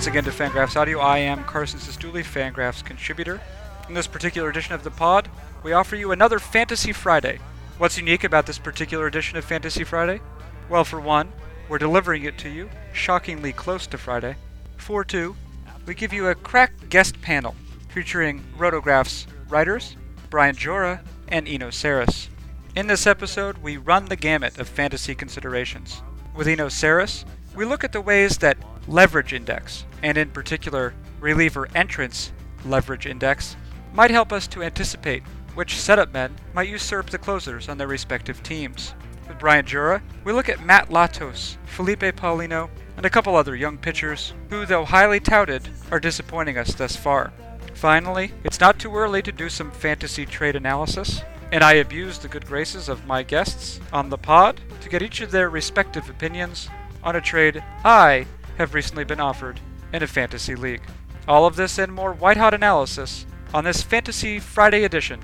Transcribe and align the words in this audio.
Once 0.00 0.06
again 0.06 0.24
to 0.24 0.30
Fangraphs 0.30 0.76
Audio. 0.76 0.98
I 0.98 1.18
am 1.18 1.44
Carson 1.44 1.78
Cistulli, 1.78 2.24
Fangraphs 2.24 2.82
contributor. 2.82 3.38
In 3.86 3.92
this 3.92 4.06
particular 4.06 4.48
edition 4.48 4.74
of 4.74 4.82
the 4.82 4.90
pod, 4.90 5.28
we 5.62 5.74
offer 5.74 5.94
you 5.94 6.10
another 6.10 6.38
Fantasy 6.38 6.90
Friday. 6.90 7.38
What's 7.76 7.98
unique 7.98 8.24
about 8.24 8.46
this 8.46 8.56
particular 8.56 9.06
edition 9.06 9.36
of 9.36 9.44
Fantasy 9.44 9.84
Friday? 9.84 10.22
Well, 10.70 10.84
for 10.84 10.98
one, 10.98 11.30
we're 11.68 11.76
delivering 11.76 12.24
it 12.24 12.38
to 12.38 12.48
you 12.48 12.70
shockingly 12.94 13.52
close 13.52 13.86
to 13.88 13.98
Friday. 13.98 14.36
For 14.78 15.04
two, 15.04 15.36
we 15.84 15.92
give 15.92 16.14
you 16.14 16.28
a 16.28 16.34
crack 16.34 16.88
guest 16.88 17.20
panel 17.20 17.54
featuring 17.90 18.42
Rotograph's 18.56 19.26
writers, 19.50 19.96
Brian 20.30 20.56
Joura 20.56 21.00
and 21.28 21.46
Eno 21.46 21.68
Sarris. 21.68 22.28
In 22.74 22.86
this 22.86 23.06
episode, 23.06 23.58
we 23.58 23.76
run 23.76 24.06
the 24.06 24.16
gamut 24.16 24.58
of 24.58 24.66
fantasy 24.66 25.14
considerations. 25.14 26.00
With 26.34 26.48
Eno 26.48 26.68
Sarris, 26.68 27.26
we 27.54 27.64
look 27.64 27.84
at 27.84 27.92
the 27.92 28.00
ways 28.00 28.38
that 28.38 28.58
leverage 28.86 29.32
index, 29.32 29.84
and 30.02 30.16
in 30.16 30.30
particular, 30.30 30.94
reliever 31.20 31.68
entrance 31.74 32.32
leverage 32.64 33.06
index, 33.06 33.56
might 33.92 34.10
help 34.10 34.32
us 34.32 34.46
to 34.46 34.62
anticipate 34.62 35.22
which 35.54 35.80
setup 35.80 36.12
men 36.12 36.34
might 36.54 36.68
usurp 36.68 37.10
the 37.10 37.18
closers 37.18 37.68
on 37.68 37.76
their 37.78 37.88
respective 37.88 38.42
teams. 38.42 38.94
With 39.26 39.38
Brian 39.38 39.64
Joura, 39.64 40.00
we 40.24 40.32
look 40.32 40.48
at 40.48 40.64
Matt 40.64 40.90
Latos, 40.90 41.56
Felipe 41.66 42.00
Paulino, 42.00 42.68
and 42.96 43.06
a 43.06 43.10
couple 43.10 43.34
other 43.34 43.56
young 43.56 43.78
pitchers 43.78 44.32
who, 44.48 44.66
though 44.66 44.84
highly 44.84 45.20
touted, 45.20 45.68
are 45.90 46.00
disappointing 46.00 46.58
us 46.58 46.74
thus 46.74 46.96
far. 46.96 47.32
Finally, 47.74 48.32
it's 48.44 48.60
not 48.60 48.78
too 48.78 48.94
early 48.94 49.22
to 49.22 49.32
do 49.32 49.48
some 49.48 49.70
fantasy 49.70 50.26
trade 50.26 50.54
analysis, 50.54 51.22
and 51.50 51.64
I 51.64 51.74
abuse 51.74 52.18
the 52.18 52.28
good 52.28 52.46
graces 52.46 52.88
of 52.88 53.06
my 53.06 53.22
guests 53.22 53.80
on 53.92 54.10
the 54.10 54.18
pod 54.18 54.60
to 54.82 54.88
get 54.88 55.02
each 55.02 55.20
of 55.20 55.30
their 55.30 55.50
respective 55.50 56.08
opinions 56.08 56.68
on 57.02 57.16
a 57.16 57.20
trade 57.20 57.62
I 57.84 58.26
have 58.58 58.74
recently 58.74 59.04
been 59.04 59.20
offered 59.20 59.60
in 59.92 60.02
a 60.02 60.06
fantasy 60.06 60.54
league. 60.54 60.82
All 61.26 61.46
of 61.46 61.56
this 61.56 61.78
and 61.78 61.92
more 61.92 62.12
white 62.12 62.36
hot 62.36 62.54
analysis 62.54 63.26
on 63.54 63.64
this 63.64 63.82
Fantasy 63.82 64.38
Friday 64.38 64.84
edition 64.84 65.20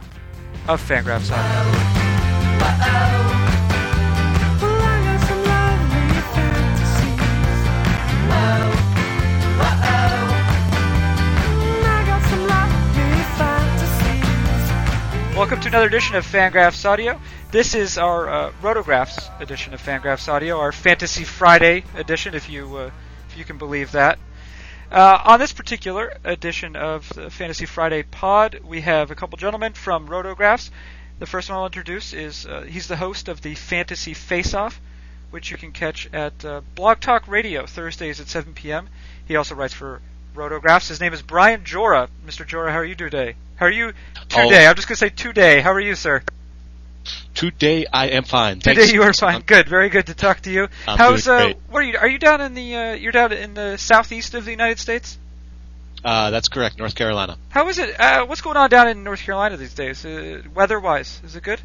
of 0.69 0.81
Fangraphs 0.81 1.31
Audio. 1.31 1.97
Welcome 15.37 15.61
to 15.61 15.69
another 15.69 15.87
edition 15.87 16.17
of 16.17 16.25
Fangraphs 16.25 16.85
Audio. 16.87 17.21
This 17.57 17.75
is 17.75 17.97
our 17.97 18.29
uh, 18.29 18.53
Rotographs 18.61 19.31
edition 19.41 19.73
of 19.73 19.83
Fangraphs 19.83 20.29
Audio, 20.29 20.59
our 20.59 20.73
Fantasy 20.73 21.25
Friday 21.25 21.85
edition, 21.95 22.35
if 22.35 22.51
you 22.51 22.77
uh, 22.77 22.91
if 23.31 23.39
you 23.39 23.47
can 23.47 23.57
believe 23.57 23.93
that. 23.93 24.19
Uh, 24.93 25.23
on 25.25 25.41
this 25.41 25.55
particular 25.55 26.19
edition 26.23 26.77
of 26.77 27.09
the 27.09 27.31
Fantasy 27.31 27.65
Friday 27.65 28.03
pod, 28.03 28.61
we 28.63 28.83
have 28.83 29.11
a 29.11 29.15
couple 29.15 29.39
gentlemen 29.39 29.73
from 29.73 30.07
Rotographs. 30.07 30.69
The 31.19 31.25
first 31.25 31.49
one 31.49 31.59
I'll 31.59 31.65
introduce 31.65 32.13
is 32.13 32.45
uh, 32.45 32.61
he's 32.69 32.89
the 32.89 32.97
host 32.97 33.27
of 33.27 33.41
the 33.41 33.55
Fantasy 33.55 34.13
Face 34.13 34.53
Off, 34.53 34.79
which 35.31 35.51
you 35.51 35.57
can 35.57 35.73
catch 35.73 36.11
at 36.13 36.45
uh, 36.45 36.61
Blog 36.75 37.01
Talk 37.01 37.27
Radio 37.27 37.65
Thursdays 37.65 38.21
at 38.21 38.29
7 38.29 38.53
p.m. 38.53 38.91
He 39.25 39.35
also 39.35 39.55
writes 39.55 39.73
for 39.73 40.03
Rotographs. 40.35 40.89
His 40.89 41.01
name 41.01 41.15
is 41.15 41.23
Brian 41.23 41.63
Joura. 41.63 42.11
Mr. 42.27 42.47
Joura, 42.47 42.71
how 42.71 42.81
are 42.81 42.85
you 42.85 42.95
today? 42.95 43.35
How 43.55 43.65
are 43.65 43.71
you 43.71 43.95
today? 44.29 44.67
Oh. 44.67 44.69
I'm 44.69 44.77
just 44.77 44.89
gonna 44.89 44.97
say 44.97 45.09
today. 45.09 45.63
How 45.63 45.73
are 45.73 45.81
you, 45.81 45.95
sir? 45.95 46.21
Today 47.35 47.87
I 47.93 48.09
am 48.09 48.25
fine. 48.25 48.61
Today 48.61 48.93
you 48.93 49.03
are 49.03 49.13
fine. 49.13 49.43
Good, 49.43 49.69
very 49.69 49.89
good 49.89 50.07
to 50.07 50.15
talk 50.15 50.41
to 50.43 50.51
you. 50.51 50.69
I'm 50.87 50.99
How's 50.99 51.29
uh? 51.29 51.53
What 51.69 51.81
are 51.81 51.87
you? 51.87 51.99
Are 51.99 52.09
you 52.09 52.19
down 52.19 52.41
in 52.41 52.55
the? 52.55 52.77
Uh, 52.77 52.93
you're 52.95 53.13
down 53.13 53.33
in 53.33 53.55
the 53.55 53.77
southeast 53.77 54.35
of 54.35 54.45
the 54.45 54.51
United 54.51 54.79
States. 54.79 55.19
Uh, 56.05 56.31
that's 56.31 56.49
correct, 56.49 56.79
North 56.79 56.95
Carolina. 56.95 57.37
How 57.49 57.69
is 57.69 57.79
it? 57.79 57.99
Uh, 57.99 58.27
what's 58.27 58.41
going 58.41 58.57
on 58.57 58.71
down 58.71 58.89
in 58.89 59.03
North 59.03 59.21
Carolina 59.21 59.57
these 59.57 59.75
days? 59.75 60.05
Uh, 60.05 60.43
weather-wise, 60.55 61.21
is 61.25 61.35
it 61.35 61.43
good? 61.43 61.61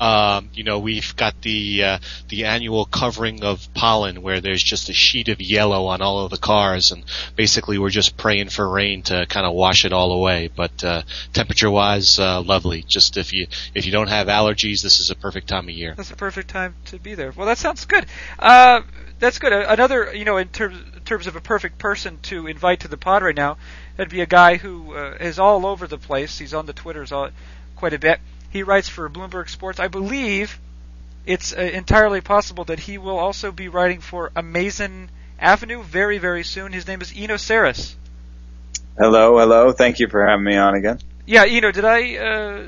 Um, 0.00 0.50
you 0.54 0.64
know, 0.64 0.78
we've 0.78 1.14
got 1.16 1.40
the 1.42 1.84
uh, 1.84 1.98
the 2.28 2.44
annual 2.44 2.84
covering 2.84 3.42
of 3.42 3.72
pollen 3.74 4.22
where 4.22 4.40
there's 4.40 4.62
just 4.62 4.88
a 4.88 4.92
sheet 4.92 5.28
of 5.28 5.40
yellow 5.40 5.86
on 5.86 6.02
all 6.02 6.24
of 6.24 6.30
the 6.30 6.38
cars, 6.38 6.92
and 6.92 7.04
basically 7.36 7.78
we're 7.78 7.90
just 7.90 8.16
praying 8.16 8.48
for 8.48 8.68
rain 8.68 9.02
to 9.02 9.26
kind 9.26 9.46
of 9.46 9.54
wash 9.54 9.84
it 9.84 9.92
all 9.92 10.12
away. 10.12 10.50
But 10.54 10.84
uh, 10.84 11.02
temperature-wise, 11.32 12.18
uh, 12.18 12.42
lovely. 12.42 12.82
Just 12.82 13.16
if 13.16 13.32
you 13.32 13.46
if 13.74 13.86
you 13.86 13.92
don't 13.92 14.08
have 14.08 14.28
allergies, 14.28 14.82
this 14.82 15.00
is 15.00 15.10
a 15.10 15.16
perfect 15.16 15.48
time 15.48 15.68
of 15.68 15.74
year. 15.74 15.94
That's 15.96 16.10
the 16.10 16.16
perfect 16.16 16.50
time 16.50 16.74
to 16.86 16.98
be 16.98 17.14
there. 17.14 17.32
Well, 17.32 17.46
that 17.46 17.58
sounds 17.58 17.84
good. 17.84 18.06
Uh, 18.38 18.82
that's 19.18 19.38
good. 19.38 19.52
Another, 19.52 20.14
you 20.14 20.24
know, 20.24 20.36
in 20.36 20.48
terms 20.48 20.78
in 20.94 21.00
terms 21.02 21.26
of 21.26 21.36
a 21.36 21.40
perfect 21.40 21.78
person 21.78 22.18
to 22.22 22.46
invite 22.46 22.80
to 22.80 22.88
the 22.88 22.96
pod 22.96 23.22
right 23.22 23.34
now, 23.34 23.56
that'd 23.96 24.12
be 24.12 24.20
a 24.20 24.26
guy 24.26 24.56
who 24.56 24.94
uh, 24.94 25.16
is 25.20 25.38
all 25.38 25.66
over 25.66 25.86
the 25.86 25.98
place. 25.98 26.38
He's 26.38 26.54
on 26.54 26.66
the 26.66 26.72
Twitters 26.72 27.12
all, 27.12 27.30
quite 27.76 27.94
a 27.94 27.98
bit. 27.98 28.20
He 28.50 28.62
writes 28.62 28.88
for 28.88 29.08
Bloomberg 29.08 29.48
Sports. 29.48 29.78
I 29.78 29.88
believe 29.88 30.58
it's 31.26 31.52
uh, 31.52 31.60
entirely 31.60 32.20
possible 32.20 32.64
that 32.64 32.80
he 32.80 32.98
will 32.98 33.18
also 33.18 33.52
be 33.52 33.68
writing 33.68 34.00
for 34.00 34.30
Amazin' 34.34 35.10
Avenue 35.38 35.82
very, 35.82 36.18
very 36.18 36.42
soon. 36.42 36.72
His 36.72 36.86
name 36.86 37.00
is 37.00 37.12
Eno 37.14 37.34
Sarris. 37.34 37.94
Hello, 38.98 39.38
hello. 39.38 39.72
Thank 39.72 40.00
you 40.00 40.08
for 40.08 40.26
having 40.26 40.44
me 40.44 40.56
on 40.56 40.74
again. 40.74 40.98
Yeah, 41.26 41.44
Eno, 41.44 41.70
did 41.70 41.84
I 41.84 42.16
uh, 42.16 42.66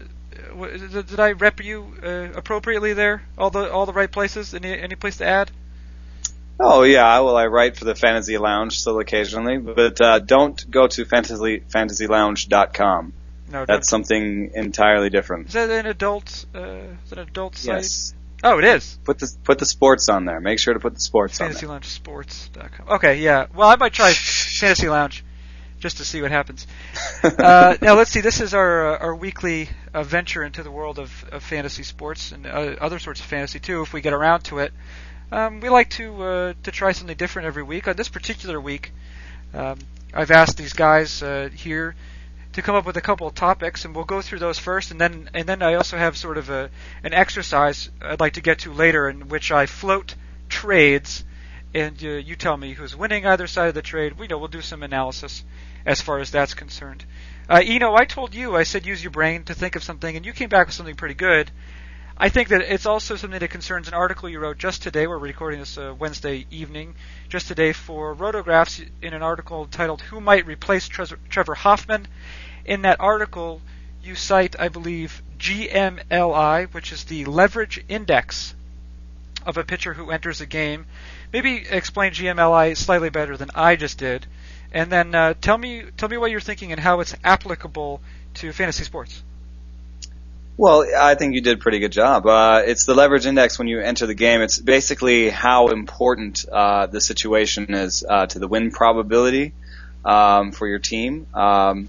w- 0.50 0.88
did 0.88 1.18
I 1.18 1.32
rep 1.32 1.64
you 1.64 1.94
uh, 2.02 2.28
appropriately 2.34 2.92
there? 2.92 3.22
All 3.38 3.50
the 3.50 3.72
all 3.72 3.86
the 3.86 3.92
right 3.92 4.10
places? 4.10 4.54
Any 4.54 4.78
any 4.78 4.94
place 4.94 5.16
to 5.16 5.26
add? 5.26 5.50
Oh 6.60 6.82
yeah, 6.82 7.18
well 7.20 7.36
I 7.36 7.46
write 7.46 7.76
for 7.76 7.86
the 7.86 7.94
Fantasy 7.94 8.36
Lounge 8.36 8.78
still 8.78 9.00
occasionally, 9.00 9.56
but 9.56 10.00
uh, 10.00 10.18
don't 10.18 10.70
go 10.70 10.86
to 10.86 11.04
fantasy 11.06 11.60
fantasylounge.com. 11.60 13.12
No, 13.50 13.66
That's 13.66 13.88
something 13.88 14.52
entirely 14.54 15.10
different. 15.10 15.48
Is 15.48 15.54
that 15.54 15.70
an 15.70 15.86
adult? 15.86 16.46
Uh, 16.54 16.60
is 16.60 17.10
that 17.10 17.18
an 17.18 17.28
adult 17.28 17.56
site? 17.56 17.76
Yes. 17.76 18.14
Oh, 18.42 18.58
it 18.58 18.64
is. 18.64 18.98
Put 19.04 19.18
the 19.18 19.30
put 19.44 19.58
the 19.58 19.66
sports 19.66 20.08
on 20.08 20.24
there. 20.24 20.40
Make 20.40 20.58
sure 20.58 20.72
to 20.72 20.80
put 20.80 20.94
the 20.94 21.00
sports 21.00 21.40
on 21.40 21.52
there. 21.52 21.60
FantasyLoungeSports.com. 21.60 22.88
Okay, 22.88 23.18
yeah. 23.18 23.46
Well, 23.54 23.68
I 23.68 23.76
might 23.76 23.92
try 23.92 24.12
Fantasy 24.14 24.88
Lounge 24.88 25.24
just 25.78 25.96
to 25.96 26.04
see 26.04 26.22
what 26.22 26.30
happens. 26.30 26.66
Uh, 27.22 27.76
now 27.82 27.94
let's 27.96 28.10
see. 28.10 28.22
This 28.22 28.40
is 28.40 28.54
our 28.54 28.94
uh, 28.94 28.98
our 28.98 29.14
weekly 29.14 29.68
uh, 29.92 30.02
venture 30.02 30.42
into 30.42 30.62
the 30.62 30.70
world 30.70 30.98
of, 30.98 31.24
of 31.32 31.42
fantasy 31.42 31.82
sports 31.82 32.32
and 32.32 32.46
uh, 32.46 32.76
other 32.80 32.98
sorts 32.98 33.20
of 33.20 33.26
fantasy 33.26 33.58
too. 33.58 33.82
If 33.82 33.92
we 33.92 34.00
get 34.00 34.14
around 34.14 34.44
to 34.44 34.58
it, 34.60 34.72
um, 35.30 35.60
we 35.60 35.68
like 35.68 35.90
to 35.90 36.22
uh, 36.22 36.54
to 36.62 36.70
try 36.70 36.92
something 36.92 37.16
different 37.16 37.46
every 37.46 37.62
week. 37.62 37.88
On 37.88 37.96
this 37.96 38.08
particular 38.08 38.58
week, 38.58 38.92
um, 39.52 39.78
I've 40.14 40.30
asked 40.30 40.56
these 40.56 40.72
guys 40.72 41.22
uh, 41.22 41.50
here 41.54 41.94
to 42.52 42.62
come 42.62 42.74
up 42.74 42.84
with 42.84 42.96
a 42.96 43.00
couple 43.00 43.26
of 43.26 43.34
topics, 43.34 43.84
and 43.84 43.94
we'll 43.94 44.04
go 44.04 44.20
through 44.20 44.40
those 44.40 44.58
first, 44.58 44.90
and 44.90 45.00
then 45.00 45.30
and 45.34 45.48
then 45.48 45.62
I 45.62 45.74
also 45.74 45.96
have 45.96 46.16
sort 46.16 46.38
of 46.38 46.50
a 46.50 46.70
an 47.04 47.14
exercise 47.14 47.90
I'd 48.00 48.20
like 48.20 48.34
to 48.34 48.40
get 48.40 48.60
to 48.60 48.72
later, 48.72 49.08
in 49.08 49.28
which 49.28 49.52
I 49.52 49.66
float 49.66 50.14
trades, 50.48 51.24
and 51.74 51.96
uh, 52.02 52.08
you 52.08 52.36
tell 52.36 52.56
me 52.56 52.74
who's 52.74 52.96
winning 52.96 53.26
either 53.26 53.46
side 53.46 53.68
of 53.68 53.74
the 53.74 53.82
trade. 53.82 54.18
We 54.18 54.26
know 54.26 54.38
we'll 54.38 54.48
do 54.48 54.62
some 54.62 54.82
analysis 54.82 55.44
as 55.86 56.00
far 56.00 56.18
as 56.18 56.30
that's 56.30 56.54
concerned. 56.54 57.04
Uh, 57.48 57.62
Eno, 57.64 57.94
I 57.94 58.04
told 58.04 58.34
you 58.34 58.56
I 58.56 58.64
said 58.64 58.86
use 58.86 59.02
your 59.02 59.10
brain 59.10 59.44
to 59.44 59.54
think 59.54 59.76
of 59.76 59.82
something, 59.82 60.16
and 60.16 60.26
you 60.26 60.32
came 60.32 60.48
back 60.48 60.66
with 60.66 60.74
something 60.74 60.96
pretty 60.96 61.14
good. 61.14 61.50
I 62.22 62.28
think 62.28 62.48
that 62.48 62.60
it's 62.60 62.84
also 62.84 63.16
something 63.16 63.40
that 63.40 63.48
concerns 63.48 63.88
an 63.88 63.94
article 63.94 64.28
you 64.28 64.40
wrote 64.40 64.58
just 64.58 64.82
today. 64.82 65.06
We're 65.06 65.16
recording 65.16 65.58
this 65.58 65.78
uh, 65.78 65.94
Wednesday 65.98 66.44
evening, 66.50 66.94
just 67.30 67.48
today 67.48 67.72
for 67.72 68.14
Rotographs 68.14 68.86
in 69.00 69.14
an 69.14 69.22
article 69.22 69.64
titled 69.64 70.02
"Who 70.02 70.20
Might 70.20 70.46
Replace 70.46 70.86
Tre- 70.86 71.06
Trevor 71.30 71.54
Hoffman." 71.54 72.06
In 72.66 72.82
that 72.82 73.00
article, 73.00 73.62
you 74.02 74.16
cite, 74.16 74.54
I 74.60 74.68
believe, 74.68 75.22
GMLI, 75.38 76.66
which 76.74 76.92
is 76.92 77.04
the 77.04 77.24
leverage 77.24 77.82
index 77.88 78.54
of 79.46 79.56
a 79.56 79.64
pitcher 79.64 79.94
who 79.94 80.10
enters 80.10 80.42
a 80.42 80.46
game. 80.46 80.84
Maybe 81.32 81.64
explain 81.70 82.12
GMLI 82.12 82.76
slightly 82.76 83.08
better 83.08 83.38
than 83.38 83.48
I 83.54 83.76
just 83.76 83.96
did, 83.96 84.26
and 84.72 84.92
then 84.92 85.14
uh, 85.14 85.32
tell 85.40 85.56
me 85.56 85.84
tell 85.96 86.10
me 86.10 86.18
what 86.18 86.30
you're 86.30 86.40
thinking 86.40 86.70
and 86.70 86.82
how 86.82 87.00
it's 87.00 87.14
applicable 87.24 88.02
to 88.34 88.52
fantasy 88.52 88.84
sports. 88.84 89.22
Well, 90.60 90.84
I 90.94 91.14
think 91.14 91.34
you 91.34 91.40
did 91.40 91.56
a 91.56 91.58
pretty 91.58 91.78
good 91.78 91.90
job. 91.90 92.26
Uh, 92.26 92.60
it's 92.66 92.84
the 92.84 92.94
leverage 92.94 93.24
index 93.24 93.58
when 93.58 93.66
you 93.66 93.80
enter 93.80 94.06
the 94.06 94.12
game. 94.12 94.42
It's 94.42 94.58
basically 94.58 95.30
how 95.30 95.68
important 95.68 96.44
uh, 96.52 96.84
the 96.84 97.00
situation 97.00 97.72
is 97.72 98.04
uh, 98.06 98.26
to 98.26 98.38
the 98.38 98.46
win 98.46 98.70
probability 98.70 99.54
um, 100.04 100.52
for 100.52 100.68
your 100.68 100.78
team. 100.78 101.26
Um, 101.32 101.88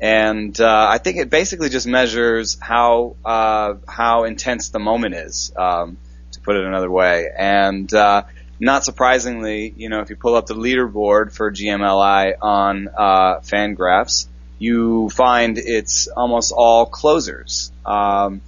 and 0.00 0.58
uh, 0.58 0.86
I 0.88 0.96
think 0.96 1.18
it 1.18 1.28
basically 1.28 1.68
just 1.68 1.86
measures 1.86 2.56
how 2.58 3.16
uh, 3.22 3.74
how 3.86 4.24
intense 4.24 4.70
the 4.70 4.78
moment 4.78 5.14
is, 5.14 5.52
um, 5.54 5.98
to 6.32 6.40
put 6.40 6.56
it 6.56 6.64
another 6.64 6.90
way. 6.90 7.28
And 7.36 7.92
uh, 7.92 8.22
not 8.58 8.86
surprisingly, 8.86 9.74
you 9.76 9.90
know, 9.90 10.00
if 10.00 10.08
you 10.08 10.16
pull 10.16 10.36
up 10.36 10.46
the 10.46 10.54
leaderboard 10.54 11.34
for 11.34 11.52
GMLI 11.52 12.36
on 12.40 12.88
uh, 12.96 13.40
Fangraphs, 13.40 14.26
you 14.58 15.08
find 15.10 15.58
it's 15.58 16.08
almost 16.08 16.52
all 16.56 16.86
closers. 16.86 17.70
Um, 17.84 18.40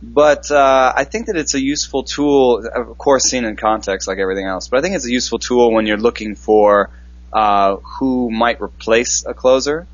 but 0.00 0.50
uh, 0.50 0.92
I 0.94 1.04
think 1.04 1.26
that 1.26 1.36
it's 1.36 1.54
a 1.54 1.60
useful 1.60 2.04
tool, 2.04 2.64
of 2.72 2.96
course, 2.98 3.24
seen 3.24 3.44
in 3.44 3.56
context 3.56 4.06
like 4.06 4.18
everything 4.18 4.46
else. 4.46 4.68
But 4.68 4.78
I 4.78 4.82
think 4.82 4.94
it's 4.94 5.06
a 5.06 5.10
useful 5.10 5.40
tool 5.40 5.72
when 5.72 5.86
you're 5.86 5.96
looking 5.96 6.36
for 6.36 6.90
uh, 7.32 7.76
who 7.76 8.30
might 8.30 8.60
replace 8.60 9.24
a 9.26 9.34
closer. 9.34 9.86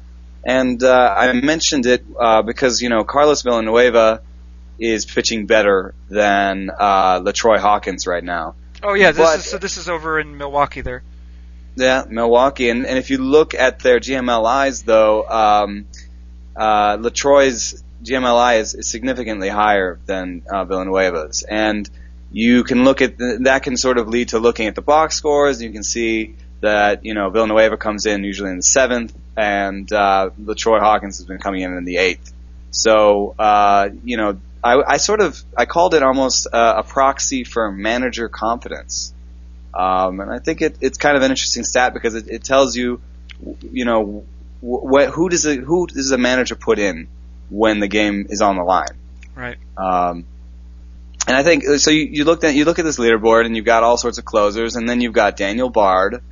And 0.44 0.82
uh, 0.82 1.14
I 1.16 1.32
mentioned 1.32 1.86
it 1.86 2.04
uh, 2.20 2.42
because 2.42 2.82
you 2.82 2.90
know 2.90 3.02
Carlos 3.04 3.40
Villanueva 3.42 4.20
is 4.78 5.06
pitching 5.06 5.46
better 5.46 5.94
than 6.10 6.70
uh, 6.70 7.20
LaTroy 7.20 7.58
Hawkins 7.58 8.06
right 8.06 8.22
now. 8.22 8.54
Oh 8.82 8.92
yeah, 8.92 9.12
this 9.12 9.24
But- 9.26 9.38
is 9.38 9.44
so 9.46 9.56
this 9.56 9.78
is 9.78 9.88
over 9.88 10.20
in 10.20 10.36
Milwaukee 10.36 10.82
there. 10.82 11.02
Yeah, 11.76 12.04
Milwaukee. 12.08 12.68
And, 12.68 12.86
and 12.86 12.98
if 12.98 13.10
you 13.10 13.18
look 13.18 13.54
at 13.54 13.80
their 13.80 13.98
GMLIs, 13.98 14.84
though, 14.84 15.26
um, 15.28 15.86
uh, 16.56 16.96
Latroy's 16.98 17.82
GMLI 18.02 18.60
is, 18.60 18.74
is 18.74 18.88
significantly 18.88 19.48
higher 19.48 19.98
than 20.06 20.42
uh, 20.50 20.64
Villanueva's. 20.64 21.42
And 21.42 21.88
you 22.30 22.64
can 22.64 22.84
look 22.84 23.00
at 23.00 23.16
the, 23.16 23.38
that 23.42 23.62
can 23.62 23.76
sort 23.76 23.98
of 23.98 24.08
lead 24.08 24.30
to 24.30 24.38
looking 24.38 24.66
at 24.66 24.74
the 24.74 24.82
box 24.82 25.16
scores. 25.16 25.62
You 25.62 25.70
can 25.70 25.82
see 25.82 26.34
that 26.60 27.04
you 27.04 27.14
know 27.14 27.30
Villanueva 27.30 27.76
comes 27.76 28.06
in 28.06 28.24
usually 28.24 28.50
in 28.50 28.56
the 28.56 28.62
seventh, 28.62 29.14
and 29.36 29.90
uh, 29.92 30.30
Latroy 30.38 30.80
Hawkins 30.80 31.18
has 31.18 31.26
been 31.26 31.38
coming 31.38 31.62
in 31.62 31.76
in 31.76 31.84
the 31.84 31.98
eighth. 31.98 32.32
So 32.70 33.34
uh, 33.38 33.90
you 34.04 34.16
know, 34.16 34.40
I, 34.62 34.82
I 34.82 34.96
sort 34.96 35.20
of 35.20 35.40
I 35.56 35.64
called 35.64 35.94
it 35.94 36.02
almost 36.02 36.48
uh, 36.52 36.74
a 36.78 36.82
proxy 36.82 37.44
for 37.44 37.70
manager 37.70 38.28
confidence. 38.28 39.14
Um, 39.74 40.20
and 40.20 40.30
I 40.30 40.38
think 40.38 40.62
it, 40.62 40.78
it's 40.80 40.98
kind 40.98 41.16
of 41.16 41.22
an 41.22 41.30
interesting 41.30 41.64
stat 41.64 41.94
because 41.94 42.14
it, 42.14 42.28
it 42.28 42.44
tells 42.44 42.76
you, 42.76 43.00
you 43.60 43.84
know, 43.84 44.24
wh- 44.62 45.10
who 45.10 45.28
does 45.28 45.46
a, 45.46 45.56
who 45.56 45.86
does 45.86 46.10
a 46.12 46.18
manager 46.18 46.54
put 46.54 46.78
in 46.78 47.08
when 47.50 47.80
the 47.80 47.88
game 47.88 48.26
is 48.28 48.40
on 48.40 48.56
the 48.56 48.62
line. 48.62 48.96
Right. 49.34 49.56
Um, 49.76 50.26
and 51.26 51.36
I 51.36 51.42
think 51.42 51.64
so. 51.64 51.90
You, 51.90 52.04
you 52.04 52.24
looked 52.24 52.44
at 52.44 52.54
you 52.54 52.64
look 52.64 52.78
at 52.78 52.84
this 52.84 52.98
leaderboard, 52.98 53.46
and 53.46 53.56
you've 53.56 53.64
got 53.64 53.82
all 53.82 53.96
sorts 53.96 54.18
of 54.18 54.24
closers, 54.24 54.76
and 54.76 54.88
then 54.88 55.00
you've 55.00 55.14
got 55.14 55.36
Daniel 55.36 55.70
Bard, 55.70 56.22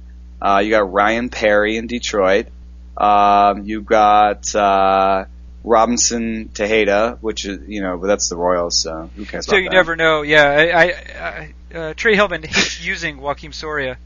uh, 0.41 0.61
you 0.63 0.71
got 0.71 0.93
Ryan 0.93 1.31
Perry 1.31 1.77
in 1.77 1.87
Detroit, 1.87 2.49
um, 2.97 3.65
you've 3.65 3.87
got 3.87 4.55
uh, 4.55 5.25
Robinson 5.65 6.51
Tejeda, 6.53 7.19
which 7.21 7.47
is 7.47 7.67
you 7.69 7.81
know, 7.81 7.97
but 7.97 8.07
that's 8.07 8.29
the 8.29 8.37
Royals, 8.37 8.77
so 8.77 9.11
who 9.17 9.25
cares? 9.25 9.47
So 9.47 9.57
you 9.57 9.71
that? 9.71 9.75
never 9.75 9.97
know. 9.97 10.23
Yeah, 10.23 10.45
I, 10.45 10.83
I, 10.83 10.85
I 11.19 11.55
uh, 11.75 11.95
Trey 11.95 12.15
Hillman 12.15 12.43
hates 12.43 12.85
using 12.85 13.19
Joakim 13.19 13.53
Soria, 13.53 13.99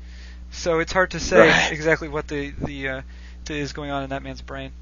so 0.50 0.78
it's 0.78 0.92
hard 0.92 1.10
to 1.12 1.20
say 1.20 1.48
Right. 1.48 1.72
exactly 1.72 2.08
what 2.08 2.28
the 2.28 2.50
the 2.50 2.88
uh, 2.88 3.02
is 3.48 3.72
going 3.72 3.90
on 3.90 4.02
in 4.04 4.10
that 4.10 4.22
man's 4.22 4.42
brain. 4.42 4.72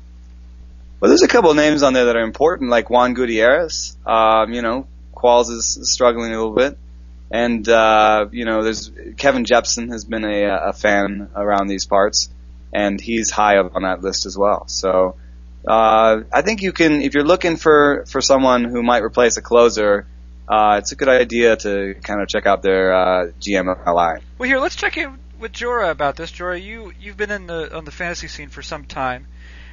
Well, 1.00 1.08
there's 1.10 1.22
a 1.22 1.28
couple 1.28 1.50
of 1.50 1.56
names 1.56 1.82
on 1.82 1.92
there 1.92 2.06
that 2.06 2.16
are 2.16 2.22
important, 2.22 2.70
like 2.70 2.88
Juan 2.88 3.14
Gutierrez. 3.14 3.96
Um, 4.06 4.54
you 4.54 4.62
know, 4.62 4.86
Qualls 5.14 5.50
is 5.50 5.78
struggling 5.92 6.32
a 6.32 6.36
little 6.36 6.54
bit, 6.54 6.78
and 7.30 7.68
uh, 7.68 8.26
you 8.30 8.44
know, 8.44 8.62
there's 8.62 8.90
Kevin 9.16 9.44
Jepsen 9.44 9.90
has 9.90 10.04
been 10.04 10.24
a, 10.24 10.44
a 10.68 10.72
fan 10.72 11.28
around 11.34 11.66
these 11.66 11.84
parts, 11.84 12.30
and 12.72 13.00
he's 13.00 13.30
high 13.30 13.58
up 13.58 13.74
on 13.76 13.82
that 13.82 14.00
list 14.02 14.24
as 14.26 14.36
well. 14.38 14.66
So, 14.68 15.16
uh, 15.66 16.22
I 16.32 16.42
think 16.42 16.62
you 16.62 16.72
can, 16.72 17.02
if 17.02 17.14
you're 17.14 17.24
looking 17.24 17.56
for 17.56 18.04
for 18.08 18.20
someone 18.22 18.64
who 18.64 18.82
might 18.82 19.02
replace 19.02 19.36
a 19.36 19.42
closer, 19.42 20.06
uh, 20.48 20.76
it's 20.78 20.92
a 20.92 20.96
good 20.96 21.08
idea 21.08 21.56
to 21.56 21.94
kind 22.02 22.20
of 22.20 22.28
check 22.28 22.46
out 22.46 22.62
their 22.62 22.94
uh, 22.94 23.26
GMLI. 23.40 24.20
Well, 24.38 24.48
here 24.48 24.58
let's 24.58 24.76
check 24.76 24.96
in 24.96 25.18
with 25.38 25.52
Joura 25.52 25.90
about 25.90 26.16
this. 26.16 26.30
Joura, 26.30 26.62
you 26.62 26.92
you've 27.00 27.16
been 27.16 27.30
in 27.30 27.46
the 27.46 27.74
on 27.74 27.84
the 27.84 27.90
fantasy 27.90 28.28
scene 28.28 28.50
for 28.50 28.62
some 28.62 28.84
time. 28.84 29.26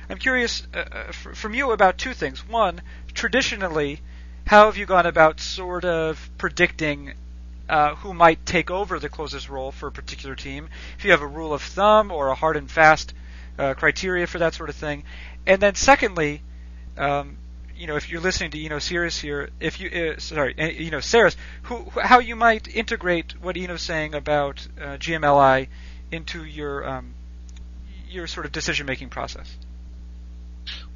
I'm 0.10 0.18
curious 0.18 0.66
uh, 0.74 0.80
uh, 0.80 1.12
from 1.12 1.54
you 1.54 1.72
about 1.72 1.98
two 1.98 2.14
things. 2.14 2.48
One, 2.48 2.82
traditionally, 3.14 4.02
how 4.46 4.66
have 4.66 4.78
you 4.78 4.86
gone 4.86 5.06
about 5.06 5.40
sort 5.40 5.86
of 5.86 6.30
predicting 6.38 7.14
uh, 7.70 7.96
who 7.96 8.14
might 8.14 8.46
take 8.46 8.72
over 8.72 9.00
the 9.00 9.10
closest 9.10 9.50
role 9.50 9.72
for 9.72 9.88
a 9.88 9.92
particular 9.92 10.36
team? 10.36 10.70
If 10.98 11.06
you 11.06 11.12
have 11.12 11.22
a 11.22 11.28
rule 11.28 11.54
of 11.54 11.62
thumb 11.62 12.12
or 12.12 12.30
a 12.30 12.36
hard 12.36 12.58
and 12.58 12.70
fast 12.70 13.14
uh, 13.58 13.74
criteria 13.74 14.28
for 14.28 14.40
that 14.40 14.54
sort 14.54 14.70
of 14.70 14.76
thing, 14.76 15.04
and 15.46 15.62
then 15.62 15.76
secondly, 15.76 16.42
um, 16.98 17.38
you 17.82 17.88
know, 17.88 17.96
if 17.96 18.12
you're 18.12 18.22
listening 18.22 18.52
to 18.52 18.64
Eno 18.64 18.78
Sirius 18.78 19.18
here, 19.18 19.50
if 19.60 19.80
you 19.80 19.90
uh, 19.90 20.20
sorry, 20.20 20.54
Eno 20.56 21.00
Sarris, 21.00 21.36
who, 21.64 21.78
who 21.78 22.00
how 22.00 22.20
you 22.20 22.36
might 22.36 22.68
integrate 22.68 23.34
what 23.42 23.58
Eno's 23.58 23.82
saying 23.82 24.14
about 24.14 24.68
uh, 24.80 24.98
GMLI 24.98 25.68
into 26.12 26.44
your 26.44 26.88
um, 26.88 27.16
your 28.08 28.28
sort 28.28 28.46
of 28.46 28.52
decision 28.52 28.86
making 28.86 29.10
process. 29.10 29.52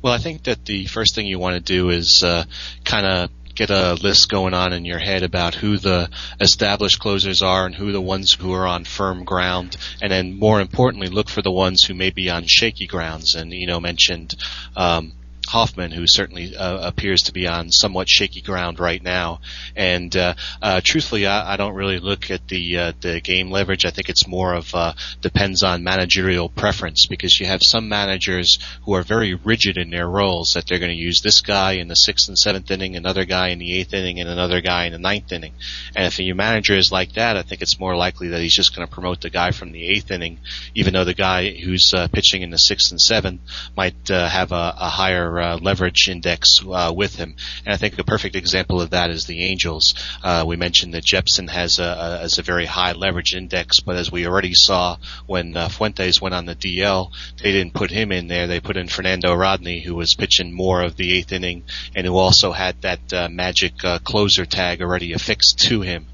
Well, 0.03 0.13
I 0.13 0.19
think 0.19 0.43
that 0.43 0.63
the 0.65 0.85
first 0.85 1.15
thing 1.15 1.25
you 1.25 1.39
want 1.39 1.55
to 1.55 1.59
do 1.59 1.89
is 1.89 2.23
uh, 2.23 2.45
kind 2.83 3.07
of 3.07 3.31
get 3.55 3.71
a 3.71 3.95
list 3.95 4.29
going 4.29 4.53
on 4.53 4.71
in 4.71 4.85
your 4.85 4.99
head 4.99 5.23
about 5.23 5.55
who 5.55 5.79
the 5.79 6.11
established 6.39 6.99
closers 6.99 7.41
are 7.41 7.65
and 7.65 7.73
who 7.73 7.93
the 7.93 8.01
ones 8.01 8.33
who 8.33 8.53
are 8.53 8.67
on 8.67 8.83
firm 8.83 9.23
ground, 9.23 9.75
and 10.03 10.11
then 10.11 10.37
more 10.37 10.61
importantly, 10.61 11.07
look 11.07 11.29
for 11.29 11.41
the 11.41 11.51
ones 11.51 11.83
who 11.83 11.95
may 11.95 12.11
be 12.11 12.29
on 12.29 12.43
shaky 12.45 12.85
grounds. 12.85 13.33
And 13.33 13.51
you 13.51 13.65
know, 13.65 13.79
mentioned. 13.79 14.35
Um, 14.75 15.13
Hoffman, 15.55 15.91
who 15.91 16.05
certainly 16.05 16.53
uh, 16.53 16.85
appears 16.85 17.21
to 17.23 17.31
be 17.31 17.47
on 17.47 17.71
somewhat 17.71 18.09
shaky 18.09 18.41
ground 18.41 18.77
right 18.77 19.01
now. 19.01 19.39
And 19.73 20.13
uh, 20.13 20.33
uh, 20.61 20.81
truthfully, 20.83 21.27
I, 21.27 21.53
I 21.53 21.55
don't 21.55 21.75
really 21.75 21.99
look 21.99 22.29
at 22.29 22.45
the 22.49 22.77
uh, 22.77 22.91
the 22.99 23.21
game 23.21 23.51
leverage. 23.51 23.85
I 23.85 23.91
think 23.91 24.09
it's 24.09 24.27
more 24.27 24.53
of 24.53 24.75
uh, 24.75 24.91
depends 25.21 25.63
on 25.63 25.81
managerial 25.81 26.49
preference 26.49 27.05
because 27.05 27.39
you 27.39 27.45
have 27.45 27.63
some 27.63 27.87
managers 27.87 28.59
who 28.83 28.95
are 28.95 29.01
very 29.01 29.33
rigid 29.33 29.77
in 29.77 29.91
their 29.91 30.09
roles 30.09 30.55
that 30.55 30.67
they're 30.67 30.79
going 30.79 30.91
to 30.91 30.97
use 30.97 31.21
this 31.21 31.39
guy 31.39 31.75
in 31.75 31.87
the 31.87 31.95
sixth 31.95 32.27
and 32.27 32.37
seventh 32.37 32.69
inning, 32.69 32.97
another 32.97 33.23
guy 33.23 33.47
in 33.47 33.59
the 33.59 33.79
eighth 33.79 33.93
inning, 33.93 34.19
and 34.19 34.27
another 34.27 34.59
guy 34.59 34.87
in 34.87 34.91
the 34.91 34.99
ninth 34.99 35.31
inning. 35.31 35.53
And 35.95 36.05
if 36.05 36.19
your 36.19 36.35
manager 36.35 36.75
is 36.75 36.91
like 36.91 37.13
that, 37.13 37.37
I 37.37 37.43
think 37.43 37.61
it's 37.61 37.79
more 37.79 37.95
likely 37.95 38.27
that 38.27 38.41
he's 38.41 38.53
just 38.53 38.75
going 38.75 38.85
to 38.85 38.93
promote 38.93 39.21
the 39.21 39.29
guy 39.29 39.51
from 39.51 39.71
the 39.71 39.87
eighth 39.87 40.11
inning, 40.11 40.39
even 40.73 40.91
though 40.91 41.05
the 41.05 41.13
guy 41.13 41.51
who's 41.51 41.93
uh, 41.93 42.09
pitching 42.09 42.41
in 42.41 42.49
the 42.49 42.57
sixth 42.57 42.91
and 42.91 42.99
seventh 42.99 43.39
might 43.77 44.09
have 44.09 44.51
a, 44.51 44.75
a 44.77 44.89
higher 44.89 45.44
uh, 45.45 45.57
leverage 45.61 46.09
index 46.09 46.59
uh, 46.67 46.93
with 46.95 47.15
him. 47.15 47.35
And 47.65 47.73
I 47.73 47.77
think 47.77 47.97
a 47.99 48.03
perfect 48.03 48.35
example 48.35 48.81
of 48.81 48.91
that 48.91 49.09
is 49.09 49.25
the 49.25 49.45
Angels. 49.45 49.93
Uh, 50.23 50.43
we 50.47 50.55
mentioned 50.55 50.93
that 50.93 51.05
Jepsen 51.05 51.49
has 51.49 51.79
a, 51.79 51.83
a, 51.83 52.17
has 52.21 52.39
a 52.39 52.43
very 52.43 52.65
high 52.65 52.93
leverage 52.93 53.35
index, 53.35 53.79
but 53.79 53.95
as 53.95 54.11
we 54.11 54.25
already 54.25 54.53
saw 54.53 54.97
when 55.27 55.55
uh, 55.55 55.69
Fuentes 55.69 56.21
went 56.21 56.35
on 56.35 56.45
the 56.45 56.55
DL, 56.55 57.11
they 57.41 57.51
didn't 57.51 57.73
put 57.73 57.91
him 57.91 58.11
in 58.11 58.27
there. 58.27 58.47
They 58.47 58.59
put 58.59 58.77
in 58.77 58.87
Fernando 58.87 59.33
Rodney, 59.33 59.81
who 59.81 59.95
was 59.95 60.15
pitching 60.15 60.51
more 60.51 60.81
of 60.81 60.95
the 60.95 61.13
eighth 61.13 61.31
inning 61.31 61.63
and 61.95 62.05
who 62.05 62.17
also 62.17 62.51
had 62.51 62.81
that 62.81 63.13
uh, 63.13 63.29
magic 63.29 63.77
closer 64.03 64.45
tag 64.45 64.81
already 64.81 65.13
affixed 65.13 65.59
to 65.67 65.81
him. 65.81 66.07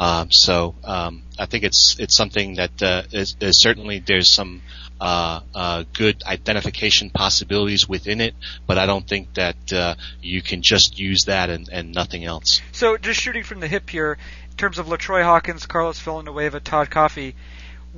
Um, 0.00 0.32
so 0.32 0.74
um, 0.82 1.24
I 1.38 1.44
think 1.44 1.62
it's 1.62 1.96
it's 1.98 2.16
something 2.16 2.54
that 2.54 2.82
uh, 2.82 3.02
is, 3.12 3.36
is 3.38 3.60
certainly 3.60 3.98
there's 3.98 4.30
some 4.30 4.62
uh, 5.00 5.40
uh, 5.54 5.84
good 5.92 6.22
identification 6.24 7.10
possibilities 7.10 7.88
within 7.88 8.20
it, 8.20 8.34
but 8.66 8.78
I 8.78 8.86
don't 8.86 9.06
think 9.06 9.34
that 9.34 9.72
uh, 9.72 9.94
you 10.20 10.42
can 10.42 10.62
just 10.62 10.98
use 10.98 11.24
that 11.24 11.50
and, 11.50 11.68
and 11.70 11.92
nothing 11.92 12.24
else. 12.24 12.60
So 12.72 12.96
just 12.96 13.20
shooting 13.20 13.44
from 13.44 13.60
the 13.60 13.68
hip 13.68 13.88
here, 13.88 14.18
in 14.50 14.56
terms 14.56 14.78
of 14.78 14.88
Latroy 14.88 15.22
Hawkins, 15.22 15.66
Carlos 15.66 15.98
Villanueva, 16.00 16.60
Todd 16.60 16.90
Coffey, 16.90 17.34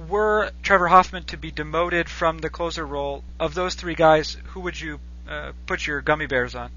were 0.09 0.51
Trevor 0.63 0.89
Hoffman 0.89 1.25
to 1.25 1.37
be 1.37 1.51
demoted 1.51 2.09
from 2.09 2.39
the 2.39 2.51
closer 2.51 2.87
role, 2.87 3.25
of 3.39 3.55
those 3.55 3.75
three 3.75 3.95
guys, 3.95 4.37
who 4.47 4.61
would 4.61 4.81
you 4.81 5.01
uh, 5.29 5.53
put 5.67 5.87
your 5.87 6.01
gummy 6.01 6.27
bears 6.27 6.55
on? 6.55 6.71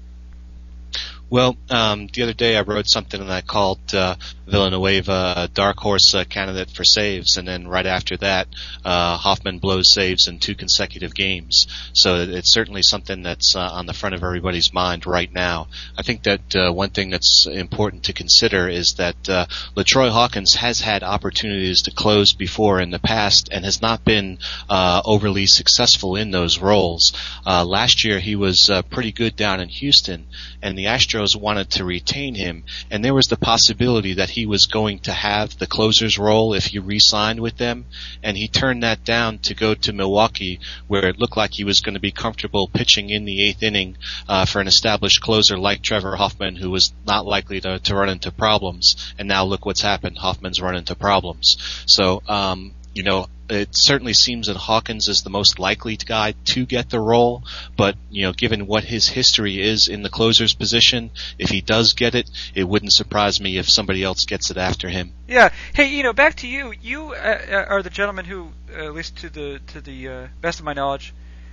Well, 1.28 1.56
um, 1.70 2.06
the 2.12 2.22
other 2.22 2.32
day 2.32 2.56
I 2.56 2.60
wrote 2.60 2.88
something 2.88 3.20
and 3.20 3.32
I 3.32 3.40
called 3.40 3.92
uh, 3.92 4.14
Villanueva 4.46 5.34
a 5.36 5.48
dark 5.48 5.78
horse 5.78 6.14
uh, 6.14 6.22
candidate 6.24 6.70
for 6.70 6.84
saves, 6.84 7.36
and 7.36 7.48
then 7.48 7.66
right 7.66 7.84
after 7.84 8.16
that, 8.18 8.46
uh, 8.84 9.16
Hoffman 9.16 9.58
blows 9.58 9.92
saves 9.92 10.28
in 10.28 10.38
two 10.38 10.54
consecutive 10.54 11.16
games. 11.16 11.66
So 11.94 12.16
it's 12.20 12.52
certainly 12.52 12.82
something 12.82 13.22
that's 13.22 13.56
uh, 13.56 13.68
on 13.72 13.86
the 13.86 13.92
front 13.92 14.14
of 14.14 14.22
everybody's 14.22 14.72
mind 14.72 15.04
right 15.04 15.32
now. 15.32 15.66
I 15.98 16.02
think 16.02 16.22
that 16.22 16.54
uh, 16.54 16.72
one 16.72 16.90
thing 16.90 17.10
that's 17.10 17.46
important 17.46 18.04
to 18.04 18.12
consider 18.12 18.68
is 18.68 18.94
that 18.94 19.28
uh, 19.28 19.46
Latroy 19.74 20.10
Hawkins 20.10 20.54
has 20.54 20.80
had 20.80 21.02
opportunities 21.02 21.82
to 21.82 21.90
close 21.90 22.32
before 22.32 22.80
in 22.80 22.90
the 22.90 23.00
past 23.00 23.48
and 23.50 23.64
has 23.64 23.82
not 23.82 24.04
been 24.04 24.38
uh, 24.70 25.02
overly 25.04 25.46
successful 25.46 26.14
in 26.14 26.30
those 26.30 26.58
roles. 26.58 27.12
Uh, 27.44 27.64
last 27.64 28.04
year 28.04 28.20
he 28.20 28.36
was 28.36 28.70
uh, 28.70 28.82
pretty 28.82 29.10
good 29.10 29.34
down 29.34 29.58
in 29.58 29.68
Houston, 29.68 30.26
and 30.62 30.78
the 30.78 30.84
Astros 30.84 31.15
wanted 31.36 31.70
to 31.70 31.84
retain 31.84 32.34
him, 32.34 32.64
and 32.90 33.04
there 33.04 33.14
was 33.14 33.26
the 33.26 33.36
possibility 33.36 34.14
that 34.14 34.30
he 34.30 34.46
was 34.46 34.66
going 34.66 34.98
to 35.00 35.12
have 35.12 35.58
the 35.58 35.66
closer's 35.66 36.18
role 36.18 36.54
if 36.54 36.66
he 36.66 36.78
re-signed 36.78 37.40
with 37.40 37.56
them, 37.56 37.86
and 38.22 38.36
he 38.36 38.48
turned 38.48 38.82
that 38.82 39.04
down 39.04 39.38
to 39.38 39.54
go 39.54 39.74
to 39.74 39.92
Milwaukee, 39.92 40.60
where 40.86 41.06
it 41.06 41.18
looked 41.18 41.36
like 41.36 41.52
he 41.54 41.64
was 41.64 41.80
going 41.80 41.94
to 41.94 42.00
be 42.00 42.12
comfortable 42.12 42.68
pitching 42.68 43.10
in 43.10 43.24
the 43.24 43.48
eighth 43.48 43.62
inning 43.62 43.96
uh, 44.28 44.44
for 44.44 44.60
an 44.60 44.66
established 44.66 45.20
closer 45.20 45.56
like 45.58 45.82
Trevor 45.82 46.16
Hoffman, 46.16 46.56
who 46.56 46.70
was 46.70 46.92
not 47.06 47.26
likely 47.26 47.60
to, 47.60 47.78
to 47.78 47.94
run 47.94 48.08
into 48.08 48.30
problems. 48.30 48.96
And 49.18 49.28
now 49.28 49.44
look 49.44 49.64
what's 49.64 49.82
happened. 49.82 50.18
Hoffman's 50.18 50.60
run 50.60 50.76
into 50.76 50.94
problems. 50.94 51.56
So 51.86 52.22
um, 52.28 52.72
you 52.96 53.02
know, 53.02 53.28
it 53.50 53.68
certainly 53.72 54.14
seems 54.14 54.46
that 54.46 54.56
Hawkins 54.56 55.06
is 55.06 55.22
the 55.22 55.28
most 55.28 55.58
likely 55.58 55.96
guy 55.96 56.32
to 56.46 56.64
get 56.64 56.88
the 56.88 56.98
role, 56.98 57.44
but 57.76 57.94
you 58.10 58.22
know, 58.22 58.32
given 58.32 58.66
what 58.66 58.84
his 58.84 59.06
history 59.06 59.60
is 59.60 59.86
in 59.86 60.02
the 60.02 60.08
closer's 60.08 60.54
position, 60.54 61.10
if 61.38 61.50
he 61.50 61.60
does 61.60 61.92
get 61.92 62.14
it, 62.14 62.30
it 62.54 62.64
wouldn't 62.64 62.94
surprise 62.94 63.38
me 63.38 63.58
if 63.58 63.68
somebody 63.68 64.02
else 64.02 64.24
gets 64.24 64.50
it 64.50 64.56
after 64.56 64.88
him. 64.88 65.12
Yeah. 65.28 65.50
Hey, 65.74 65.88
you 65.94 66.02
know, 66.04 66.14
back 66.14 66.36
to 66.36 66.48
you. 66.48 66.72
You 66.80 67.12
uh, 67.12 67.66
are 67.68 67.82
the 67.82 67.90
gentleman 67.90 68.24
who, 68.24 68.52
uh, 68.74 68.86
at 68.86 68.94
least 68.94 69.18
to 69.18 69.28
the 69.28 69.60
to 69.74 69.82
the 69.82 70.08
uh, 70.08 70.26
best 70.40 70.58
of 70.58 70.64
my 70.64 70.72
knowledge, 70.72 71.12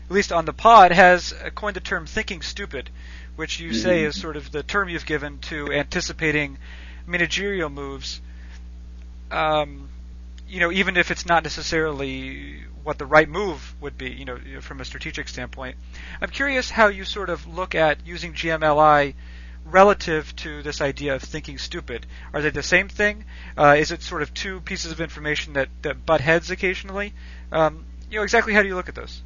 at 0.10 0.16
least 0.16 0.32
on 0.32 0.46
the 0.46 0.54
pod, 0.54 0.94
has 0.94 1.36
coined 1.56 1.76
the 1.76 1.82
term 1.82 2.06
"thinking 2.06 2.42
stupid," 2.42 2.90
which 3.36 3.60
you 3.60 3.74
say 3.74 4.00
Mm-hmm. 4.00 4.08
is 4.08 4.22
sort 4.22 4.38
of 4.38 4.50
the 4.50 4.64
term 4.64 4.88
you've 4.88 5.06
given 5.06 5.40
to 5.40 5.74
anticipating 5.74 6.58
managerial 7.06 7.70
moves. 7.70 8.22
Um, 9.30 9.90
you 10.48 10.60
know, 10.60 10.72
even 10.72 10.98
if 10.98 11.12
it's 11.12 11.26
not 11.26 11.44
necessarily 11.44 12.64
what 12.84 12.98
the 12.98 13.06
right 13.06 13.30
move 13.30 13.76
would 13.82 13.98
be, 13.98 14.12
you 14.12 14.26
know, 14.26 14.38
from 14.60 14.82
a 14.82 14.86
strategic 14.86 15.28
standpoint. 15.28 15.78
I'm 16.22 16.30
curious 16.30 16.70
how 16.70 16.88
you 16.88 17.06
sort 17.06 17.30
of 17.30 17.48
look 17.48 17.76
at 17.76 18.06
using 18.06 18.34
GMLI 18.34 19.14
relative 19.66 20.36
to 20.36 20.62
this 20.62 20.82
idea 20.82 21.16
of 21.16 21.22
thinking 21.22 21.58
stupid. 21.58 22.06
Are 22.34 22.42
they 22.42 22.50
the 22.50 22.64
same 22.64 22.90
thing? 22.90 23.24
Uh, 23.58 23.76
is 23.78 23.92
it 23.92 24.02
sort 24.02 24.22
of 24.22 24.34
two 24.34 24.60
pieces 24.62 24.92
of 24.92 25.00
information 25.00 25.54
that, 25.54 25.70
that 25.84 26.06
butt 26.06 26.22
heads 26.22 26.52
occasionally? 26.52 27.14
Um, 27.52 27.86
you 28.10 28.18
know, 28.18 28.24
exactly 28.24 28.54
how 28.54 28.62
do 28.62 28.68
you 28.68 28.76
look 28.76 28.90
at 28.90 28.96
those? 28.96 29.22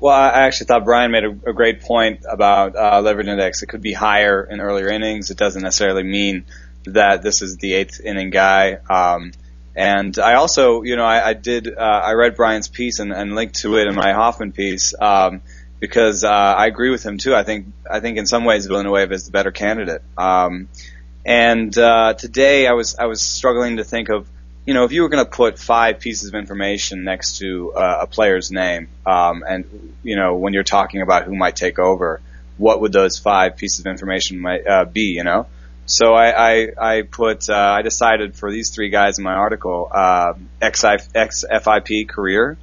Well, 0.00 0.14
I 0.14 0.46
actually 0.46 0.66
thought 0.66 0.84
Brian 0.84 1.10
made 1.10 1.24
a, 1.24 1.30
a 1.30 1.52
great 1.52 1.82
point 1.82 2.24
about 2.28 2.74
uh, 2.76 3.00
leverage 3.00 3.28
index. 3.28 3.62
It 3.62 3.66
could 3.66 3.82
be 3.82 3.92
higher 3.92 4.42
in 4.42 4.60
earlier 4.60 4.88
innings. 4.88 5.30
It 5.30 5.36
doesn't 5.36 5.62
necessarily 5.62 6.02
mean 6.02 6.44
that 6.86 7.22
this 7.22 7.42
is 7.42 7.56
the 7.58 7.74
eighth 7.74 8.00
inning 8.00 8.30
guy. 8.30 8.74
Um, 8.90 9.32
and 9.76 10.18
I 10.18 10.34
also, 10.34 10.82
you 10.82 10.96
know, 10.96 11.04
I, 11.04 11.30
I 11.30 11.32
did, 11.34 11.68
uh, 11.68 11.80
I 11.80 12.12
read 12.12 12.36
Brian's 12.36 12.68
piece 12.68 12.98
and, 13.00 13.12
and 13.12 13.34
linked 13.34 13.56
to 13.56 13.76
it 13.76 13.88
in 13.88 13.94
my 13.94 14.12
Hoffman 14.12 14.52
piece, 14.52 14.94
um, 15.00 15.42
because, 15.80 16.24
uh, 16.24 16.28
I 16.28 16.66
agree 16.66 16.90
with 16.90 17.04
him 17.04 17.18
too. 17.18 17.34
I 17.34 17.42
think, 17.42 17.66
I 17.90 18.00
think 18.00 18.18
in 18.18 18.26
some 18.26 18.44
ways 18.44 18.66
Villanueva 18.66 19.12
is 19.12 19.26
the 19.26 19.32
better 19.32 19.50
candidate. 19.50 20.02
Um, 20.16 20.68
and, 21.24 21.76
uh, 21.76 22.14
today 22.14 22.66
I 22.66 22.72
was, 22.72 22.96
I 22.96 23.06
was 23.06 23.20
struggling 23.20 23.78
to 23.78 23.84
think 23.84 24.08
of, 24.08 24.28
you 24.66 24.72
know, 24.72 24.84
if 24.84 24.92
you 24.92 25.02
were 25.02 25.10
going 25.10 25.24
to 25.24 25.30
put 25.30 25.58
five 25.58 26.00
pieces 26.00 26.28
of 26.28 26.34
information 26.34 27.04
next 27.04 27.38
to 27.38 27.72
uh, 27.74 27.98
a 28.02 28.06
player's 28.06 28.50
name, 28.50 28.88
um, 29.04 29.44
and, 29.46 29.94
you 30.02 30.16
know, 30.16 30.36
when 30.36 30.54
you're 30.54 30.62
talking 30.62 31.02
about 31.02 31.24
who 31.24 31.34
might 31.34 31.56
take 31.56 31.78
over, 31.78 32.22
what 32.56 32.80
would 32.80 32.92
those 32.92 33.18
five 33.18 33.56
pieces 33.56 33.80
of 33.80 33.86
information 33.86 34.38
might, 34.38 34.66
uh, 34.66 34.84
be, 34.84 35.12
you 35.16 35.24
know? 35.24 35.46
So 35.86 36.14
I, 36.14 36.52
I, 36.52 36.68
I 36.80 37.02
put, 37.02 37.50
uh, 37.50 37.54
I 37.54 37.82
decided 37.82 38.36
for 38.36 38.50
these 38.50 38.70
three 38.70 38.88
guys 38.88 39.18
in 39.18 39.24
my 39.24 39.34
article, 39.34 39.88
uh, 39.92 40.32
XI, 40.62 40.96
XFIP 41.14 42.08
career, 42.08 42.56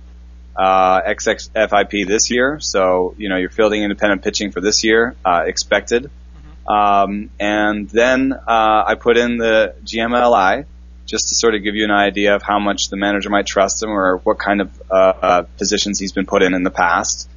uh, 0.55 1.01
XXFIP 1.01 2.07
this 2.07 2.31
year. 2.31 2.59
So, 2.59 3.13
you 3.17 3.29
know, 3.29 3.37
you're 3.37 3.51
fielding 3.51 3.83
independent 3.83 4.23
pitching 4.23 4.51
for 4.51 4.59
this 4.59 4.83
year, 4.83 5.15
uh, 5.23 5.43
expected. 5.45 6.09
Um, 6.67 7.29
and 7.39 7.89
then, 7.89 8.33
uh, 8.33 8.83
I 8.87 8.95
put 8.95 9.17
in 9.17 9.37
the 9.37 9.75
GMLI 9.83 10.65
just 11.05 11.29
to 11.29 11.35
sort 11.35 11.53
of 11.53 11.63
give 11.63 11.75
you 11.75 11.83
an 11.83 11.91
idea 11.91 12.35
of 12.35 12.41
how 12.41 12.59
much 12.59 12.89
the 12.89 12.97
manager 12.97 13.29
might 13.29 13.45
trust 13.45 13.83
him 13.83 13.89
or 13.89 14.17
what 14.17 14.39
kind 14.39 14.61
of, 14.61 14.81
uh, 14.89 14.93
uh 14.93 15.41
positions 15.57 15.99
he's 15.99 16.11
been 16.11 16.25
put 16.25 16.41
in 16.41 16.55
in 16.55 16.63
the 16.63 16.71
past. 16.71 17.29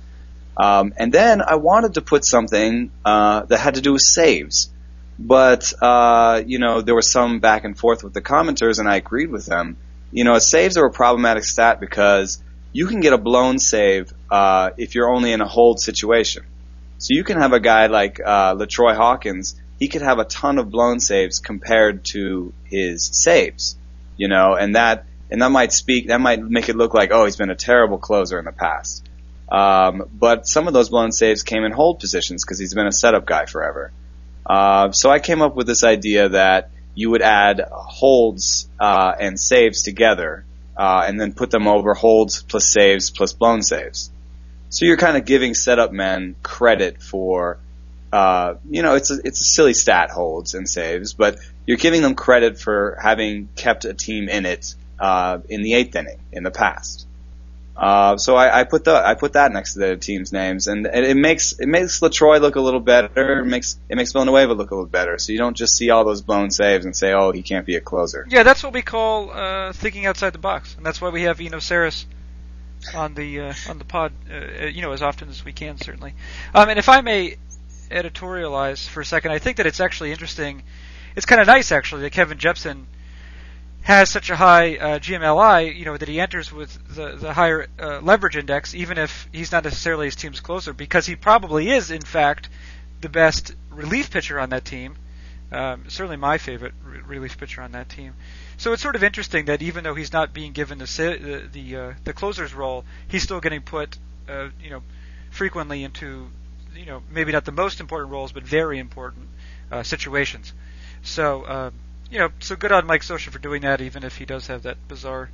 Um, 0.57 0.95
and 0.97 1.13
then 1.13 1.43
I 1.43 1.57
wanted 1.57 1.95
to 1.95 2.01
put 2.01 2.25
something, 2.25 2.91
uh, 3.05 3.43
that 3.47 3.59
had 3.59 3.75
to 3.75 3.81
do 3.83 3.93
with 3.93 4.03
saves 4.03 4.71
but 5.19 5.73
uh, 5.81 6.43
you 6.47 6.59
know 6.59 6.81
there 6.81 6.95
was 6.95 7.11
some 7.11 7.41
back 7.41 7.65
and 7.65 7.79
forth 7.79 8.03
with 8.03 8.15
the 8.15 8.23
commenters, 8.23 8.79
and 8.79 8.89
I 8.89 8.97
agreed 8.97 9.31
with 9.31 9.47
them. 9.47 9.77
You 10.11 10.25
know, 10.25 10.39
saves 10.39 10.77
are 10.77 10.87
a 10.87 10.93
problematic 10.93 11.45
stat 11.45 11.81
because 11.81 12.43
you 12.73 12.87
can 12.87 13.01
get 13.01 13.13
a 13.13 13.19
blown 13.19 13.59
save 13.59 14.13
uh, 14.31 14.71
if 14.77 14.95
you're 14.95 15.09
only 15.09 15.33
in 15.33 15.41
a 15.41 15.47
hold 15.47 15.81
situation. 15.81 16.45
So 16.99 17.09
you 17.11 17.25
can 17.25 17.39
have 17.39 17.53
a 17.53 17.61
guy 17.61 17.87
like 17.87 18.21
uh, 18.25 18.55
Latroy 18.55 18.95
Hawkins. 18.95 19.57
He 19.79 19.89
could 19.89 20.03
have 20.03 20.19
a 20.19 20.25
ton 20.25 20.59
of 20.59 20.71
blown 20.71 21.01
saves 21.01 21.41
compared 21.41 22.05
to 22.07 22.53
his 22.65 23.05
saves. 23.05 23.77
You 24.17 24.29
know, 24.29 24.55
and 24.55 24.77
that 24.77 25.07
and 25.31 25.43
that 25.43 25.51
might 25.51 25.73
speak 25.73 26.09
that 26.09 26.21
might 26.21 26.41
make 26.41 26.69
it 26.69 26.77
look 26.77 26.95
like 26.95 27.11
oh 27.13 27.25
he's 27.25 27.37
been 27.37 27.51
a 27.51 27.57
terrible 27.57 27.99
closer 27.99 28.39
in 28.39 28.45
the 28.45 28.53
past. 28.53 29.09
Um, 29.51 30.09
but 30.13 30.47
some 30.49 30.67
of 30.67 30.75
those 30.75 30.89
blown 30.89 31.13
saves 31.13 31.43
came 31.43 31.65
in 31.65 31.73
hold 31.73 32.01
positions 32.01 32.45
because 32.45 32.59
he's 32.59 32.75
been 32.75 32.87
a 32.87 32.93
setup 32.93 33.27
guy 33.27 33.45
forever. 33.47 33.93
Uh, 34.47 34.93
so 34.93 35.11
I 35.11 35.19
came 35.19 35.43
up 35.43 35.55
with 35.57 35.67
this 35.67 35.85
idea 35.85 36.29
that 36.31 36.71
you 36.95 37.11
would 37.11 37.23
add 37.23 37.61
holds 37.71 38.69
uh, 38.79 39.13
and 39.19 39.39
saves 39.39 39.83
together, 39.83 40.45
uh, 40.77 41.05
and 41.07 41.21
then 41.21 41.33
put 41.33 41.51
them 41.51 41.67
over 41.67 41.95
holds 41.95 42.43
plus 42.43 42.67
saves 42.67 43.11
plus 43.11 43.33
blown 43.33 43.63
saves. 43.63 44.11
So 44.69 44.85
you're 44.87 44.97
kind 44.97 45.17
of 45.17 45.25
giving 45.25 45.55
setup 45.55 45.93
men 45.93 46.37
credit 46.43 47.01
for, 47.01 47.59
uh, 48.13 48.55
you 48.69 48.83
know, 48.83 48.95
it's 48.95 49.11
a 49.11 49.21
it's 49.25 49.41
a 49.41 49.45
silly 49.45 49.75
stat 49.75 50.11
holds 50.11 50.55
and 50.55 50.69
saves, 50.69 51.15
but 51.15 51.39
you're 51.67 51.79
giving 51.79 52.03
them 52.03 52.15
credit 52.15 52.59
for 52.59 52.99
having 53.01 53.49
kept 53.57 53.85
a 53.85 53.95
team 53.95 54.29
in 54.29 54.47
it 54.47 54.75
uh, 54.99 55.39
in 55.49 55.63
the 55.63 55.75
eighth 55.75 55.95
inning 55.97 56.19
in 56.33 56.43
the 56.43 56.51
past. 56.51 57.07
Uh, 57.77 58.17
so 58.17 58.37
I, 58.37 58.61
I 58.61 58.65
put 58.65 58.85
the 58.85 58.95
I 58.95 59.15
put 59.15 59.33
that 59.33 59.53
next 59.53 59.75
to 59.75 59.81
the 59.81 59.97
team's 59.97 60.33
names, 60.33 60.69
and, 60.69 60.87
and 60.87 61.05
it 61.05 61.17
makes 61.17 61.59
it 61.59 61.67
makes 61.67 62.01
Latroy 62.01 62.41
look 62.41 62.55
a 62.55 62.61
little 62.61 62.81
better. 62.81 63.41
It 63.41 63.47
makes 63.47 63.79
it 63.89 63.97
makes 63.97 64.13
Villanueva 64.13 64.55
look 64.55 64.71
a 64.71 64.75
little 64.75 64.89
better. 64.89 65.19
So 65.19 65.33
you 65.33 65.39
don't 65.39 65.57
just 65.57 65.77
see 65.77 65.91
all 65.91 66.05
those 66.05 66.23
blown 66.23 66.51
saves 66.53 66.85
and 66.85 66.95
say, 66.95 67.13
oh, 67.13 67.33
he 67.33 67.43
can't 67.43 67.67
be 67.67 67.75
a 67.75 67.81
closer. 67.81 68.27
Yeah, 68.31 68.45
that's 68.45 68.63
what 68.63 68.73
we 68.73 68.83
call 68.83 69.31
uh, 69.31 69.73
thinking 69.73 70.07
outside 70.07 70.31
the 70.31 70.39
box, 70.39 70.77
and 70.77 70.87
that's 70.87 71.01
why 71.01 71.09
we 71.09 71.23
have 71.23 71.41
Eno 71.41 71.59
Sarris 71.59 72.05
on 72.95 73.15
the 73.15 73.41
uh, 73.41 73.55
on 73.69 73.79
the 73.79 73.85
pod, 73.85 74.13
uh, 74.33 74.67
you 74.67 74.83
know, 74.83 74.93
as 74.93 75.03
often 75.03 75.29
as 75.29 75.45
we 75.45 75.53
can, 75.53 75.77
certainly. 75.79 76.15
Um, 76.55 76.69
and 76.69 76.79
if 76.79 76.89
I 76.89 77.01
may 77.01 77.39
editorialize 77.91 78.89
for 78.89 79.01
a 79.01 79.05
second, 79.05 79.33
I 79.33 79.39
think 79.39 79.57
that 79.57 79.67
it's 79.67 79.81
actually 79.81 80.13
interesting. 80.13 80.63
It's 81.17 81.27
kind 81.27 81.41
of 81.41 81.47
nice, 81.47 81.73
actually, 81.73 82.03
that 82.03 82.13
Kevin 82.13 82.39
Jepsen 82.39 82.85
has 83.85 84.11
such 84.11 84.31
a 84.31 84.37
high 84.37 84.77
uh, 84.77 84.99
GMLI, 84.99 85.77
you 85.77 85.85
know, 85.85 85.97
that 85.97 86.09
he 86.09 86.19
enters 86.19 86.51
with 86.51 86.73
the 86.95 87.17
the 87.17 87.35
higher 87.35 87.67
uh, 87.79 88.01
leverage 88.01 88.35
index, 88.35 88.75
even 88.75 88.97
if 88.97 89.29
he's 89.31 89.53
not 89.53 89.63
necessarily 89.63 90.07
his 90.07 90.17
team's 90.17 90.41
closer, 90.41 90.73
because 90.73 91.05
he 91.07 91.15
probably 91.15 91.71
is, 91.71 91.91
in 91.91 92.01
fact, 92.01 92.49
the 93.03 93.11
best 93.11 93.55
relief 93.71 94.11
pitcher 94.11 94.41
on 94.41 94.51
that 94.51 94.65
team. 94.65 94.97
Um, 95.53 95.85
certainly 95.89 96.17
my 96.17 96.39
favorite 96.39 96.73
re- 96.83 97.01
relief 97.07 97.37
pitcher 97.37 97.61
on 97.61 97.73
that 97.73 97.91
team. 97.91 98.15
So 98.57 98.73
it's 98.73 98.81
sort 98.81 98.97
of 98.97 99.05
interesting 99.05 99.45
that 99.45 99.61
even 99.61 99.85
though 99.85 99.95
he's 99.95 100.15
not 100.15 100.33
being 100.33 100.53
given 100.53 100.79
the 100.79 100.87
the 100.87 101.49
the, 101.53 101.77
uh, 101.77 101.93
the 102.05 102.15
closer's 102.15 102.55
role, 102.55 102.87
he's 103.07 103.23
still 103.23 103.41
getting 103.41 103.61
put, 103.61 103.99
uh, 104.31 104.49
you 104.63 104.71
know, 104.71 104.83
frequently 105.31 105.85
into, 105.85 106.31
you 106.75 106.87
know, 106.87 107.03
maybe 107.11 107.33
not 107.33 107.45
the 107.45 107.53
most 107.53 107.81
important 107.81 108.11
roles, 108.11 108.33
but 108.33 108.45
very 108.45 108.79
important 108.79 109.29
uh, 109.71 109.83
situations. 109.83 110.55
So. 111.03 111.47
Um, 111.47 111.75
you 112.15 112.21
know, 112.21 112.31
so 112.39 112.55
good 112.55 112.71
on 112.71 112.87
Mike 112.87 113.03
Scioscia 113.03 113.31
for 113.31 113.41
doing 113.41 113.63
that, 113.63 113.81
even 113.81 114.05
if 114.05 114.17
he 114.17 114.25
does 114.25 114.47
have 114.47 114.63
that 114.63 114.77
bizarre 114.87 115.31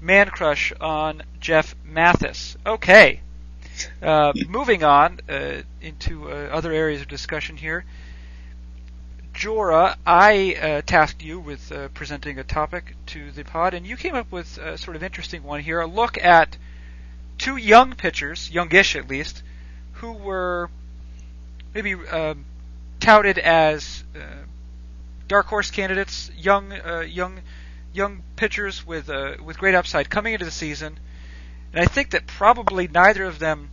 man 0.00 0.28
crush 0.28 0.72
on 0.80 1.22
Jeff 1.38 1.76
Mathis. 1.84 2.56
Okay, 2.66 3.20
uh, 4.02 4.32
moving 4.48 4.82
on 4.82 5.20
uh, 5.28 5.62
into 5.80 6.28
uh, 6.28 6.48
other 6.50 6.72
areas 6.72 7.00
of 7.00 7.06
discussion 7.06 7.56
here. 7.56 7.84
Joura, 9.34 9.96
I 10.04 10.56
uh, 10.60 10.82
tasked 10.82 11.22
you 11.22 11.38
with 11.38 11.70
uh, 11.70 11.86
presenting 11.94 12.40
a 12.40 12.44
topic 12.44 12.96
to 13.06 13.30
the 13.30 13.44
pod, 13.44 13.72
and 13.74 13.86
you 13.86 13.96
came 13.96 14.16
up 14.16 14.32
with 14.32 14.58
a 14.58 14.76
sort 14.76 14.96
of 14.96 15.04
interesting 15.04 15.44
one 15.44 15.60
here. 15.60 15.80
A 15.80 15.86
look 15.86 16.18
at 16.18 16.56
two 17.38 17.56
young 17.56 17.94
pitchers, 17.94 18.50
youngish 18.50 18.96
at 18.96 19.08
least, 19.08 19.44
who 19.92 20.12
were 20.12 20.70
maybe 21.72 21.94
um, 21.94 22.44
touted 22.98 23.38
as 23.38 24.02
uh, 24.16 24.44
dark 25.28 25.46
horse 25.46 25.70
candidates, 25.70 26.30
young, 26.36 26.72
uh, 26.72 27.00
young, 27.00 27.40
young 27.92 28.22
pitchers 28.36 28.86
with 28.86 29.08
uh, 29.08 29.34
with 29.44 29.58
great 29.58 29.74
upside 29.74 30.10
coming 30.10 30.32
into 30.32 30.44
the 30.44 30.50
season, 30.50 30.98
and 31.72 31.82
I 31.82 31.86
think 31.86 32.10
that 32.10 32.26
probably 32.26 32.88
neither 32.88 33.24
of 33.24 33.38
them 33.38 33.70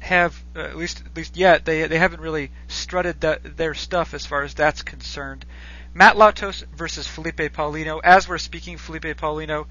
have, 0.00 0.42
uh, 0.56 0.60
at 0.60 0.76
least 0.76 1.02
at 1.04 1.16
least 1.16 1.36
yet, 1.36 1.64
they 1.64 1.86
they 1.86 1.98
haven't 1.98 2.20
really 2.20 2.50
strutted 2.68 3.20
that, 3.20 3.56
their 3.56 3.74
stuff 3.74 4.14
as 4.14 4.26
far 4.26 4.42
as 4.42 4.54
that's 4.54 4.82
concerned. 4.82 5.44
Matt 5.92 6.16
Latos 6.16 6.64
versus 6.76 7.06
Felipe 7.06 7.36
Paulino. 7.36 8.00
As 8.02 8.28
we're 8.28 8.38
speaking, 8.38 8.78
Felipe 8.78 9.16
Paulino 9.16 9.66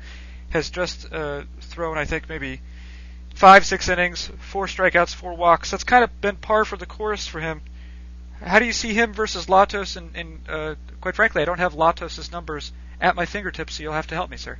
has 0.50 0.70
just 0.70 1.12
uh, 1.13 1.44
thrown, 1.62 1.98
I 1.98 2.06
think, 2.06 2.28
maybe 2.28 2.62
five, 3.36 3.66
six 3.66 3.88
innings, 3.88 4.30
four 4.39 4.68
strikeouts, 4.68 5.16
four 5.16 5.36
walks. 5.36 5.72
That's 5.72 5.84
kind 5.84 6.04
of 6.04 6.22
been 6.22 6.36
par 6.36 6.66
for 6.66 6.75
the 6.75 6.86
course 6.86 7.25
for 7.25 7.39
him. 7.39 7.62
How 8.41 8.60
do 8.60 8.65
you 8.65 8.74
see 8.74 8.93
him 8.93 9.13
versus 9.13 9.48
Latos? 9.48 9.98
And, 9.98 10.15
and 10.15 10.50
uh, 10.50 10.75
quite 11.01 11.15
frankly, 11.15 11.41
I 11.41 11.46
don't 11.46 11.60
have 11.60 11.74
Latos's 11.74 12.31
numbers 12.31 12.72
at 13.01 13.15
my 13.15 13.25
fingertips, 13.25 13.75
so 13.75 13.84
you'll 13.84 13.93
have 13.93 14.08
to 14.08 14.15
help 14.15 14.29
me, 14.29 14.38
sir. 14.38 14.58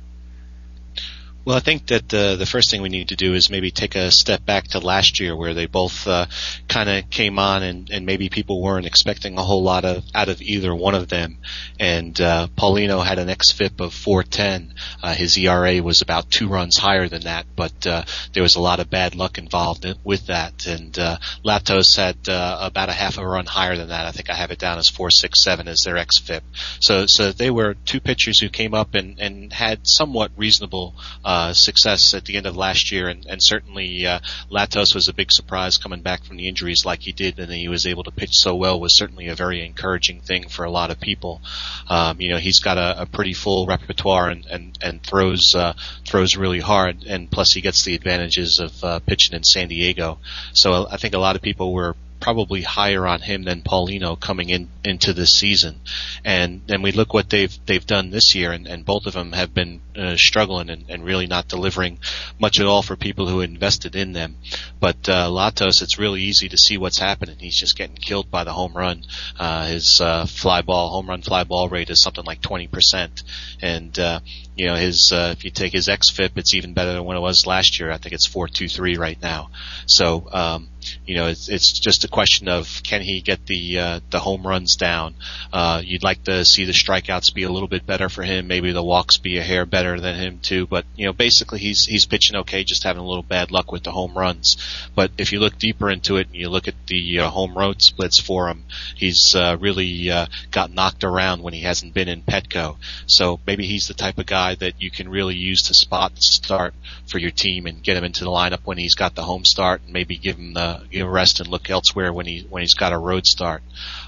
Well, 1.42 1.56
I 1.56 1.60
think 1.60 1.86
that 1.86 2.06
the 2.10 2.36
the 2.38 2.44
first 2.44 2.70
thing 2.70 2.82
we 2.82 2.90
need 2.90 3.08
to 3.08 3.16
do 3.16 3.32
is 3.32 3.48
maybe 3.48 3.70
take 3.70 3.94
a 3.94 4.10
step 4.10 4.44
back 4.44 4.64
to 4.68 4.78
last 4.78 5.20
year, 5.20 5.34
where 5.34 5.54
they 5.54 5.64
both 5.64 6.06
uh, 6.06 6.26
kind 6.68 6.90
of 6.90 7.08
came 7.08 7.38
on, 7.38 7.62
and, 7.62 7.88
and 7.90 8.04
maybe 8.04 8.28
people 8.28 8.60
weren't 8.60 8.84
expecting 8.84 9.38
a 9.38 9.42
whole 9.42 9.62
lot 9.62 9.86
of 9.86 10.04
out 10.14 10.28
of 10.28 10.42
either 10.42 10.74
one 10.74 10.94
of 10.94 11.08
them. 11.08 11.38
And 11.78 12.20
uh, 12.20 12.48
Paulino 12.58 13.02
had 13.02 13.18
an 13.18 13.28
xFIP 13.28 13.80
of 13.80 13.94
410. 13.94 14.74
Uh, 15.02 15.14
his 15.14 15.38
ERA 15.38 15.82
was 15.82 16.02
about 16.02 16.30
two 16.30 16.46
runs 16.46 16.76
higher 16.76 17.08
than 17.08 17.22
that, 17.22 17.46
but 17.56 17.86
uh, 17.86 18.04
there 18.34 18.42
was 18.42 18.56
a 18.56 18.60
lot 18.60 18.78
of 18.78 18.90
bad 18.90 19.14
luck 19.14 19.38
involved 19.38 19.86
with 20.04 20.26
that. 20.26 20.66
And 20.66 20.98
uh, 20.98 21.16
Latos 21.42 21.96
had 21.96 22.28
uh, 22.28 22.58
about 22.60 22.90
a 22.90 22.92
half 22.92 23.16
a 23.16 23.26
run 23.26 23.46
higher 23.46 23.76
than 23.76 23.88
that. 23.88 24.04
I 24.04 24.12
think 24.12 24.28
I 24.28 24.34
have 24.34 24.50
it 24.50 24.58
down 24.58 24.76
as 24.76 24.90
467 24.90 25.68
as 25.68 25.80
their 25.80 25.94
xFIP. 25.94 26.42
So 26.80 27.06
so 27.06 27.32
they 27.32 27.50
were 27.50 27.74
two 27.86 28.00
pitchers 28.00 28.40
who 28.40 28.50
came 28.50 28.74
up 28.74 28.94
and 28.94 29.18
and 29.18 29.50
had 29.50 29.86
somewhat 29.86 30.32
reasonable. 30.36 30.94
Uh, 31.24 31.29
uh, 31.30 31.52
success 31.52 32.12
at 32.12 32.24
the 32.24 32.36
end 32.36 32.44
of 32.44 32.56
last 32.56 32.90
year, 32.90 33.08
and, 33.08 33.24
and 33.26 33.40
certainly 33.40 34.04
uh, 34.04 34.18
Latos 34.50 34.96
was 34.96 35.06
a 35.06 35.14
big 35.14 35.30
surprise 35.30 35.78
coming 35.78 36.02
back 36.02 36.24
from 36.24 36.36
the 36.36 36.48
injuries 36.48 36.84
like 36.84 37.02
he 37.02 37.12
did, 37.12 37.38
and 37.38 37.52
he 37.52 37.68
was 37.68 37.86
able 37.86 38.02
to 38.02 38.10
pitch 38.10 38.32
so 38.32 38.56
well 38.56 38.80
was 38.80 38.96
certainly 38.96 39.28
a 39.28 39.36
very 39.36 39.64
encouraging 39.64 40.20
thing 40.22 40.48
for 40.48 40.64
a 40.64 40.70
lot 40.72 40.90
of 40.90 40.98
people. 40.98 41.40
Um, 41.88 42.20
you 42.20 42.30
know, 42.30 42.38
he's 42.38 42.58
got 42.58 42.78
a, 42.78 43.02
a 43.02 43.06
pretty 43.06 43.32
full 43.32 43.64
repertoire 43.66 44.28
and 44.28 44.44
and 44.46 44.76
and 44.82 45.00
throws 45.04 45.54
uh, 45.54 45.74
throws 46.04 46.36
really 46.36 46.58
hard, 46.58 47.04
and 47.04 47.30
plus 47.30 47.52
he 47.52 47.60
gets 47.60 47.84
the 47.84 47.94
advantages 47.94 48.58
of 48.58 48.82
uh, 48.82 48.98
pitching 48.98 49.36
in 49.36 49.44
San 49.44 49.68
Diego. 49.68 50.18
So 50.52 50.88
I 50.90 50.96
think 50.96 51.14
a 51.14 51.18
lot 51.18 51.36
of 51.36 51.42
people 51.42 51.72
were 51.72 51.94
probably 52.20 52.62
higher 52.62 53.06
on 53.06 53.20
him 53.20 53.44
than 53.44 53.62
Paulino 53.62 54.18
coming 54.18 54.50
in 54.50 54.68
into 54.84 55.12
this 55.12 55.30
season. 55.30 55.80
And 56.24 56.62
then 56.66 56.82
we 56.82 56.92
look 56.92 57.14
what 57.14 57.30
they've 57.30 57.56
they've 57.66 57.86
done 57.86 58.10
this 58.10 58.34
year, 58.34 58.52
and, 58.52 58.66
and 58.66 58.84
both 58.84 59.06
of 59.06 59.14
them 59.14 59.32
have 59.32 59.54
been 59.54 59.80
uh, 59.96 60.16
struggling 60.16 60.70
and, 60.70 60.84
and 60.88 61.04
really 61.04 61.26
not 61.26 61.48
delivering 61.48 61.98
much 62.38 62.60
at 62.60 62.66
all 62.66 62.82
for 62.82 62.96
people 62.96 63.26
who 63.26 63.40
invested 63.40 63.96
in 63.96 64.12
them. 64.12 64.36
But 64.78 65.08
uh, 65.08 65.28
Latos, 65.28 65.82
it's 65.82 65.98
really 65.98 66.22
easy 66.22 66.48
to 66.48 66.56
see 66.56 66.78
what's 66.78 66.98
happening. 66.98 67.36
He's 67.38 67.58
just 67.58 67.76
getting 67.76 67.96
killed 67.96 68.30
by 68.30 68.44
the 68.44 68.52
home 68.52 68.74
run. 68.74 69.02
Uh, 69.38 69.66
his 69.66 70.00
uh, 70.00 70.26
fly 70.26 70.62
ball, 70.62 70.90
home 70.90 71.08
run 71.08 71.22
fly 71.22 71.44
ball 71.44 71.68
rate 71.68 71.90
is 71.90 72.02
something 72.02 72.24
like 72.24 72.40
20%. 72.40 73.22
And, 73.62 73.98
uh, 73.98 74.20
you 74.56 74.66
know, 74.66 74.76
his, 74.76 75.12
uh, 75.12 75.34
if 75.36 75.44
you 75.44 75.50
take 75.50 75.72
his 75.72 75.88
XFIP, 75.88 76.30
it's 76.36 76.54
even 76.54 76.74
better 76.74 76.92
than 76.92 77.04
what 77.04 77.16
it 77.16 77.20
was 77.20 77.46
last 77.46 77.78
year. 77.78 77.90
I 77.90 77.98
think 77.98 78.14
it's 78.14 78.26
423 78.26 78.96
right 78.96 79.20
now. 79.20 79.50
So, 79.86 80.28
um, 80.32 80.68
you 81.06 81.14
know, 81.16 81.28
it's, 81.28 81.48
it's 81.48 81.78
just 81.78 82.04
a 82.04 82.08
question 82.08 82.48
of 82.48 82.82
can 82.82 83.02
he 83.02 83.20
get 83.20 83.46
the, 83.46 83.78
uh, 83.78 84.00
the 84.10 84.20
home 84.20 84.46
runs 84.46 84.76
down? 84.76 85.14
Uh, 85.52 85.82
you'd 85.84 86.02
like 86.02 86.24
to 86.24 86.44
see 86.44 86.64
the 86.64 86.72
strikeouts 86.72 87.34
be 87.34 87.42
a 87.42 87.50
little 87.50 87.68
bit 87.68 87.86
better 87.86 88.08
for 88.08 88.22
him. 88.22 88.46
Maybe 88.46 88.72
the 88.72 88.82
walks 88.82 89.18
be 89.18 89.38
a 89.38 89.42
hair 89.42 89.66
better 89.66 90.00
than 90.00 90.16
him 90.16 90.40
too. 90.40 90.66
But, 90.66 90.84
you 90.96 91.06
know, 91.06 91.12
basically 91.12 91.58
he's, 91.58 91.84
he's 91.86 92.06
pitching 92.06 92.36
okay, 92.36 92.64
just 92.64 92.84
having 92.84 93.02
a 93.02 93.06
little 93.06 93.22
bad 93.22 93.50
luck 93.50 93.72
with 93.72 93.82
the 93.82 93.92
home 93.92 94.16
runs. 94.16 94.56
But 94.94 95.10
if 95.18 95.32
you 95.32 95.40
look 95.40 95.58
deeper 95.58 95.90
into 95.90 96.16
it 96.16 96.28
and 96.28 96.36
you 96.36 96.48
look 96.48 96.68
at 96.68 96.86
the 96.86 97.20
uh, 97.20 97.30
home 97.30 97.56
road 97.56 97.82
splits 97.82 98.18
for 98.20 98.48
him, 98.48 98.64
he's 98.96 99.34
uh, 99.34 99.56
really 99.60 100.10
uh, 100.10 100.26
got 100.50 100.72
knocked 100.72 101.04
around 101.04 101.42
when 101.42 101.54
he 101.54 101.60
hasn't 101.60 101.94
been 101.94 102.08
in 102.08 102.22
Petco. 102.22 102.76
So 103.06 103.40
maybe 103.46 103.66
he's 103.66 103.88
the 103.88 103.94
type 103.94 104.18
of 104.18 104.26
guy 104.26 104.54
that 104.56 104.80
you 104.80 104.90
can 104.90 105.08
really 105.08 105.34
use 105.34 105.62
to 105.62 105.74
spot 105.74 106.12
start 106.22 106.74
for 107.08 107.18
your 107.18 107.30
team 107.30 107.66
and 107.66 107.82
get 107.82 107.96
him 107.96 108.04
into 108.04 108.24
the 108.24 108.30
lineup 108.30 108.60
when 108.64 108.78
he's 108.78 108.94
got 108.94 109.14
the 109.14 109.22
home 109.22 109.44
start, 109.44 109.82
and 109.82 109.92
maybe 109.92 110.16
give 110.16 110.36
him 110.36 110.54
the 110.54 110.79
give 110.90 111.06
him 111.06 111.12
rest 111.12 111.40
and 111.40 111.48
look 111.48 111.70
elsewhere 111.70 112.12
when 112.12 112.26
he 112.26 112.46
when 112.48 112.62
he's 112.62 112.74
got 112.74 112.92
a 112.92 112.98
road 112.98 113.26
start. 113.26 113.62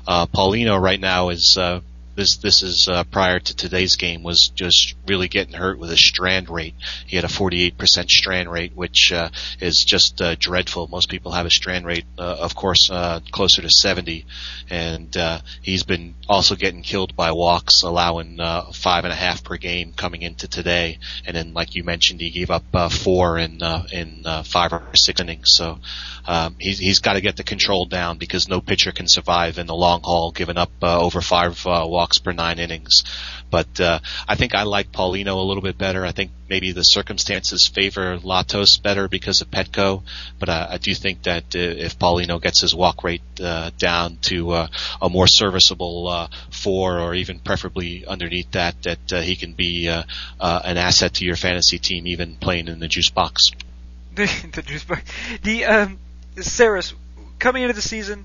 Uh, 0.06 0.26
Paulino 0.26 0.80
right 0.80 1.00
now 1.00 1.28
is 1.30 1.56
uh, 1.58 1.80
this 2.14 2.36
this 2.36 2.62
is 2.62 2.88
uh, 2.88 3.04
prior 3.04 3.38
to 3.38 3.56
today's 3.56 3.96
game 3.96 4.22
was 4.22 4.48
just 4.48 4.94
really 5.06 5.28
getting 5.28 5.54
hurt 5.54 5.78
with 5.78 5.90
his 5.90 6.04
strand 6.04 6.50
rate. 6.50 6.74
He 7.06 7.16
had 7.16 7.24
a 7.24 7.28
48% 7.28 7.74
strand 8.10 8.50
rate, 8.50 8.72
which 8.74 9.12
uh, 9.12 9.30
is 9.60 9.84
just 9.84 10.20
uh, 10.20 10.34
dreadful. 10.38 10.88
Most 10.88 11.08
people 11.08 11.32
have 11.32 11.46
a 11.46 11.50
strand 11.50 11.86
rate, 11.86 12.04
uh, 12.18 12.36
of 12.40 12.54
course, 12.54 12.90
uh, 12.90 13.20
closer 13.30 13.62
to 13.62 13.70
70, 13.70 14.26
and 14.68 15.16
uh, 15.16 15.40
he's 15.62 15.82
been 15.84 16.14
also 16.28 16.54
getting 16.54 16.82
killed 16.82 17.16
by 17.16 17.32
walks, 17.32 17.82
allowing 17.82 18.40
uh, 18.40 18.70
five 18.72 19.04
and 19.04 19.12
a 19.12 19.16
half 19.16 19.42
per 19.42 19.56
game 19.56 19.92
coming 19.96 20.22
into 20.22 20.48
today. 20.48 20.98
And 21.26 21.36
then, 21.36 21.54
like 21.54 21.74
you 21.74 21.84
mentioned, 21.84 22.20
he 22.20 22.30
gave 22.30 22.50
up 22.50 22.64
uh, 22.74 22.88
four 22.88 23.38
in 23.38 23.62
uh, 23.62 23.86
in 23.90 24.22
uh, 24.26 24.42
five 24.42 24.72
or 24.72 24.82
six 24.94 25.20
innings. 25.20 25.48
So 25.54 25.78
um, 26.26 26.56
he's 26.58 26.78
he's 26.78 27.00
got 27.00 27.14
to 27.14 27.20
get 27.20 27.37
the 27.37 27.44
control 27.44 27.87
down 27.87 28.18
because 28.18 28.48
no 28.48 28.61
pitcher 28.61 28.92
can 28.92 29.08
survive 29.08 29.58
in 29.58 29.66
the 29.66 29.74
long 29.74 30.02
haul, 30.02 30.30
giving 30.30 30.56
up 30.56 30.70
uh, 30.82 31.00
over 31.00 31.20
five 31.20 31.66
uh, 31.66 31.85
walks 31.87 32.18
per 32.18 32.32
nine 32.32 32.58
innings. 32.58 33.02
But 33.50 33.80
uh, 33.80 33.98
I 34.26 34.37
think 34.37 34.54
I 34.54 34.62
like 34.62 34.92
Paulino 34.92 35.37
a 35.37 35.46
little 35.46 35.62
bit 35.62 35.76
better. 35.76 36.06
I 36.06 36.12
think 36.12 36.30
maybe 36.48 36.72
the 36.72 36.82
circumstances 36.82 37.68
favor 37.68 38.16
Latos 38.18 38.82
better 38.82 39.08
because 39.08 39.42
of 39.42 39.50
Petco. 39.50 40.02
But 40.38 40.48
uh, 40.48 40.68
I 40.70 40.78
do 40.78 40.94
think 40.94 41.24
that 41.24 41.54
uh, 41.54 41.58
if 41.58 41.98
Paulino 41.98 42.40
gets 42.40 42.62
his 42.62 42.74
walk 42.74 43.04
rate 43.04 43.22
uh, 43.42 43.70
down 43.76 44.16
to 44.22 44.52
uh, 44.52 44.66
a 45.02 45.11
more 45.11 45.26
serviceable 45.26 46.28
four, 46.50 46.98
or 46.98 47.14
even 47.14 47.40
preferably 47.40 48.06
underneath 48.06 48.52
that, 48.52 48.82
that 48.85 49.22
he 49.22 49.37
can 49.37 49.52
be 49.52 49.87
an 49.88 50.04
asset 50.40 51.14
to 51.14 51.24
your 51.24 51.37
fantasy 51.37 51.78
team, 51.78 52.06
even 52.06 52.37
playing 52.37 52.68
in 52.68 52.78
the 52.78 52.88
juice 52.88 53.11
box. 53.11 53.50
The 54.14 54.62
juice 54.64 54.85
box. 54.85 55.02
The 55.42 55.64
um, 55.64 55.98
Sarris, 56.37 56.95
coming 57.38 57.62
into 57.62 57.75
the 57.75 57.83
season, 57.83 58.25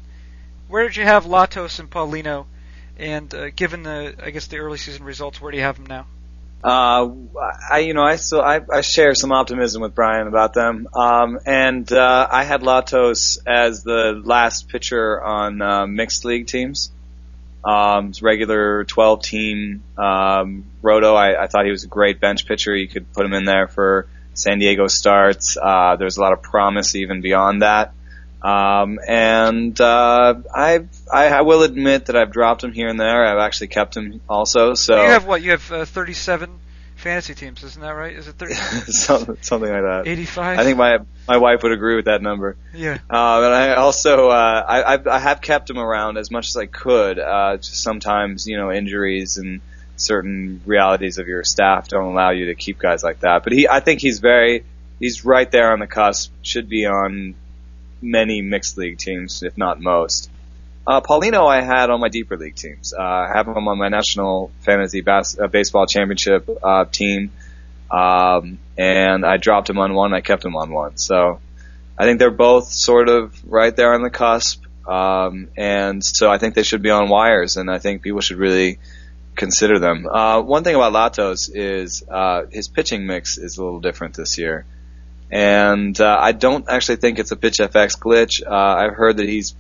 where 0.67 0.83
did 0.83 0.95
you 0.95 1.03
have 1.03 1.25
Latos 1.25 1.79
and 1.79 1.89
Paulino? 1.89 2.45
And 2.97 3.33
uh, 3.33 3.49
given 3.49 3.83
the, 3.83 4.15
I 4.21 4.31
guess 4.31 4.47
the 4.47 4.57
early 4.57 4.77
season 4.77 5.03
results, 5.03 5.39
where 5.39 5.51
do 5.51 5.57
you 5.57 5.63
have 5.63 5.75
them 5.75 5.85
now? 5.85 6.07
Uh, 6.63 7.11
I, 7.71 7.79
you 7.79 7.93
know, 7.93 8.01
I 8.01 8.15
still, 8.15 8.41
I, 8.41 8.61
I 8.71 8.81
share 8.81 9.13
some 9.13 9.31
optimism 9.31 9.81
with 9.81 9.93
Brian 9.93 10.27
about 10.27 10.53
them. 10.53 10.87
Um, 10.93 11.39
and, 11.45 11.91
uh, 11.91 12.27
I 12.31 12.43
had 12.43 12.61
Latos 12.61 13.37
as 13.45 13.83
the 13.83 14.19
last 14.23 14.67
pitcher 14.67 15.21
on, 15.21 15.61
uh, 15.61 15.85
mixed 15.85 16.25
league 16.25 16.47
teams. 16.47 16.91
Um, 17.63 18.13
regular 18.21 18.85
12 18.85 19.23
team, 19.23 19.83
um, 19.97 20.65
Roto. 20.81 21.15
I, 21.15 21.43
I 21.43 21.47
thought 21.47 21.65
he 21.65 21.71
was 21.71 21.83
a 21.83 21.87
great 21.87 22.21
bench 22.21 22.47
pitcher. 22.47 22.73
You 22.73 22.87
could 22.87 23.11
put 23.11 23.25
him 23.25 23.33
in 23.33 23.43
there 23.43 23.67
for 23.67 24.07
San 24.33 24.59
Diego 24.59 24.87
starts. 24.87 25.57
Uh, 25.61 25.95
there's 25.97 26.17
a 26.17 26.21
lot 26.21 26.31
of 26.31 26.41
promise 26.41 26.95
even 26.95 27.21
beyond 27.21 27.63
that. 27.63 27.93
Um, 28.41 28.99
and 29.07 29.79
uh, 29.81 30.35
I, 30.53 30.85
I 31.11 31.25
I 31.27 31.41
will 31.41 31.63
admit 31.63 32.05
that 32.05 32.15
I've 32.15 32.31
dropped 32.31 32.63
him 32.63 32.71
here 32.71 32.87
and 32.87 32.99
there. 32.99 33.25
I've 33.25 33.39
actually 33.39 33.67
kept 33.67 33.97
him 33.97 34.21
also. 34.29 34.75
So 34.75 35.01
you 35.01 35.09
have 35.09 35.25
what? 35.25 35.41
You 35.41 35.51
have 35.51 35.71
uh, 35.71 35.85
37 35.85 36.59
fantasy 36.97 37.33
teams, 37.33 37.63
isn't 37.63 37.81
that 37.81 37.91
right? 37.91 38.13
Is 38.13 38.27
it 38.27 38.35
30? 38.35 38.53
something, 38.91 39.37
something 39.41 39.71
like 39.71 39.81
that. 39.81 40.07
85. 40.07 40.59
I 40.59 40.63
think 40.63 40.77
my 40.77 40.99
my 41.27 41.37
wife 41.37 41.63
would 41.63 41.71
agree 41.71 41.95
with 41.95 42.05
that 42.05 42.21
number. 42.21 42.57
Yeah. 42.73 42.99
Uh, 43.09 43.41
and 43.43 43.53
I 43.53 43.75
also 43.75 44.29
uh, 44.29 44.65
I 44.67 44.93
I've, 44.93 45.07
I 45.07 45.19
have 45.19 45.41
kept 45.41 45.69
him 45.69 45.79
around 45.79 46.17
as 46.17 46.29
much 46.29 46.49
as 46.49 46.57
I 46.57 46.65
could. 46.65 47.19
Uh, 47.19 47.57
just 47.57 47.81
sometimes 47.81 48.47
you 48.47 48.57
know 48.57 48.71
injuries 48.71 49.37
and 49.37 49.61
certain 49.95 50.61
realities 50.65 51.17
of 51.17 51.27
your 51.27 51.43
staff 51.43 51.87
don't 51.87 52.11
allow 52.11 52.29
you 52.29 52.47
to 52.47 52.55
keep 52.55 52.77
guys 52.77 53.03
like 53.03 53.21
that. 53.21 53.43
But 53.43 53.53
he 53.53 53.67
I 53.67 53.79
think 53.79 54.01
he's 54.01 54.19
very 54.19 54.63
he's 54.99 55.25
right 55.25 55.49
there 55.49 55.71
on 55.71 55.79
the 55.79 55.87
cusp. 55.87 56.31
Should 56.41 56.69
be 56.69 56.85
on 56.85 57.35
many 58.01 58.41
mixed 58.41 58.77
league 58.77 58.97
teams, 58.97 59.43
if 59.43 59.57
not 59.57 59.79
most. 59.79 60.29
Uh, 60.85 61.01
Paulino, 61.01 61.45
I 61.45 61.61
had 61.61 61.89
on 61.89 61.99
my 61.99 62.07
deeper 62.07 62.37
league 62.37 62.55
teams. 62.55 62.93
Uh, 62.97 63.01
I 63.01 63.31
have 63.35 63.47
him 63.47 63.67
on 63.67 63.77
my 63.77 63.89
national 63.89 64.51
fantasy 64.61 65.01
bas- 65.01 65.37
uh, 65.37 65.47
baseball 65.47 65.85
championship 65.85 66.49
uh, 66.63 66.85
team, 66.85 67.31
um, 67.91 68.57
and 68.77 69.25
I 69.25 69.35
dropped 69.35 69.69
him 69.69 69.79
on 69.79 69.93
one. 69.93 70.13
I 70.13 70.21
kept 70.21 70.45
him 70.45 70.55
on 70.55 70.71
one. 70.71 70.97
So 70.97 71.41
I 71.97 72.05
think 72.05 72.19
they're 72.19 72.31
both 72.31 72.71
sort 72.71 73.09
of 73.09 73.35
right 73.45 73.75
there 73.75 73.93
on 73.93 74.01
the 74.01 74.09
cusp, 74.09 74.63
um, 74.87 75.49
and 75.57 76.01
so 76.03 76.31
I 76.31 76.37
think 76.37 76.55
they 76.55 76.63
should 76.63 76.81
be 76.81 76.91
on 76.91 77.09
wires, 77.09 77.57
and 77.57 77.69
I 77.69 77.79
think 77.79 78.01
people 78.01 78.21
should 78.21 78.37
really 78.37 78.79
consider 79.35 79.79
them. 79.79 80.07
Uh, 80.09 80.41
one 80.41 80.63
thing 80.63 80.75
about 80.75 80.93
Latos 80.93 81.51
is 81.53 82.01
uh, 82.09 82.45
his 82.49 82.69
pitching 82.69 83.05
mix 83.05 83.37
is 83.37 83.57
a 83.57 83.63
little 83.63 83.81
different 83.81 84.15
this 84.15 84.37
year 84.37 84.65
and 85.31 85.99
uh, 85.99 86.17
I 86.19 86.31
don't 86.31 86.69
actually 86.69 86.97
think 86.97 87.19
it's 87.19 87.31
a 87.31 87.35
pitch 87.35 87.57
FX 87.57 87.97
glitch. 87.99 88.41
Uh, 88.45 88.53
I've 88.53 88.93
heard 88.93 89.17
that 89.17 89.27
he's, 89.27 89.55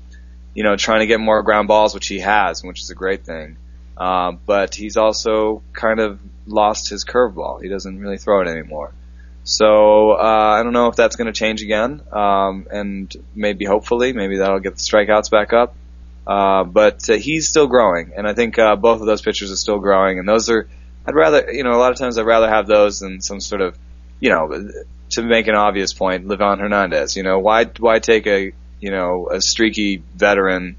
you 0.53 0.63
know, 0.63 0.75
trying 0.75 0.99
to 0.99 1.07
get 1.07 1.19
more 1.19 1.43
ground 1.43 1.67
balls, 1.67 1.93
which 1.93 2.07
he 2.07 2.19
has, 2.19 2.63
which 2.63 2.81
is 2.81 2.89
a 2.89 2.95
great 2.95 3.25
thing. 3.25 3.57
Uh, 3.97 4.33
but 4.45 4.75
he's 4.75 4.95
also 4.95 5.61
kind 5.73 5.99
of 5.99 6.19
lost 6.45 6.89
his 6.89 7.03
curveball. 7.03 7.61
He 7.61 7.67
doesn't 7.67 7.99
really 7.99 8.17
throw 8.17 8.41
it 8.41 8.47
anymore. 8.47 8.93
So 9.43 10.11
uh, 10.11 10.55
I 10.59 10.63
don't 10.63 10.73
know 10.73 10.87
if 10.87 10.95
that's 10.95 11.15
going 11.15 11.27
to 11.27 11.31
change 11.31 11.61
again, 11.63 12.01
um, 12.11 12.67
and 12.69 13.15
maybe 13.33 13.63
hopefully 13.63 14.11
maybe 14.11 14.37
that'll 14.37 14.59
get 14.59 14.75
the 14.75 14.81
strikeouts 14.81 15.31
back 15.31 15.53
up. 15.53 15.73
Uh, 16.27 16.65
but 16.65 17.09
uh, 17.09 17.13
he's 17.13 17.47
still 17.47 17.67
growing, 17.67 18.11
and 18.17 18.27
I 18.27 18.33
think 18.33 18.59
uh, 18.59 18.75
both 18.75 18.99
of 18.99 19.05
those 19.05 19.21
pitchers 19.21 19.49
are 19.49 19.55
still 19.55 19.79
growing, 19.79 20.19
and 20.19 20.27
those 20.27 20.49
are. 20.49 20.67
I'd 21.05 21.15
rather, 21.15 21.49
you 21.53 21.63
know, 21.63 21.71
a 21.71 21.79
lot 21.79 21.93
of 21.93 21.97
times 21.97 22.17
I'd 22.17 22.25
rather 22.25 22.49
have 22.49 22.67
those 22.67 22.99
than 22.99 23.21
some 23.21 23.39
sort 23.39 23.61
of, 23.61 23.77
you 24.19 24.29
know, 24.29 24.69
to 25.17 25.23
make 25.23 25.47
an 25.47 25.55
obvious 25.55 25.93
point, 25.93 26.27
Livan 26.27 26.59
Hernandez. 26.59 27.17
You 27.17 27.23
know, 27.23 27.39
why 27.39 27.65
why 27.79 27.99
take 27.99 28.27
a 28.27 28.53
you 28.79 28.91
know 28.91 29.29
a 29.31 29.41
streaky 29.41 30.03
veteran, 30.15 30.77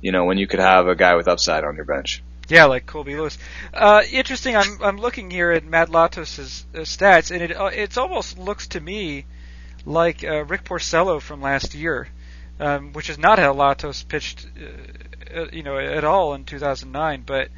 you 0.00 0.12
know, 0.12 0.24
when 0.24 0.38
you 0.38 0.46
could 0.46 0.60
have 0.60 0.88
a 0.88 0.96
guy 0.96 1.14
with 1.14 1.28
upside 1.28 1.64
on 1.64 1.76
your 1.76 1.84
bench? 1.84 2.22
Yeah, 2.48 2.66
like 2.66 2.86
Colby 2.86 3.16
Lewis. 3.16 3.38
Uh, 3.72 4.02
interesting. 4.10 4.56
I'm 4.56 4.82
I'm 4.82 4.98
looking 4.98 5.30
here 5.30 5.52
at 5.52 5.64
Matt 5.64 5.88
Latos's 5.88 6.66
uh, 6.74 6.80
stats, 6.80 7.30
and 7.30 7.42
it 7.42 7.56
uh, 7.56 7.66
it 7.66 7.96
almost 7.96 8.38
looks 8.38 8.66
to 8.68 8.80
me 8.80 9.24
like 9.84 10.24
uh, 10.24 10.44
Rick 10.44 10.64
Porcello 10.64 11.22
from 11.22 11.40
last 11.40 11.74
year, 11.74 12.08
um, 12.58 12.92
which 12.92 13.08
is 13.08 13.18
not 13.18 13.38
how 13.38 13.54
Latos 13.54 14.06
pitched, 14.06 14.46
uh, 14.56 15.40
uh, 15.40 15.46
you 15.52 15.62
know, 15.62 15.78
at 15.78 16.02
all 16.02 16.34
in 16.34 16.44
2009. 16.44 17.22
But 17.24 17.50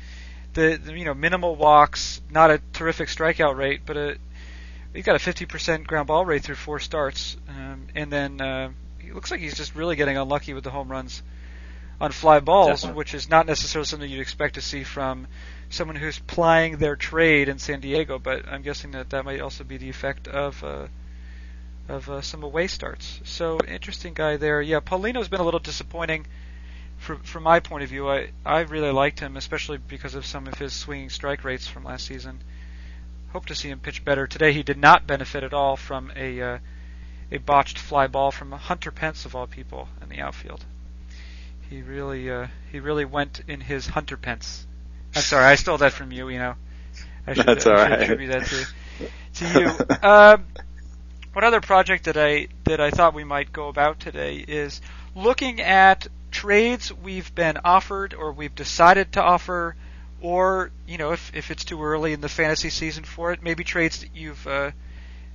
the, 0.52 0.76
the 0.76 0.92
you 0.92 1.06
know 1.06 1.14
minimal 1.14 1.56
walks, 1.56 2.20
not 2.30 2.50
a 2.50 2.60
terrific 2.74 3.08
strikeout 3.08 3.56
rate, 3.56 3.80
but 3.86 3.96
a 3.96 4.18
he 4.94 5.03
got 5.03 5.16
a 5.16 5.18
50% 5.18 5.87
ground 5.87 6.07
ball 6.09 6.24
rate 6.24 6.42
through 6.42 6.55
four 6.57 6.79
starts, 6.79 7.37
um, 7.48 7.87
and 7.94 8.12
then 8.12 8.40
uh, 8.40 8.70
he 8.98 9.12
looks 9.12 9.31
like 9.31 9.40
he's 9.40 9.57
just 9.57 9.74
really 9.74 9.96
getting 9.96 10.16
unlucky 10.16 10.55
with 10.55 10.64
the 10.64 10.70
home 10.70 10.90
runs 10.90 11.22
on 12.01 12.12
fly 12.12 12.40
balls, 12.40 12.83
Definitely. 12.83 12.98
which 12.98 13.14
is 13.14 13.29
not 13.29 13.46
necessarily 13.46 13.87
something 13.87 14.09
you'd 14.09 14.20
expect 14.20 14.55
to 14.55 14.61
see 14.61 14.85
from 14.85 15.27
someone 15.68 15.96
who's 15.96 16.18
plying 16.18 16.77
their 16.77 16.96
trade 16.96 17.48
in 17.48 17.59
San 17.59 17.81
Diego. 17.81 18.18
But 18.18 18.48
I'm 18.48 18.62
guessing 18.62 18.92
that 18.92 19.11
that 19.11 19.24
might 19.24 19.40
also 19.40 19.64
be 19.64 19.77
the 19.79 19.88
effect 19.88 20.29
of 20.29 20.62
uh, 20.62 20.87
of 21.88 22.09
uh, 22.09 22.20
some 22.20 22.42
away 22.42 22.66
starts. 22.66 23.20
So 23.24 23.59
interesting 23.66 24.14
guy 24.14 24.37
there. 24.37 24.61
Yeah, 24.62 24.81
Paulino's 24.81 25.29
been 25.29 25.40
a 25.40 25.44
little 25.44 25.61
disappointing. 25.61 26.27
From, 26.98 27.20
from 27.22 27.44
my 27.44 27.61
point 27.61 27.85
of 27.85 27.90
view, 27.90 28.09
I, 28.09 28.31
I 28.44 28.61
really 28.61 28.90
liked 28.90 29.20
him, 29.20 29.37
especially 29.37 29.79
because 29.79 30.16
of 30.16 30.27
some 30.27 30.48
of 30.48 30.55
his 30.55 30.72
swinging 30.72 31.11
strike 31.11 31.44
rates 31.44 31.66
from 31.68 31.85
last 31.85 32.07
season. 32.07 32.42
Hope 33.32 33.46
to 33.46 33.54
see 33.54 33.68
him 33.68 33.80
pitch 33.80 34.04
better. 34.04 34.26
Today 34.26 34.52
he 34.52 34.62
did 34.62 34.78
not 34.78 35.06
benefit 35.06 35.44
at 35.44 35.52
all 35.52 35.76
from 35.76 36.12
a 36.16 36.40
uh, 36.40 36.58
a 37.30 37.38
botched 37.38 37.78
fly 37.78 38.06
ball 38.06 38.30
from 38.30 38.52
Hunter 38.52 38.90
Pence 38.90 39.24
of 39.24 39.34
all 39.34 39.46
people 39.46 39.88
in 40.02 40.08
the 40.08 40.20
outfield. 40.20 40.64
He 41.68 41.82
really 41.82 42.30
uh, 42.30 42.46
he 42.72 42.80
really 42.80 43.04
went 43.04 43.42
in 43.46 43.60
his 43.60 43.86
Hunter 43.88 44.16
Pence. 44.16 44.66
I'm 45.14 45.22
sorry, 45.22 45.44
I 45.44 45.54
stole 45.56 45.78
that 45.78 45.92
from 45.92 46.12
you. 46.12 46.28
You 46.28 46.38
know, 46.38 46.54
I 47.26 47.34
should, 47.34 47.46
That's 47.46 47.66
I 47.66 47.84
should 47.84 47.90
right. 47.90 48.00
attribute 48.00 48.32
that 48.32 48.46
to 48.46 48.66
to 49.34 49.60
you. 49.60 49.98
Um, 50.08 50.46
one 51.32 51.44
other 51.44 51.60
project 51.60 52.04
that 52.04 52.16
I 52.16 52.48
that 52.64 52.80
I 52.80 52.90
thought 52.90 53.14
we 53.14 53.24
might 53.24 53.52
go 53.52 53.68
about 53.68 54.00
today 54.00 54.36
is 54.36 54.80
looking 55.14 55.60
at 55.60 56.08
trades 56.30 56.92
we've 56.92 57.34
been 57.34 57.58
offered 57.64 58.14
or 58.14 58.32
we've 58.32 58.54
decided 58.54 59.12
to 59.12 59.22
offer, 59.22 59.76
or 60.20 60.70
you 60.87 60.98
know 60.98 61.12
if 61.12 61.35
if 61.35 61.50
it's 61.50 61.64
too 61.64 61.83
early 61.83 62.12
in 62.12 62.20
the 62.20 62.28
fantasy 62.28 62.70
season 62.70 63.04
for 63.04 63.33
it, 63.33 63.42
maybe 63.42 63.64
trades 63.64 64.00
that 64.00 64.14
you've 64.14 64.46
uh, 64.46 64.70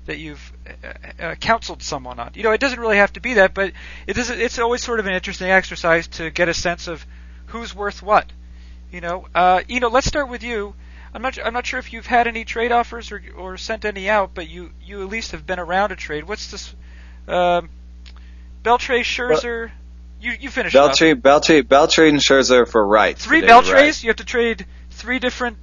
that 0.06 0.18
you've 0.18 0.54
uh, 0.84 1.24
uh, 1.24 1.36
counseled 1.36 1.82
someone 1.82 2.20
on. 2.20 2.32
You 2.36 2.44
know, 2.44 2.52
it 2.52 2.60
doesn't 2.60 2.80
really 2.80 2.98
have 2.98 3.14
to 3.14 3.22
be 3.22 3.36
that, 3.36 3.54
but 3.54 3.74
it 4.08 4.18
is. 4.18 4.30
It's 4.30 4.60
always 4.60 4.84
sort 4.84 5.00
of 5.00 5.08
an 5.08 5.14
interesting 5.14 5.50
exercise 5.50 6.08
to 6.10 6.30
get 6.30 6.50
a 6.50 6.54
sense 6.54 6.88
of 6.88 7.06
who's 7.48 7.74
worth 7.74 8.02
what. 8.02 8.32
You 8.92 9.02
know, 9.02 9.28
uh, 9.34 9.62
you 9.68 9.80
know. 9.80 9.88
Let's 9.88 10.08
start 10.08 10.30
with 10.30 10.44
you. 10.44 10.76
I'm 11.14 11.22
not. 11.22 11.38
I'm 11.44 11.54
not 11.54 11.66
sure 11.66 11.80
if 11.80 11.94
you've 11.94 12.06
had 12.06 12.28
any 12.28 12.46
trade 12.46 12.72
offers 12.72 13.12
or 13.12 13.22
or 13.38 13.58
sent 13.58 13.86
any 13.86 14.10
out, 14.10 14.34
but 14.34 14.50
you 14.50 14.72
you 14.84 15.02
at 15.02 15.10
least 15.10 15.32
have 15.32 15.46
been 15.46 15.60
around 15.60 15.92
a 15.92 15.96
trade. 15.96 16.26
What's 16.26 16.52
this? 16.52 16.76
Um, 17.28 17.70
Beltre, 18.64 19.02
Scherzer. 19.02 19.72
You 20.24 20.34
you 20.40 20.50
finished. 20.50 20.76
off. 20.76 20.92
Beltry, 20.92 21.14
Beltry, 21.14 21.62
Beltry, 21.62 22.10
and 22.10 22.20
Scherzer 22.20 22.68
for 22.68 22.86
right. 22.86 23.18
Three 23.18 23.42
David 23.42 23.54
Beltres. 23.54 23.74
Wright. 23.74 24.04
You 24.04 24.10
have 24.10 24.16
to 24.18 24.26
trade 24.26 24.66
three 24.92 25.20
different 25.20 25.58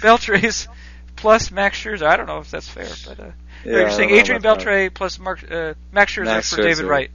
Beltres 0.00 0.68
plus 1.16 1.50
Max 1.50 1.82
Scherzer. 1.82 2.06
I 2.06 2.16
don't 2.16 2.26
know 2.26 2.38
if 2.38 2.50
that's 2.50 2.68
fair, 2.68 2.88
but 3.06 3.20
uh, 3.20 3.30
Yeah, 3.64 3.72
you're 3.72 3.90
saying 3.90 4.10
Adrian. 4.10 4.42
Beltre 4.42 4.92
plus 4.92 5.18
Mark, 5.18 5.50
uh, 5.50 5.74
Max 5.92 6.14
Scherzer 6.14 6.24
Max 6.26 6.54
for 6.54 6.62
David 6.62 6.84
Wright. 6.84 7.10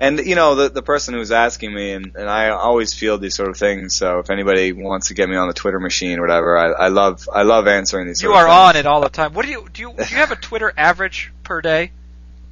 And 0.00 0.18
you 0.18 0.34
know 0.34 0.56
the 0.56 0.68
the 0.68 0.82
person 0.82 1.14
who's 1.14 1.30
asking 1.30 1.72
me, 1.72 1.92
and, 1.92 2.16
and 2.16 2.28
I 2.28 2.48
always 2.48 2.92
field 2.92 3.20
these 3.20 3.36
sort 3.36 3.50
of 3.50 3.56
things. 3.56 3.94
So 3.94 4.18
if 4.18 4.30
anybody 4.30 4.72
wants 4.72 5.08
to 5.08 5.14
get 5.14 5.28
me 5.28 5.36
on 5.36 5.46
the 5.46 5.54
Twitter 5.54 5.78
machine 5.78 6.18
or 6.18 6.22
whatever, 6.22 6.58
I, 6.58 6.86
I 6.86 6.88
love 6.88 7.28
I 7.32 7.42
love 7.42 7.68
answering 7.68 8.08
these. 8.08 8.20
Questions. 8.20 8.32
You 8.32 8.36
are 8.36 8.48
on 8.48 8.74
it 8.74 8.84
all 8.84 9.00
the 9.00 9.08
time. 9.08 9.32
What 9.32 9.44
do 9.46 9.52
you 9.52 9.68
do? 9.72 9.82
You, 9.82 9.92
do 9.92 10.02
you 10.02 10.16
have 10.16 10.32
a 10.32 10.36
Twitter 10.36 10.72
average 10.76 11.32
per 11.44 11.60
day? 11.60 11.92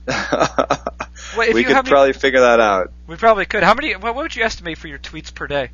if 0.08 1.54
we 1.54 1.60
you 1.60 1.66
could 1.66 1.76
have 1.76 1.86
any- 1.86 1.90
probably 1.90 2.12
figure 2.12 2.40
that 2.40 2.60
out. 2.60 2.92
We 3.06 3.16
probably 3.16 3.46
could. 3.46 3.62
How 3.62 3.74
many? 3.74 3.94
What, 3.94 4.14
would 4.14 4.34
you 4.36 4.42
estimate 4.44 4.78
for 4.78 4.88
your 4.88 4.98
tweets 4.98 5.34
per 5.34 5.46
day? 5.46 5.70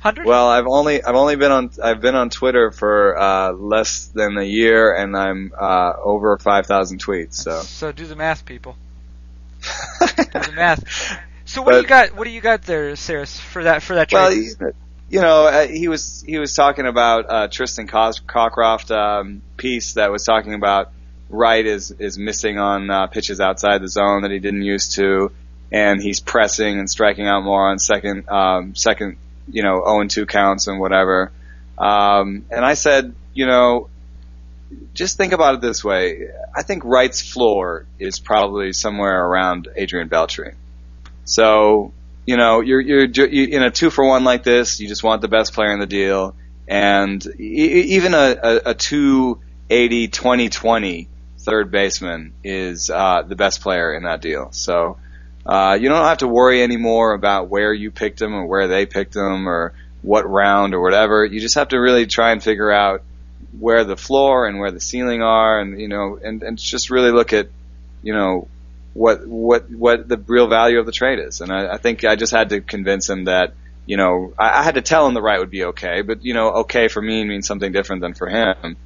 Hundred. 0.00 0.24
Well, 0.26 0.48
I've 0.48 0.66
only 0.66 1.02
I've 1.04 1.14
only 1.14 1.36
been 1.36 1.52
on 1.52 1.70
I've 1.82 2.00
been 2.00 2.14
on 2.14 2.30
Twitter 2.30 2.70
for 2.70 3.18
uh, 3.18 3.52
less 3.52 4.06
than 4.06 4.38
a 4.38 4.44
year, 4.44 4.94
and 4.94 5.14
I'm 5.16 5.52
uh, 5.58 5.92
over 6.02 6.38
five 6.38 6.66
thousand 6.66 7.04
tweets. 7.04 7.34
So 7.34 7.60
So 7.60 7.92
do 7.92 8.06
the 8.06 8.16
math, 8.16 8.44
people. 8.46 8.76
Do 10.00 10.06
the 10.40 10.52
math. 10.56 10.84
So 11.44 11.60
what 11.62 11.72
do 11.72 11.80
you 11.82 11.86
got? 11.86 12.14
What 12.16 12.24
do 12.24 12.30
you 12.30 12.40
got 12.40 12.62
there, 12.62 12.92
Sarris, 12.92 13.38
for 13.38 13.64
that 13.64 13.82
for 13.82 13.94
that 13.96 14.08
trade? 14.08 14.20
well, 14.20 14.32
you- 14.32 14.72
you 15.10 15.20
know, 15.20 15.46
uh, 15.48 15.66
he 15.66 15.88
was 15.88 16.22
he 16.24 16.38
was 16.38 16.54
talking 16.54 16.86
about 16.86 17.26
uh, 17.28 17.48
Tristan 17.48 17.88
Cos- 17.88 18.20
Cockcroft 18.20 18.90
um, 18.96 19.42
piece 19.56 19.94
that 19.94 20.12
was 20.12 20.24
talking 20.24 20.54
about 20.54 20.92
Wright 21.30 21.64
is 21.64 21.92
is 21.92 22.18
missing 22.18 22.58
on 22.58 22.90
uh, 22.90 23.06
pitches 23.06 23.40
outside 23.40 23.80
the 23.80 23.88
zone 23.88 24.22
that 24.22 24.30
he 24.30 24.40
didn't 24.40 24.62
used 24.62 24.96
to, 24.96 25.32
and 25.72 26.02
he's 26.02 26.20
pressing 26.20 26.78
and 26.78 26.90
striking 26.90 27.26
out 27.26 27.42
more 27.42 27.68
on 27.70 27.78
second 27.78 28.28
um, 28.28 28.74
second 28.74 29.16
you 29.48 29.62
know 29.62 29.82
0 29.84 30.00
and 30.00 30.10
2 30.10 30.26
counts 30.26 30.66
and 30.66 30.80
whatever. 30.80 31.32
Um, 31.78 32.44
and 32.50 32.64
I 32.64 32.74
said, 32.74 33.14
you 33.32 33.46
know, 33.46 33.88
just 34.92 35.16
think 35.16 35.32
about 35.32 35.54
it 35.54 35.60
this 35.60 35.82
way. 35.82 36.28
I 36.54 36.62
think 36.62 36.84
Wright's 36.84 37.20
floor 37.22 37.86
is 37.98 38.18
probably 38.20 38.72
somewhere 38.72 39.24
around 39.24 39.68
Adrian 39.76 40.08
Beltre. 40.08 40.54
So, 41.24 41.92
you 42.26 42.36
know, 42.36 42.60
you're, 42.60 42.80
you're, 42.80 43.04
in 43.04 43.62
a 43.62 43.70
two 43.70 43.90
for 43.90 44.04
one 44.04 44.24
like 44.24 44.42
this, 44.42 44.80
you 44.80 44.88
just 44.88 45.02
want 45.02 45.22
the 45.22 45.28
best 45.28 45.54
player 45.54 45.72
in 45.72 45.80
the 45.80 45.86
deal. 45.86 46.34
And 46.68 47.24
even 47.40 48.14
a, 48.14 48.36
a, 48.42 48.60
a 48.66 48.74
280 48.74 50.08
20 50.08 50.48
20 50.48 51.08
third 51.44 51.70
baseman 51.70 52.32
is, 52.44 52.90
uh, 52.90 53.22
the 53.26 53.36
best 53.36 53.60
player 53.60 53.94
in 53.94 54.04
that 54.04 54.20
deal. 54.20 54.52
So, 54.52 54.98
uh, 55.46 55.78
you 55.80 55.88
don't 55.88 56.04
have 56.04 56.18
to 56.18 56.28
worry 56.28 56.62
anymore 56.62 57.12
about 57.12 57.48
where 57.48 57.72
you 57.72 57.90
picked 57.90 58.20
him 58.20 58.34
or 58.34 58.46
where 58.46 58.68
they 58.68 58.86
picked 58.86 59.16
him 59.16 59.48
or 59.48 59.72
what 60.02 60.28
round 60.28 60.74
or 60.74 60.80
whatever. 60.80 61.24
You 61.24 61.40
just 61.40 61.54
have 61.54 61.68
to 61.68 61.78
really 61.78 62.06
try 62.06 62.32
and 62.32 62.42
figure 62.42 62.70
out 62.70 63.02
where 63.58 63.84
the 63.84 63.96
floor 63.96 64.46
and 64.46 64.58
where 64.58 64.70
the 64.70 64.80
ceiling 64.80 65.22
are 65.22 65.60
and, 65.60 65.80
you 65.80 65.88
know, 65.88 66.18
and, 66.22 66.42
and 66.42 66.58
just 66.58 66.90
really 66.90 67.10
look 67.10 67.32
at, 67.32 67.48
you 68.02 68.12
know, 68.12 68.48
what 68.92 69.26
what 69.26 69.70
what 69.70 70.08
the 70.08 70.16
real 70.16 70.48
value 70.48 70.78
of 70.78 70.86
the 70.86 70.92
trade 70.92 71.18
is. 71.18 71.40
And 71.40 71.52
I, 71.52 71.74
I 71.74 71.76
think 71.76 72.04
I 72.04 72.16
just 72.16 72.32
had 72.32 72.50
to 72.50 72.60
convince 72.60 73.08
him 73.08 73.24
that 73.24 73.54
you 73.86 73.96
know 73.96 74.32
I, 74.38 74.60
I 74.60 74.62
had 74.62 74.74
to 74.74 74.82
tell 74.82 75.06
him 75.06 75.14
the 75.14 75.22
right 75.22 75.38
would 75.38 75.50
be 75.50 75.64
okay, 75.64 76.02
but 76.02 76.24
you 76.24 76.34
know 76.34 76.50
okay 76.64 76.88
for 76.88 77.00
me 77.00 77.24
means 77.24 77.46
something 77.46 77.72
different 77.72 78.02
than 78.02 78.14
for 78.14 78.28
him. 78.28 78.76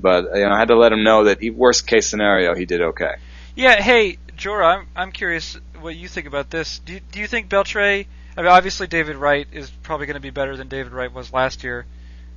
But 0.00 0.34
you 0.34 0.44
know 0.44 0.52
I 0.52 0.58
had 0.58 0.68
to 0.68 0.76
let 0.76 0.92
him 0.92 1.02
know 1.02 1.24
that 1.24 1.42
e- 1.42 1.50
worst 1.50 1.86
case 1.86 2.08
scenario 2.08 2.54
he 2.54 2.64
did 2.64 2.80
okay. 2.80 3.16
Yeah, 3.54 3.80
hey, 3.80 4.18
Joura, 4.36 4.78
I'm 4.78 4.86
I'm 4.96 5.12
curious 5.12 5.58
what 5.80 5.96
you 5.96 6.08
think 6.08 6.26
about 6.26 6.50
this. 6.50 6.78
Do 6.80 6.94
you, 6.94 7.00
do 7.12 7.20
you 7.20 7.26
think 7.26 7.48
Beltre? 7.48 8.06
I 8.36 8.42
mean, 8.42 8.50
obviously 8.50 8.86
David 8.86 9.16
Wright 9.16 9.46
is 9.52 9.70
probably 9.82 10.06
going 10.06 10.14
to 10.14 10.20
be 10.20 10.30
better 10.30 10.56
than 10.56 10.68
David 10.68 10.92
Wright 10.92 11.12
was 11.12 11.32
last 11.32 11.64
year. 11.64 11.84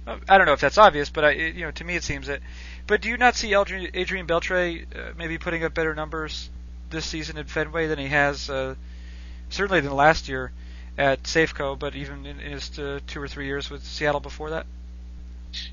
Uh, 0.06 0.18
I 0.28 0.38
don't 0.38 0.48
know 0.48 0.54
if 0.54 0.60
that's 0.60 0.78
obvious, 0.78 1.10
but 1.10 1.24
I, 1.24 1.32
you 1.32 1.62
know, 1.62 1.72
to 1.72 1.84
me 1.84 1.96
it 1.96 2.04
seems 2.04 2.28
that. 2.28 2.42
But 2.88 3.02
do 3.02 3.10
you 3.10 3.18
not 3.18 3.36
see 3.36 3.54
Adrian, 3.54 3.92
Adrian 3.94 4.28
Beltre 4.28 4.86
uh, 4.96 5.14
maybe 5.18 5.38
putting 5.38 5.64
up 5.64 5.74
better 5.74 5.96
numbers 5.96 6.50
this 6.90 7.06
season 7.06 7.38
at 7.38 7.50
Fenway 7.50 7.88
than 7.88 8.00
he 8.00 8.08
has 8.08 8.50
uh, 8.50 8.76
certainly 9.50 9.82
than 9.82 9.94
last 9.94 10.28
year 10.28 10.52
at 10.98 11.24
Safeco, 11.24 11.78
but 11.78 11.96
even 11.96 12.26
in, 12.26 12.40
in 12.40 12.52
his 12.52 12.78
uh, 12.78 13.00
two 13.08 13.22
or 13.22 13.28
three 13.28 13.46
years 13.46 13.70
with 13.70 13.84
Seattle 13.84 14.20
before 14.20 14.52
that? 14.52 14.66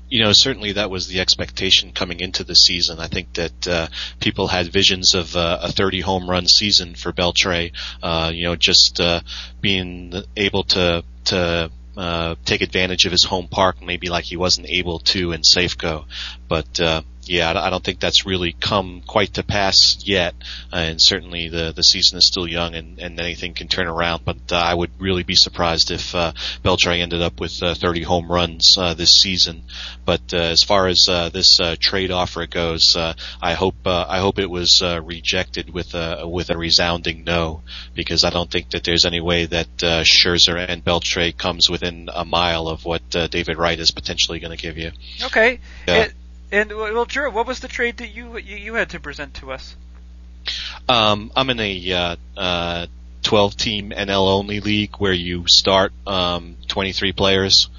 You 0.09 0.23
know, 0.23 0.33
certainly 0.33 0.73
that 0.73 0.89
was 0.89 1.07
the 1.07 1.19
expectation 1.19 1.91
coming 1.91 2.19
into 2.19 2.43
the 2.43 2.55
season. 2.55 2.99
I 2.99 3.07
think 3.07 3.33
that 3.33 3.67
uh, 3.67 3.87
people 4.19 4.47
had 4.47 4.67
visions 4.67 5.13
of 5.15 5.35
uh, 5.35 5.59
a 5.61 5.71
30 5.71 6.01
home 6.01 6.29
run 6.29 6.47
season 6.47 6.95
for 6.95 7.11
Beltre. 7.11 7.71
Uh, 8.01 8.31
you 8.33 8.43
know, 8.43 8.55
just 8.55 8.99
uh, 8.99 9.21
being 9.61 10.13
able 10.35 10.63
to 10.63 11.03
to 11.25 11.71
uh, 11.97 12.35
take 12.45 12.61
advantage 12.61 13.05
of 13.05 13.11
his 13.11 13.23
home 13.23 13.47
park, 13.47 13.81
maybe 13.81 14.09
like 14.09 14.25
he 14.25 14.37
wasn't 14.37 14.67
able 14.69 14.99
to 14.99 15.33
in 15.33 15.41
Safeco. 15.41 16.05
But 16.47 16.79
uh, 16.79 17.01
yeah, 17.31 17.51
I 17.51 17.67
I 17.67 17.69
don't 17.69 17.83
think 17.83 18.01
that's 18.01 18.25
really 18.25 18.51
come 18.51 19.01
quite 19.07 19.35
to 19.35 19.43
pass 19.43 19.97
yet. 20.03 20.35
Uh, 20.73 20.77
and 20.77 21.01
certainly 21.01 21.47
the 21.47 21.71
the 21.73 21.83
season 21.83 22.17
is 22.17 22.27
still 22.27 22.47
young, 22.47 22.75
and, 22.75 22.99
and 22.99 23.19
anything 23.19 23.53
can 23.53 23.67
turn 23.69 23.87
around. 23.87 24.25
But 24.25 24.51
uh, 24.51 24.57
I 24.57 24.73
would 24.73 24.91
really 24.99 25.23
be 25.23 25.35
surprised 25.35 25.91
if 25.91 26.13
uh, 26.13 26.33
Beltre 26.63 26.99
ended 26.99 27.21
up 27.21 27.39
with 27.39 27.63
uh, 27.63 27.73
30 27.73 28.03
home 28.03 28.29
runs 28.29 28.75
uh, 28.77 28.93
this 28.93 29.13
season. 29.13 29.63
But 30.05 30.33
uh, 30.33 30.37
as 30.37 30.63
far 30.63 30.87
as 30.87 31.07
uh, 31.07 31.29
this 31.29 31.59
uh, 31.59 31.77
trade 31.79 32.11
offer 32.11 32.47
goes, 32.47 32.95
uh, 32.95 33.13
I 33.41 33.53
hope 33.53 33.75
uh, 33.85 34.05
I 34.09 34.19
hope 34.19 34.37
it 34.37 34.49
was 34.49 34.81
uh, 34.81 35.01
rejected 35.01 35.73
with 35.73 35.93
a 35.93 36.27
with 36.27 36.49
a 36.49 36.57
resounding 36.57 37.23
no, 37.23 37.61
because 37.95 38.25
I 38.25 38.29
don't 38.29 38.51
think 38.51 38.71
that 38.71 38.83
there's 38.83 39.05
any 39.05 39.21
way 39.21 39.45
that 39.45 39.83
uh, 39.83 40.03
Scherzer 40.03 40.57
and 40.67 40.83
Beltre 40.83 41.37
comes 41.37 41.69
within 41.69 42.09
a 42.13 42.25
mile 42.25 42.67
of 42.67 42.83
what 42.83 43.15
uh, 43.15 43.27
David 43.27 43.57
Wright 43.57 43.79
is 43.79 43.91
potentially 43.91 44.39
going 44.39 44.55
to 44.55 44.61
give 44.61 44.77
you. 44.77 44.91
Okay. 45.23 45.59
Yeah. 45.87 46.07
And, 46.51 46.69
well, 46.75 47.05
Joura, 47.05 47.31
what 47.31 47.47
was 47.47 47.61
the 47.61 47.67
trade 47.67 47.97
that 47.97 48.09
you 48.09 48.37
you, 48.37 48.57
you 48.57 48.73
had 48.73 48.89
to 48.89 48.99
present 48.99 49.35
to 49.35 49.51
us? 49.51 49.75
Um, 50.89 51.31
I'm 51.35 51.49
in 51.49 51.59
a 51.59 51.91
uh, 51.93 52.15
uh, 52.35 52.87
12 53.23 53.55
team 53.55 53.93
NL 53.95 54.27
only 54.27 54.59
league 54.59 54.95
where 54.97 55.13
you 55.13 55.45
start 55.47 55.93
um, 56.05 56.57
23 56.67 57.13
players. 57.13 57.69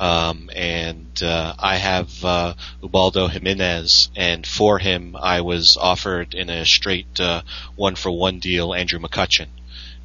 Um, 0.00 0.50
and 0.54 1.22
uh, 1.22 1.54
I 1.58 1.76
have 1.76 2.24
uh, 2.24 2.54
Ubaldo 2.82 3.28
Jimenez, 3.28 4.10
and 4.16 4.44
for 4.44 4.80
him 4.80 5.14
I 5.14 5.42
was 5.42 5.76
offered 5.76 6.34
in 6.34 6.50
a 6.50 6.66
straight 6.66 7.20
uh, 7.20 7.42
one 7.76 7.94
for 7.94 8.10
one 8.10 8.40
deal 8.40 8.74
Andrew 8.74 8.98
McCutchen 8.98 9.46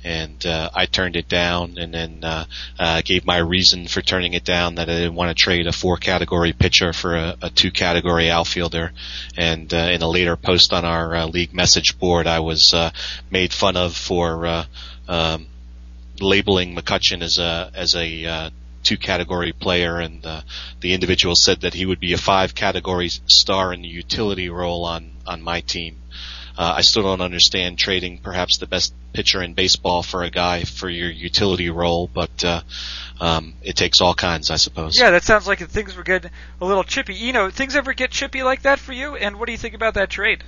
and 0.07 0.45
uh, 0.45 0.69
I 0.73 0.85
turned 0.85 1.17
it 1.17 1.27
down, 1.27 1.77
and 1.77 1.93
then 1.93 2.23
uh, 2.23 2.45
uh, 2.79 3.01
gave 3.03 3.25
my 3.25 3.39
reason 3.39 3.87
for 3.87 4.01
turning 4.01 4.33
it 4.33 4.45
down 4.45 4.75
that 4.75 4.89
I 4.89 4.93
didn't 4.93 5.15
want 5.15 5.35
to 5.35 5.43
trade 5.43 5.67
a 5.67 5.73
four 5.73 5.97
category 5.97 6.53
pitcher 6.53 6.93
for 6.93 7.15
a, 7.15 7.35
a 7.41 7.49
two 7.49 7.71
category 7.71 8.29
outfielder. 8.29 8.93
And 9.35 9.73
uh, 9.73 9.89
in 9.91 10.01
a 10.01 10.07
later 10.07 10.37
post 10.37 10.71
on 10.71 10.85
our 10.85 11.13
uh, 11.13 11.27
league 11.27 11.53
message 11.53 11.99
board, 11.99 12.25
I 12.25 12.39
was 12.39 12.73
uh, 12.73 12.91
made 13.29 13.51
fun 13.51 13.75
of 13.75 13.97
for 13.97 14.45
uh, 14.45 14.65
um, 15.09 15.47
labeling 16.21 16.73
McCutchen 16.73 17.21
as 17.21 17.37
a 17.37 17.69
as 17.75 17.93
a 17.93 18.25
uh, 18.25 18.49
two 18.83 18.97
category 18.97 19.51
player, 19.51 19.99
and 19.99 20.25
uh, 20.25 20.41
the 20.79 20.93
individual 20.93 21.35
said 21.35 21.59
that 21.61 21.73
he 21.73 21.85
would 21.85 21.99
be 21.99 22.13
a 22.13 22.17
five 22.17 22.55
category 22.55 23.09
star 23.09 23.73
in 23.73 23.81
the 23.81 23.89
utility 23.89 24.49
role 24.49 24.85
on 24.85 25.11
on 25.25 25.41
my 25.41 25.59
team. 25.59 25.97
Uh, 26.57 26.73
I 26.77 26.81
still 26.81 27.03
don't 27.03 27.21
understand 27.21 27.77
trading 27.77 28.17
perhaps 28.17 28.57
the 28.57 28.65
best 28.65 28.93
pitcher 29.13 29.43
in 29.43 29.53
baseball 29.53 30.01
for 30.01 30.23
a 30.23 30.29
guy 30.31 30.63
for 30.63 30.89
your 30.89 31.09
utility 31.09 31.69
role, 31.69 32.09
but 32.11 32.43
uh, 32.43 32.61
um, 33.21 33.53
it 33.61 33.75
takes 33.75 34.01
all 34.01 34.15
kinds, 34.15 34.49
I 34.49 34.55
suppose. 34.55 34.99
Yeah, 34.99 35.11
that 35.11 35.23
sounds 35.23 35.47
like 35.47 35.59
things 35.59 35.95
were 35.95 36.03
getting 36.03 36.31
a 36.59 36.65
little 36.65 36.83
chippy. 36.83 37.13
You 37.13 37.31
know, 37.31 37.51
things 37.51 37.75
ever 37.75 37.93
get 37.93 38.09
chippy 38.09 38.41
like 38.41 38.63
that 38.63 38.79
for 38.79 38.93
you? 38.93 39.15
And 39.15 39.37
what 39.37 39.45
do 39.45 39.51
you 39.51 39.57
think 39.57 39.75
about 39.75 39.93
that 39.93 40.09
trade? 40.09 40.43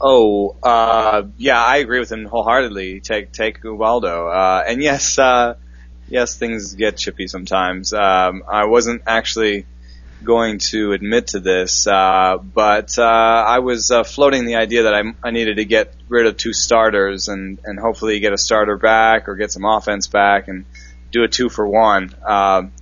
Oh, 0.00 0.56
uh, 0.62 1.22
yeah, 1.38 1.62
I 1.62 1.76
agree 1.76 2.00
with 2.00 2.10
him 2.10 2.24
wholeheartedly. 2.24 3.00
Take 3.00 3.32
take 3.32 3.64
Ubaldo, 3.64 4.28
uh, 4.28 4.64
and 4.66 4.82
yes, 4.82 5.18
uh, 5.18 5.54
yes, 6.08 6.36
things 6.36 6.74
get 6.74 6.96
chippy 6.96 7.28
sometimes. 7.28 7.92
Um, 7.92 8.42
I 8.48 8.64
wasn't 8.64 9.02
actually 9.06 9.66
going 10.24 10.58
to 10.58 10.92
admit 10.92 11.28
to 11.28 11.40
this, 11.40 11.86
uh, 11.86 12.38
but 12.38 12.98
uh, 12.98 13.02
I 13.02 13.60
was 13.60 13.90
uh, 13.90 14.02
floating 14.02 14.44
the 14.46 14.56
idea 14.56 14.84
that 14.84 14.94
I, 14.94 15.02
I 15.22 15.30
needed 15.30 15.56
to 15.56 15.64
get 15.64 15.94
rid 16.08 16.26
of 16.26 16.36
two 16.36 16.52
starters 16.52 17.28
and 17.28 17.60
and 17.64 17.78
hopefully 17.78 18.18
get 18.20 18.32
a 18.32 18.38
starter 18.38 18.76
back 18.76 19.28
or 19.28 19.36
get 19.36 19.52
some 19.52 19.64
offense 19.64 20.08
back 20.08 20.48
and 20.48 20.64
do 21.12 21.22
a 21.22 21.28
two 21.28 21.48
for 21.48 21.66
one. 21.66 22.14
Um, 22.26 22.72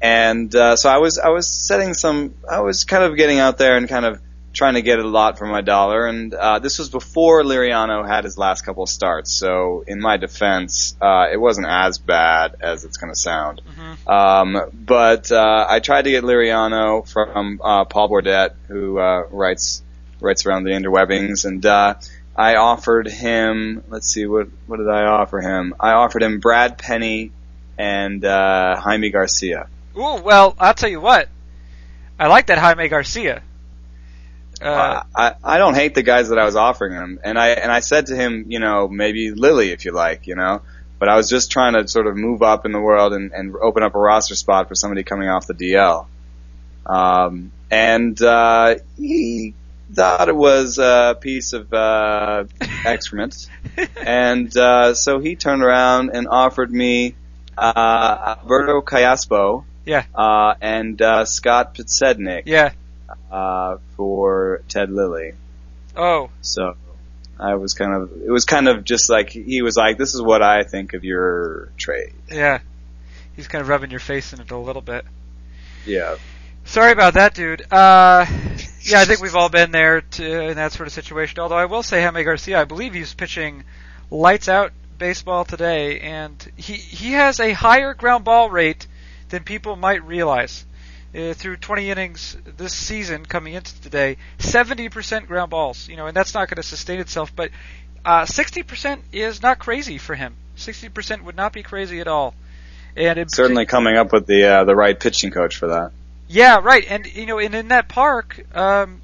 and 0.00 0.54
uh, 0.54 0.76
so 0.76 0.88
I 0.88 0.98
was 0.98 1.18
I 1.18 1.28
was 1.28 1.48
setting 1.48 1.94
some 1.94 2.34
I 2.50 2.60
was 2.60 2.84
kind 2.84 3.04
of 3.04 3.16
getting 3.16 3.38
out 3.38 3.58
there 3.58 3.76
and 3.76 3.88
kind 3.88 4.04
of 4.04 4.20
trying 4.56 4.74
to 4.74 4.82
get 4.82 4.98
a 4.98 5.06
lot 5.06 5.36
for 5.36 5.46
my 5.46 5.60
dollar. 5.60 6.06
And 6.06 6.32
uh, 6.32 6.58
this 6.58 6.78
was 6.78 6.88
before 6.88 7.42
Liriano 7.42 8.08
had 8.08 8.24
his 8.24 8.38
last 8.38 8.62
couple 8.62 8.84
of 8.84 8.88
starts. 8.88 9.30
So 9.30 9.84
in 9.86 10.00
my 10.00 10.16
defense, 10.16 10.96
uh, 11.00 11.26
it 11.30 11.36
wasn't 11.36 11.66
as 11.68 11.98
bad 11.98 12.56
as 12.60 12.84
it's 12.84 12.96
going 12.96 13.12
to 13.12 13.18
sound. 13.18 13.60
Mm-hmm. 13.60 14.08
Um, 14.08 14.70
but 14.72 15.30
uh, 15.30 15.66
I 15.68 15.80
tried 15.80 16.02
to 16.02 16.10
get 16.10 16.24
Liriano 16.24 17.06
from 17.06 17.60
uh, 17.62 17.84
Paul 17.84 18.08
Bordet, 18.08 18.54
who 18.68 18.98
uh, 18.98 19.26
writes 19.30 19.82
writes 20.18 20.46
around 20.46 20.64
the 20.64 20.70
interwebbings, 20.70 21.44
and 21.44 21.64
uh, 21.66 21.94
I 22.34 22.56
offered 22.56 23.06
him. 23.06 23.84
Let's 23.88 24.08
see, 24.08 24.26
what 24.26 24.48
what 24.66 24.78
did 24.78 24.88
I 24.88 25.04
offer 25.04 25.42
him? 25.42 25.74
I 25.78 25.92
offered 25.92 26.22
him 26.22 26.40
Brad 26.40 26.78
Penny 26.78 27.32
and 27.76 28.24
uh, 28.24 28.80
Jaime 28.80 29.10
Garcia. 29.10 29.68
Ooh, 29.98 30.16
well, 30.22 30.54
I'll 30.58 30.72
tell 30.72 30.88
you 30.88 31.00
what. 31.00 31.28
I 32.18 32.28
like 32.28 32.46
that 32.46 32.56
Jaime 32.56 32.88
Garcia. 32.88 33.42
Uh, 34.62 35.02
I, 35.14 35.34
I 35.44 35.58
don't 35.58 35.74
hate 35.74 35.94
the 35.94 36.02
guys 36.02 36.30
that 36.30 36.38
I 36.38 36.44
was 36.44 36.56
offering 36.56 36.92
him, 36.94 37.20
and 37.22 37.38
I 37.38 37.48
and 37.50 37.70
I 37.70 37.80
said 37.80 38.06
to 38.06 38.16
him, 38.16 38.46
you 38.48 38.58
know, 38.58 38.88
maybe 38.88 39.30
Lily 39.32 39.70
if 39.72 39.84
you 39.84 39.92
like, 39.92 40.26
you 40.26 40.34
know, 40.34 40.62
but 40.98 41.08
I 41.08 41.16
was 41.16 41.28
just 41.28 41.50
trying 41.50 41.74
to 41.74 41.86
sort 41.88 42.06
of 42.06 42.16
move 42.16 42.42
up 42.42 42.64
in 42.64 42.72
the 42.72 42.80
world 42.80 43.12
and, 43.12 43.32
and 43.32 43.54
open 43.56 43.82
up 43.82 43.94
a 43.94 43.98
roster 43.98 44.34
spot 44.34 44.68
for 44.68 44.74
somebody 44.74 45.02
coming 45.02 45.28
off 45.28 45.46
the 45.46 45.54
DL, 45.54 46.06
um, 46.86 47.52
and 47.70 48.20
uh, 48.22 48.76
he 48.96 49.54
thought 49.92 50.28
it 50.28 50.36
was 50.36 50.78
a 50.78 51.16
piece 51.20 51.52
of 51.52 51.72
uh, 51.72 52.44
excrement, 52.84 53.48
and 53.96 54.56
uh, 54.56 54.94
so 54.94 55.18
he 55.18 55.36
turned 55.36 55.62
around 55.62 56.10
and 56.14 56.28
offered 56.28 56.72
me 56.72 57.14
uh, 57.58 58.36
Alberto 58.42 58.80
Callaspo, 58.82 59.64
Yeah. 59.84 60.04
uh, 60.14 60.54
and 60.60 61.00
uh, 61.00 61.24
Scott 61.24 61.74
Podsednik. 61.74 62.44
Yeah. 62.46 62.72
Uh, 63.30 63.78
for 63.96 64.62
Ted 64.68 64.90
Lilly. 64.90 65.32
Oh, 65.96 66.30
So 66.42 66.76
I 67.38 67.54
was 67.54 67.74
kind 67.74 67.92
of, 67.94 68.10
it 68.22 68.30
was 68.30 68.44
kind 68.44 68.68
of 68.68 68.84
just 68.84 69.08
like, 69.10 69.30
he 69.30 69.62
was 69.62 69.76
like, 69.76 69.98
this 69.98 70.14
is 70.14 70.22
what 70.22 70.42
I 70.42 70.62
think 70.62 70.94
of 70.94 71.04
your 71.04 71.70
trade. 71.76 72.12
yeah. 72.30 72.60
He's 73.34 73.48
kind 73.48 73.60
of 73.60 73.68
rubbing 73.68 73.90
your 73.90 74.00
face 74.00 74.32
in 74.32 74.40
it 74.40 74.50
a 74.50 74.56
little 74.56 74.80
bit. 74.80 75.04
Yeah. 75.84 76.16
Sorry 76.64 76.90
about 76.90 77.14
that, 77.14 77.34
dude. 77.34 77.60
Uh, 77.70 78.24
yeah, 78.80 79.00
I 79.00 79.04
think 79.04 79.20
we've 79.20 79.36
all 79.36 79.50
been 79.50 79.72
there 79.72 80.00
to, 80.00 80.40
in 80.48 80.56
that 80.56 80.72
sort 80.72 80.86
of 80.86 80.94
situation. 80.94 81.38
Although 81.38 81.56
I 81.56 81.66
will 81.66 81.82
say, 81.82 82.02
Jaime 82.02 82.24
Garcia, 82.24 82.60
I 82.60 82.64
believe 82.64 82.94
he's 82.94 83.12
pitching 83.12 83.64
lights 84.10 84.48
out 84.48 84.72
baseball 84.96 85.44
today, 85.44 86.00
and 86.00 86.50
he 86.56 86.72
he 86.72 87.12
has 87.12 87.38
a 87.40 87.52
higher 87.52 87.92
ground 87.92 88.24
ball 88.24 88.48
rate 88.48 88.86
than 89.28 89.44
people 89.44 89.76
might 89.76 90.02
realize. 90.04 90.64
Uh, 91.16 91.32
through 91.32 91.56
20 91.56 91.90
innings 91.90 92.36
this 92.58 92.74
season, 92.74 93.24
coming 93.24 93.54
into 93.54 93.80
today, 93.80 94.18
70% 94.38 95.26
ground 95.26 95.50
balls. 95.50 95.88
You 95.88 95.96
know, 95.96 96.06
and 96.06 96.14
that's 96.14 96.34
not 96.34 96.48
going 96.48 96.56
to 96.56 96.62
sustain 96.62 97.00
itself. 97.00 97.34
But 97.34 97.50
uh, 98.04 98.24
60% 98.24 99.00
is 99.12 99.40
not 99.40 99.58
crazy 99.58 99.96
for 99.96 100.14
him. 100.14 100.34
60% 100.58 101.22
would 101.22 101.36
not 101.36 101.52
be 101.54 101.62
crazy 101.62 102.00
at 102.00 102.08
all. 102.08 102.34
And 102.96 103.18
in 103.18 103.28
Certainly 103.30 103.66
coming 103.66 103.96
up 103.96 104.12
with 104.12 104.26
the, 104.26 104.44
uh, 104.44 104.64
the 104.64 104.76
right 104.76 104.98
pitching 104.98 105.30
coach 105.30 105.56
for 105.56 105.68
that. 105.68 105.92
yeah, 106.28 106.60
right. 106.62 106.84
And 106.88 107.06
you 107.06 107.26
know, 107.26 107.38
and 107.38 107.54
in 107.54 107.68
that 107.68 107.88
park, 107.88 108.44
um, 108.54 109.00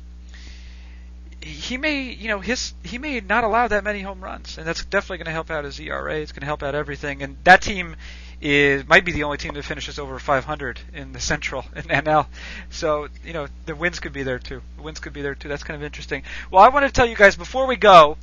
he 1.41 1.77
may, 1.77 2.11
you 2.11 2.29
know, 2.29 2.41
his 2.41 2.73
he 2.85 2.99
may 2.99 3.21
not 3.21 3.45
allow 3.45 3.69
that 3.69 3.85
many 3.85 4.01
home 4.01 4.21
runs, 4.21 4.59
and 4.59 4.67
that's 4.67 4.85
definitely 4.85 5.19
going 5.19 5.27
to 5.27 5.33
help 5.33 5.51
out 5.51 5.65
his 5.65 5.79
ERA. 5.81 6.17
It's 6.17 6.33
going 6.33 6.41
to 6.41 6.47
help 6.47 6.63
out 6.63 6.75
everything. 6.75 7.23
And 7.23 7.37
that 7.45 7.63
team 7.63 7.97
is 8.43 8.87
might 8.89 9.05
be 9.05 9.13
the 9.13 9.23
only 9.23 9.39
team 9.39 9.55
that 9.55 9.63
finishes 9.63 10.01
over 10.01 10.19
500 10.19 10.81
in 10.93 11.13
the 11.13 11.21
Central 11.21 11.65
in 11.77 11.83
NL. 11.85 12.27
So 12.71 13.09
you 13.25 13.33
know, 13.33 13.47
the 13.67 13.75
wins 13.77 14.01
could 14.01 14.13
be 14.13 14.25
there 14.25 14.41
too. 14.41 14.61
The 14.77 14.83
wins 14.83 14.99
could 14.99 15.13
be 15.13 15.23
there 15.23 15.37
too. 15.37 15.49
That's 15.49 15.63
kind 15.63 15.77
of 15.77 15.85
interesting. 15.85 16.25
Well, 16.51 16.63
I 16.63 16.69
want 16.69 16.85
to 16.85 16.93
tell 16.93 17.07
you 17.07 17.17
guys 17.17 17.37
before 17.37 17.67
we 17.67 17.77
go, 17.77 18.19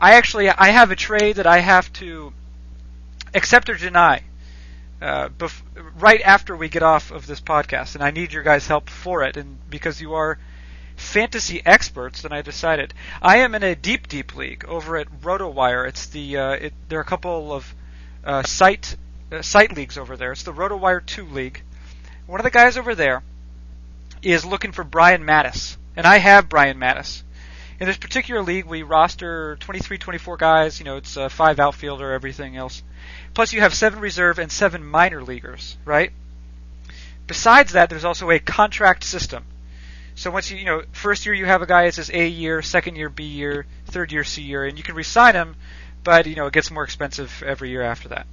I 0.00 0.14
actually 0.14 0.50
I 0.50 0.68
have 0.68 0.90
a 0.90 0.96
trade 0.96 1.36
that 1.36 1.46
I 1.46 1.58
have 1.58 1.90
to 1.94 2.32
accept 3.32 3.70
or 3.70 3.74
deny 3.74 4.22
uh, 5.00 5.28
bef- 5.30 5.62
right 5.98 6.20
after 6.20 6.54
we 6.56 6.68
get 6.68 6.82
off 6.82 7.10
of 7.10 7.26
this 7.26 7.40
podcast, 7.40 7.94
and 7.94 8.04
I 8.04 8.10
need 8.10 8.32
your 8.32 8.42
guys' 8.42 8.66
help 8.66 8.90
for 8.90 9.22
it. 9.22 9.38
And 9.38 9.58
because 9.70 10.00
you 10.00 10.14
are 10.14 10.38
fantasy 10.96 11.62
experts, 11.64 12.22
then 12.22 12.32
I 12.32 12.42
decided 12.42 12.92
I 13.22 13.38
am 13.38 13.54
in 13.54 13.62
a 13.62 13.74
deep, 13.74 14.08
deep 14.08 14.36
league 14.36 14.64
over 14.66 14.98
at 14.98 15.08
RotoWire. 15.22 15.88
It's 15.88 16.06
the 16.06 16.36
uh, 16.36 16.50
it, 16.52 16.74
there 16.90 16.98
are 16.98 17.02
a 17.02 17.06
couple 17.06 17.52
of 17.52 17.74
uh, 18.24 18.42
site 18.42 18.96
uh, 19.34 19.42
site 19.42 19.74
leagues 19.74 19.98
over 19.98 20.16
there. 20.16 20.32
It's 20.32 20.42
the 20.42 20.52
RotoWire 20.52 21.04
Two 21.04 21.26
League. 21.26 21.62
One 22.26 22.40
of 22.40 22.44
the 22.44 22.50
guys 22.50 22.76
over 22.76 22.94
there 22.94 23.22
is 24.22 24.44
looking 24.44 24.72
for 24.72 24.84
Brian 24.84 25.24
Matusz, 25.24 25.76
and 25.96 26.06
I 26.06 26.18
have 26.18 26.48
Brian 26.48 26.78
Matusz. 26.78 27.22
In 27.80 27.86
this 27.86 27.96
particular 27.96 28.40
league, 28.40 28.66
we 28.66 28.82
roster 28.82 29.56
23, 29.56 29.98
24 29.98 30.36
guys. 30.36 30.78
You 30.78 30.84
know, 30.84 30.96
it's 30.96 31.16
uh, 31.16 31.28
five 31.28 31.58
outfielder, 31.58 32.12
everything 32.12 32.56
else. 32.56 32.82
Plus, 33.34 33.52
you 33.52 33.60
have 33.60 33.74
seven 33.74 33.98
reserve 33.98 34.38
and 34.38 34.50
seven 34.50 34.84
minor 34.84 35.22
leaguers, 35.22 35.76
right? 35.84 36.12
Besides 37.26 37.72
that, 37.72 37.90
there's 37.90 38.04
also 38.04 38.30
a 38.30 38.38
contract 38.38 39.02
system. 39.04 39.44
So 40.14 40.30
once 40.30 40.50
you, 40.50 40.58
you 40.58 40.64
know, 40.64 40.82
first 40.92 41.26
year 41.26 41.34
you 41.34 41.46
have 41.46 41.62
a 41.62 41.66
guy 41.66 41.86
that 41.86 41.94
says 41.94 42.10
A 42.12 42.28
year, 42.28 42.62
second 42.62 42.96
year 42.96 43.08
B 43.08 43.24
year, 43.24 43.66
third 43.86 44.12
year 44.12 44.22
C 44.22 44.42
year, 44.42 44.64
and 44.64 44.78
you 44.78 44.84
can 44.84 44.94
resign 44.94 45.34
him, 45.34 45.56
but 46.04 46.26
you 46.26 46.36
know 46.36 46.46
it 46.46 46.52
gets 46.52 46.70
more 46.70 46.84
expensive 46.84 47.42
every 47.44 47.70
year 47.70 47.82
after 47.82 48.08
that. 48.10 48.26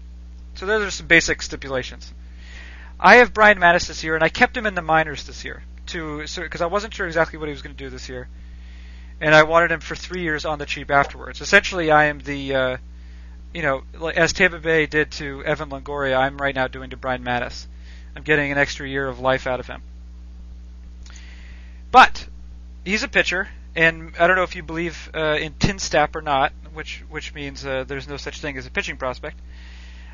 So 0.56 0.66
those 0.66 0.86
are 0.86 0.92
some 0.92 1.08
basic 1.08 1.42
stipulations. 1.42 2.14
I 3.00 3.16
have 3.16 3.34
Brian 3.34 3.60
Matusz 3.60 3.88
this 3.88 4.04
year, 4.04 4.16
and 4.16 4.24
I 4.24 4.30
kept 4.30 4.56
him 4.56 4.66
in 4.66 4.76
the 4.76 4.82
minors 4.82 5.24
this 5.24 5.44
year 5.44 5.64
to 5.88 6.20
because 6.36 6.62
I 6.62 6.68
wasn't 6.68 6.94
sure 6.94 7.08
exactly 7.08 7.40
what 7.40 7.48
he 7.48 7.54
was 7.54 7.62
going 7.62 7.76
to 7.76 7.84
do 7.84 7.90
this 7.90 8.10
year, 8.10 8.28
and 9.20 9.34
I 9.34 9.44
wanted 9.44 9.72
him 9.72 9.80
for 9.80 9.96
three 9.96 10.22
years 10.22 10.46
on 10.46 10.60
the 10.60 10.66
cheap 10.66 10.92
afterwards. 10.92 11.42
Essentially, 11.42 11.90
I 11.90 12.06
am 12.06 12.20
the 12.20 12.56
uh, 12.56 12.78
you 13.54 13.62
know, 13.62 13.84
as 14.16 14.34
Tampa 14.34 14.60
Bay 14.60 14.86
did 14.86 15.12
to 15.14 15.44
Evan 15.44 15.70
Longoria, 15.70 16.18
I'm 16.18 16.38
right 16.38 16.56
now 16.56 16.68
doing 16.68 16.92
to 16.92 16.98
Brian 16.98 17.24
Matusz. 17.24 17.68
I'm 18.16 18.24
getting 18.24 18.52
an 18.52 18.58
extra 18.58 18.88
year 18.88 19.08
of 19.08 19.20
life 19.20 19.48
out 19.48 19.60
of 19.60 19.68
him. 19.68 19.82
But 21.92 22.28
he's 22.86 23.04
a 23.04 23.08
pitcher, 23.08 23.50
and 23.76 24.14
I 24.20 24.28
don't 24.28 24.38
know 24.38 24.44
if 24.44 24.56
you 24.56 24.64
believe 24.64 25.10
uh, 25.14 25.38
in 25.40 25.54
TINSTAP 25.54 26.16
or 26.16 26.22
not, 26.22 26.54
which 26.74 27.04
which 27.10 27.34
means 27.34 27.66
uh, 27.66 27.84
there's 27.86 28.08
no 28.08 28.18
such 28.18 28.40
thing 28.40 28.58
as 28.58 28.66
a 28.66 28.72
pitching 28.72 28.98
prospect. 28.98 29.38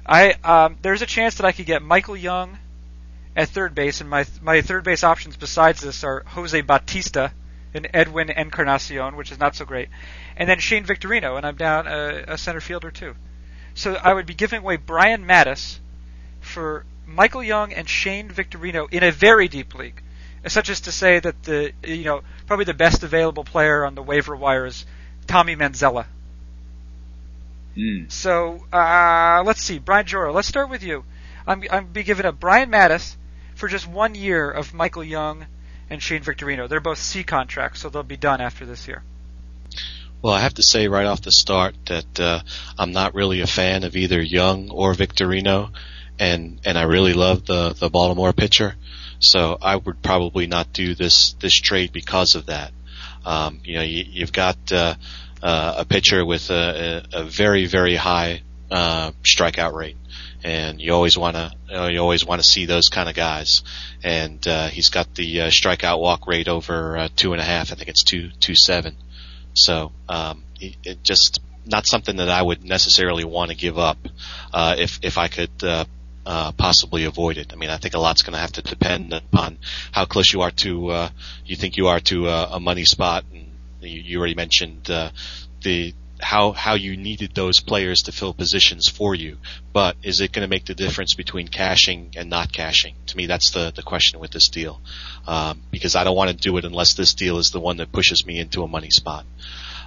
I 0.07 0.31
um, 0.43 0.77
there's 0.81 1.01
a 1.01 1.05
chance 1.05 1.35
that 1.35 1.45
I 1.45 1.51
could 1.51 1.65
get 1.65 1.81
Michael 1.81 2.15
Young 2.15 2.57
at 3.35 3.49
third 3.49 3.75
base, 3.75 3.99
and 4.01 4.09
my 4.09 4.25
my 4.41 4.61
third 4.61 4.83
base 4.83 5.03
options 5.03 5.35
besides 5.35 5.81
this 5.81 6.03
are 6.03 6.23
Jose 6.27 6.59
Bautista 6.61 7.33
and 7.73 7.87
Edwin 7.93 8.29
Encarnacion, 8.29 9.15
which 9.15 9.31
is 9.31 9.39
not 9.39 9.55
so 9.55 9.65
great, 9.65 9.89
and 10.37 10.49
then 10.49 10.59
Shane 10.59 10.85
Victorino, 10.85 11.35
and 11.35 11.45
I'm 11.45 11.55
down 11.55 11.87
a, 11.87 12.23
a 12.29 12.37
center 12.37 12.61
fielder 12.61 12.89
too. 12.89 13.15
So 13.73 13.93
I 13.95 14.13
would 14.13 14.25
be 14.25 14.33
giving 14.33 14.59
away 14.59 14.77
Brian 14.77 15.25
Matusz 15.25 15.79
for 16.39 16.85
Michael 17.05 17.43
Young 17.43 17.73
and 17.73 17.87
Shane 17.87 18.29
Victorino 18.29 18.87
in 18.91 19.03
a 19.03 19.11
very 19.11 19.47
deep 19.47 19.75
league, 19.75 20.01
such 20.47 20.69
as 20.69 20.81
to 20.81 20.91
say 20.91 21.19
that 21.19 21.43
the 21.43 21.73
you 21.83 22.05
know 22.05 22.21
probably 22.47 22.65
the 22.65 22.73
best 22.73 23.03
available 23.03 23.43
player 23.43 23.85
on 23.85 23.95
the 23.95 24.03
waiver 24.03 24.35
wire 24.35 24.65
is 24.65 24.85
Tommy 25.27 25.55
Manzella. 25.55 26.05
Mm. 27.77 28.11
So 28.11 28.65
uh, 28.73 29.43
let's 29.45 29.61
see, 29.61 29.79
Brian 29.79 30.05
Joura. 30.05 30.33
Let's 30.33 30.47
start 30.47 30.69
with 30.69 30.83
you. 30.83 31.03
I'm 31.45 31.63
I'm 31.69 31.85
be 31.87 32.03
giving 32.03 32.25
up 32.25 32.39
Brian 32.39 32.71
Matusz 32.71 33.15
for 33.55 33.67
just 33.67 33.87
one 33.87 34.15
year 34.15 34.49
of 34.49 34.73
Michael 34.73 35.03
Young 35.03 35.45
and 35.89 36.01
Shane 36.01 36.23
Victorino. 36.23 36.67
They're 36.67 36.79
both 36.79 36.97
C 36.97 37.23
contracts, 37.23 37.81
so 37.81 37.89
they'll 37.89 38.03
be 38.03 38.17
done 38.17 38.41
after 38.41 38.65
this 38.65 38.87
year. 38.87 39.03
Well, 40.21 40.33
I 40.33 40.41
have 40.41 40.55
to 40.55 40.63
say 40.63 40.87
right 40.87 41.05
off 41.05 41.21
the 41.21 41.31
start 41.31 41.75
that 41.85 42.19
uh, 42.19 42.39
I'm 42.77 42.91
not 42.91 43.13
really 43.13 43.41
a 43.41 43.47
fan 43.47 43.83
of 43.83 43.95
either 43.95 44.19
Young 44.19 44.71
or 44.71 44.93
Victorino, 44.93 45.71
and 46.17 46.59
and 46.65 46.77
I 46.77 46.83
really 46.83 47.13
love 47.13 47.45
the 47.45 47.73
the 47.73 47.89
Baltimore 47.89 48.33
pitcher. 48.33 48.75
So 49.19 49.57
I 49.61 49.75
would 49.75 50.01
probably 50.01 50.47
not 50.47 50.73
do 50.73 50.95
this 50.95 51.33
this 51.33 51.53
trade 51.53 51.91
because 51.93 52.35
of 52.35 52.47
that. 52.47 52.71
Um, 53.25 53.59
you 53.63 53.75
know, 53.75 53.83
you, 53.83 54.05
you've 54.07 54.33
got 54.33 54.57
uh, 54.71 54.95
uh, 55.41 55.75
a 55.77 55.85
pitcher 55.85 56.25
with 56.25 56.49
a, 56.49 57.03
a, 57.13 57.21
a 57.21 57.23
very 57.23 57.65
very 57.65 57.95
high 57.95 58.41
uh, 58.71 59.11
strikeout 59.23 59.73
rate, 59.73 59.97
and 60.43 60.81
you 60.81 60.93
always 60.93 61.17
want 61.17 61.35
to 61.35 61.51
you, 61.67 61.73
know, 61.73 61.87
you 61.87 61.99
always 61.99 62.25
want 62.25 62.41
to 62.41 62.47
see 62.47 62.65
those 62.65 62.89
kind 62.89 63.09
of 63.09 63.15
guys. 63.15 63.63
And 64.03 64.45
uh, 64.47 64.67
he's 64.67 64.89
got 64.89 65.15
the 65.15 65.41
uh, 65.41 65.47
strikeout 65.47 65.99
walk 65.99 66.27
rate 66.27 66.47
over 66.47 66.97
uh, 66.97 67.09
two 67.15 67.33
and 67.33 67.41
a 67.41 67.45
half. 67.45 67.71
I 67.71 67.75
think 67.75 67.89
it's 67.89 68.03
two 68.03 68.29
two 68.39 68.55
seven. 68.55 68.95
So 69.53 69.91
um, 70.07 70.43
it, 70.59 70.75
it 70.83 71.03
just 71.03 71.39
not 71.65 71.85
something 71.85 72.17
that 72.17 72.29
I 72.29 72.41
would 72.41 72.63
necessarily 72.63 73.23
want 73.23 73.51
to 73.51 73.57
give 73.57 73.77
up 73.77 73.97
uh, 74.53 74.75
if 74.77 74.99
if 75.03 75.17
I 75.17 75.27
could 75.27 75.63
uh, 75.63 75.85
uh, 76.25 76.51
possibly 76.53 77.05
avoid 77.05 77.37
it. 77.37 77.53
I 77.53 77.55
mean, 77.55 77.69
I 77.69 77.77
think 77.77 77.93
a 77.93 77.99
lot's 77.99 78.21
going 78.21 78.33
to 78.33 78.39
have 78.39 78.51
to 78.53 78.61
depend 78.61 79.13
upon 79.13 79.57
how 79.91 80.05
close 80.05 80.31
you 80.33 80.41
are 80.41 80.51
to 80.51 80.89
uh, 80.89 81.09
you 81.45 81.55
think 81.55 81.77
you 81.77 81.87
are 81.87 81.99
to 82.01 82.27
uh, 82.27 82.49
a 82.53 82.59
money 82.59 82.85
spot. 82.85 83.25
And 83.33 83.46
you, 83.81 84.19
already 84.19 84.35
mentioned 84.35 84.89
uh, 84.89 85.09
the 85.63 85.93
how 86.19 86.51
how 86.51 86.73
you 86.73 86.97
needed 86.97 87.35
those 87.35 87.59
players 87.59 88.03
to 88.03 88.11
fill 88.11 88.33
positions 88.33 88.87
for 88.87 89.13
you. 89.13 89.37
But 89.71 89.95
is 90.03 90.21
it 90.21 90.31
going 90.31 90.45
to 90.45 90.49
make 90.49 90.65
the 90.65 90.73
difference 90.73 91.13
between 91.13 91.47
cashing 91.47 92.13
and 92.17 92.29
not 92.29 92.51
cashing? 92.51 92.95
To 93.07 93.17
me, 93.17 93.27
that's 93.27 93.51
the 93.51 93.71
the 93.75 93.83
question 93.83 94.19
with 94.19 94.31
this 94.31 94.49
deal, 94.49 94.81
um, 95.27 95.61
because 95.71 95.95
I 95.95 96.03
don't 96.03 96.15
want 96.15 96.31
to 96.31 96.35
do 96.35 96.57
it 96.57 96.65
unless 96.65 96.95
this 96.95 97.13
deal 97.13 97.37
is 97.37 97.51
the 97.51 97.59
one 97.59 97.77
that 97.77 97.91
pushes 97.91 98.25
me 98.25 98.39
into 98.39 98.63
a 98.63 98.67
money 98.67 98.89
spot. 98.89 99.25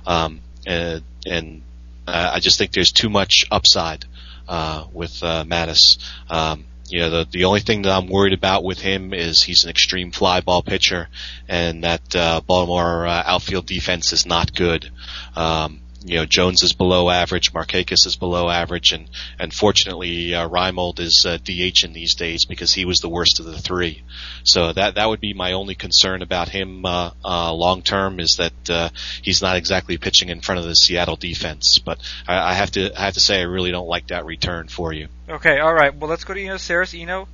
Um, 0.07 0.41
and, 0.67 1.03
and 1.27 1.63
uh, 2.07 2.31
I 2.35 2.41
just 2.41 2.59
think 2.59 2.73
there's 2.73 2.93
too 2.93 3.11
much 3.11 3.45
upside 3.51 4.05
uh, 4.49 4.87
with 4.93 5.23
uh, 5.23 5.45
Matusz. 5.45 5.99
Um, 6.29 6.65
you 6.91 7.01
know, 7.01 7.11
the 7.11 7.29
the 7.31 7.45
only 7.45 7.61
thing 7.61 7.83
that 7.83 7.93
I'm 7.93 8.09
worried 8.09 8.33
about 8.33 8.65
with 8.65 8.81
him 8.81 9.13
is 9.15 9.43
he's 9.43 9.65
an 9.65 9.71
extreme 9.71 10.11
fly 10.11 10.41
ball 10.41 10.63
pitcher, 10.63 11.09
and 11.49 11.85
that 11.85 12.17
uh, 12.17 12.41
Baltimore 12.47 13.07
uh, 13.07 13.23
outfield 13.27 13.67
defense 13.67 14.13
is 14.13 14.27
not 14.27 14.55
good. 14.55 14.91
Um, 15.37 15.81
you 16.03 16.17
know, 16.17 16.25
Jones 16.25 16.63
is 16.63 16.73
below 16.73 17.11
average, 17.11 17.53
Markakis 17.53 18.07
is 18.07 18.17
below 18.17 18.49
average, 18.49 18.93
and 18.93 19.09
unfortunately, 19.39 20.35
uh, 20.35 20.49
Reimold 20.49 20.99
is 20.99 21.27
uh, 21.27 21.37
DH 21.37 21.85
in 21.85 21.93
these 21.93 22.15
days 22.15 22.47
because 22.47 22.73
he 22.73 22.87
was 22.87 22.99
the 22.99 23.09
worst 23.09 23.39
of 23.39 23.47
the 23.47 23.59
three. 23.59 24.03
So 24.43 24.73
that 24.73 24.95
that 24.95 25.09
would 25.09 25.21
be 25.21 25.35
my 25.35 25.53
only 25.53 25.75
concern 25.75 26.23
about 26.23 26.49
him 26.49 26.87
uh, 26.87 27.11
uh, 27.25 27.53
long 27.53 27.83
term 27.83 28.19
is 28.19 28.37
that 28.37 28.71
uh, 28.71 28.89
he's 29.23 29.43
not 29.43 29.57
exactly 29.57 29.99
pitching 29.99 30.31
in 30.31 30.41
front 30.41 30.61
of 30.61 30.65
the 30.65 30.75
Seattle 30.75 31.17
defense. 31.17 31.79
But 31.79 31.99
I, 32.27 32.51
I 32.51 32.55
have 32.55 32.71
to 32.73 32.99
I 32.99 33.05
have 33.05 33.15
to 33.15 33.21
say 33.21 33.41
I 33.41 33.45
really 33.45 33.71
don't 33.71 33.89
like 33.89 34.09
that 34.09 34.25
return 34.25 34.69
for 34.69 34.93
you. 34.93 35.09
Okay, 35.29 35.59
all 35.59 35.75
right. 35.75 35.95
Well, 35.95 36.09
let's 36.09 36.25
go 36.25 36.33
to 36.33 36.43
Eno 36.43 36.55
Sarris. 36.55 36.99
Eno, 36.99 37.29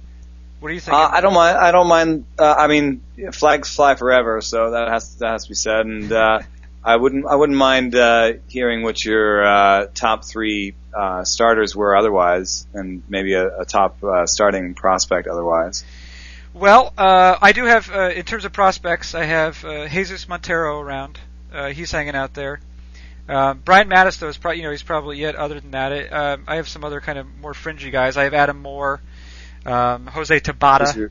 what 0.58 0.68
do 0.68 0.74
you 0.74 0.80
think? 0.80 0.94
Uh, 0.96 1.08
I 1.12 1.20
don't 1.20 1.34
mind. 1.34 1.56
I 1.56 1.70
don't 1.70 1.86
mind. 1.86 2.24
Uh, 2.36 2.52
I 2.52 2.66
mean, 2.66 3.02
flags 3.32 3.74
fly 3.74 3.94
forever, 3.94 4.40
so 4.40 4.72
that 4.72 4.88
has 4.88 5.16
that 5.18 5.28
has 5.28 5.44
to 5.44 5.50
be 5.50 5.54
said. 5.54 5.86
And 5.86 6.12
uh, 6.12 6.40
I 6.86 6.94
wouldn't 6.94 7.26
I 7.26 7.34
wouldn't 7.34 7.58
mind 7.58 7.96
uh, 7.96 8.34
hearing 8.46 8.82
what 8.82 9.04
your 9.04 9.44
uh, 9.44 9.86
top 9.92 10.24
three 10.24 10.76
uh, 10.96 11.24
starters 11.24 11.74
were 11.74 11.96
otherwise, 11.96 12.64
and 12.72 13.02
maybe 13.08 13.34
a, 13.34 13.62
a 13.62 13.64
top 13.64 14.02
uh, 14.04 14.24
starting 14.26 14.74
prospect 14.74 15.26
otherwise. 15.26 15.84
Well, 16.54 16.94
uh, 16.96 17.36
I 17.42 17.52
do 17.52 17.64
have, 17.64 17.90
uh, 17.90 18.10
in 18.14 18.24
terms 18.24 18.46
of 18.46 18.52
prospects, 18.52 19.14
I 19.14 19.24
have 19.24 19.62
uh, 19.62 19.88
Jesus 19.88 20.26
Montero 20.26 20.80
around. 20.80 21.18
Uh, 21.52 21.68
he's 21.68 21.90
hanging 21.90 22.14
out 22.14 22.32
there. 22.32 22.60
Uh, 23.28 23.52
Brian 23.54 23.90
Matusz, 23.90 24.18
though, 24.20 24.28
is 24.28 24.38
probably, 24.38 24.58
you 24.58 24.62
know, 24.62 24.70
he's 24.70 24.82
probably 24.82 25.18
yet. 25.18 25.34
Other 25.34 25.60
than 25.60 25.72
that, 25.72 25.92
it, 25.92 26.12
um, 26.12 26.44
I 26.46 26.56
have 26.56 26.68
some 26.68 26.82
other 26.82 27.00
kind 27.02 27.18
of 27.18 27.26
more 27.40 27.52
fringy 27.52 27.90
guys. 27.90 28.16
I 28.16 28.24
have 28.24 28.32
Adam 28.32 28.62
Moore, 28.62 29.02
um, 29.66 30.06
Jose 30.06 30.40
Tabata. 30.40 31.10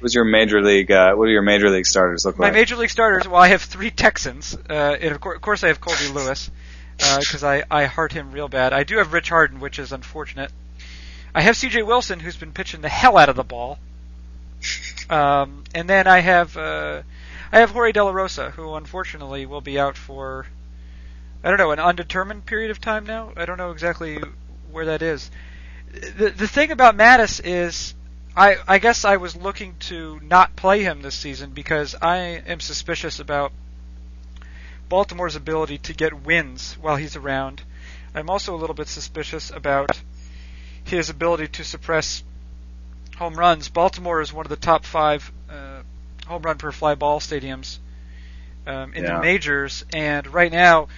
Who's 0.00 0.14
your, 0.14 0.24
major 0.24 0.62
league? 0.62 0.90
Uh, 0.90 1.14
what 1.14 1.26
do 1.26 1.32
your 1.32 1.42
major 1.42 1.70
league 1.70 1.86
starters 1.86 2.24
look 2.24 2.38
My 2.38 2.46
like? 2.46 2.52
My 2.52 2.60
major 2.60 2.76
league 2.76 2.90
starters. 2.90 3.26
Well, 3.26 3.40
I 3.40 3.48
have 3.48 3.62
three 3.62 3.90
Texans, 3.90 4.56
uh, 4.68 4.96
and 5.00 5.14
of 5.14 5.20
course, 5.20 5.36
of 5.36 5.42
course 5.42 5.64
I 5.64 5.68
have 5.68 5.80
Colby 5.80 6.08
Lewis 6.12 6.50
because 6.98 7.44
I 7.44 7.64
I 7.70 7.84
heart 7.84 8.12
him 8.12 8.32
real 8.32 8.48
bad. 8.48 8.72
I 8.72 8.84
do 8.84 8.98
have 8.98 9.12
Rich 9.12 9.28
Harden, 9.28 9.60
which 9.60 9.78
is 9.78 9.92
unfortunate. 9.92 10.50
I 11.34 11.42
have 11.42 11.56
C.J. 11.56 11.82
Wilson, 11.82 12.20
who's 12.20 12.36
been 12.36 12.52
pitching 12.52 12.80
the 12.80 12.88
hell 12.88 13.16
out 13.16 13.28
of 13.28 13.36
the 13.36 13.44
ball, 13.44 13.78
um, 15.10 15.64
and 15.74 15.88
then 15.88 16.06
I 16.06 16.20
have 16.20 16.56
uh, 16.56 17.02
I 17.52 17.60
have 17.60 17.70
Jorge 17.70 17.92
De 17.92 18.04
La 18.04 18.10
Rosa, 18.10 18.50
who 18.50 18.74
unfortunately 18.74 19.46
will 19.46 19.60
be 19.60 19.78
out 19.78 19.96
for 19.96 20.46
I 21.42 21.50
don't 21.50 21.58
know 21.58 21.70
an 21.70 21.78
undetermined 21.78 22.46
period 22.46 22.70
of 22.70 22.80
time 22.80 23.06
now. 23.06 23.32
I 23.36 23.44
don't 23.46 23.58
know 23.58 23.70
exactly 23.70 24.20
where 24.70 24.86
that 24.86 25.02
is. 25.02 25.30
The 25.92 26.30
the 26.30 26.48
thing 26.48 26.70
about 26.70 26.96
Matusz 26.96 27.40
is 27.42 27.94
I 28.36 28.56
I 28.66 28.78
guess 28.78 29.04
I 29.04 29.16
was 29.16 29.34
looking 29.36 29.76
to 29.80 30.20
not 30.22 30.56
play 30.56 30.82
him 30.82 31.02
this 31.02 31.14
season 31.14 31.50
because 31.50 31.94
I 32.00 32.16
am 32.46 32.60
suspicious 32.60 33.18
about 33.18 33.52
Baltimore's 34.88 35.36
ability 35.36 35.78
to 35.78 35.92
get 35.92 36.12
wins 36.22 36.74
while 36.80 36.96
he's 36.96 37.16
around. 37.16 37.62
I'm 38.14 38.30
also 38.30 38.54
a 38.54 38.58
little 38.58 38.74
bit 38.74 38.88
suspicious 38.88 39.50
about 39.50 40.00
his 40.84 41.10
ability 41.10 41.48
to 41.48 41.64
suppress 41.64 42.22
home 43.16 43.34
runs. 43.34 43.68
Baltimore 43.68 44.20
is 44.20 44.32
one 44.32 44.46
of 44.46 44.50
the 44.50 44.56
top 44.56 44.84
five 44.84 45.30
uh, 45.50 45.82
home 46.26 46.42
run 46.42 46.56
per 46.58 46.72
fly 46.72 46.94
ball 46.94 47.20
stadiums 47.20 47.78
um, 48.66 48.94
in 48.94 49.04
Yeah. 49.04 49.16
the 49.16 49.20
majors, 49.20 49.84
and 49.92 50.26
right 50.32 50.52
now, 50.52 50.88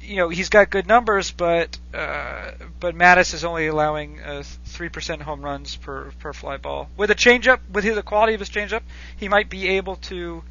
you 0.00 0.16
know, 0.16 0.28
he's 0.28 0.48
got 0.48 0.70
good 0.70 0.86
numbers, 0.86 1.30
but 1.30 1.78
uh, 1.92 2.52
but 2.80 2.94
Matusz 2.94 3.34
is 3.34 3.44
only 3.44 3.66
allowing 3.66 4.20
uh, 4.20 4.42
three 4.64 4.88
percent 4.88 5.22
home 5.22 5.42
runs 5.42 5.76
per 5.76 6.12
per 6.18 6.32
fly 6.32 6.56
ball. 6.56 6.88
With 6.96 7.10
a 7.10 7.14
changeup, 7.14 7.60
with 7.70 7.84
the 7.84 8.02
quality 8.02 8.34
of 8.34 8.40
his 8.40 8.50
changeup, 8.50 8.82
he 9.16 9.28
might 9.28 9.50
be 9.50 9.68
able 9.68 9.96
to 9.96 10.42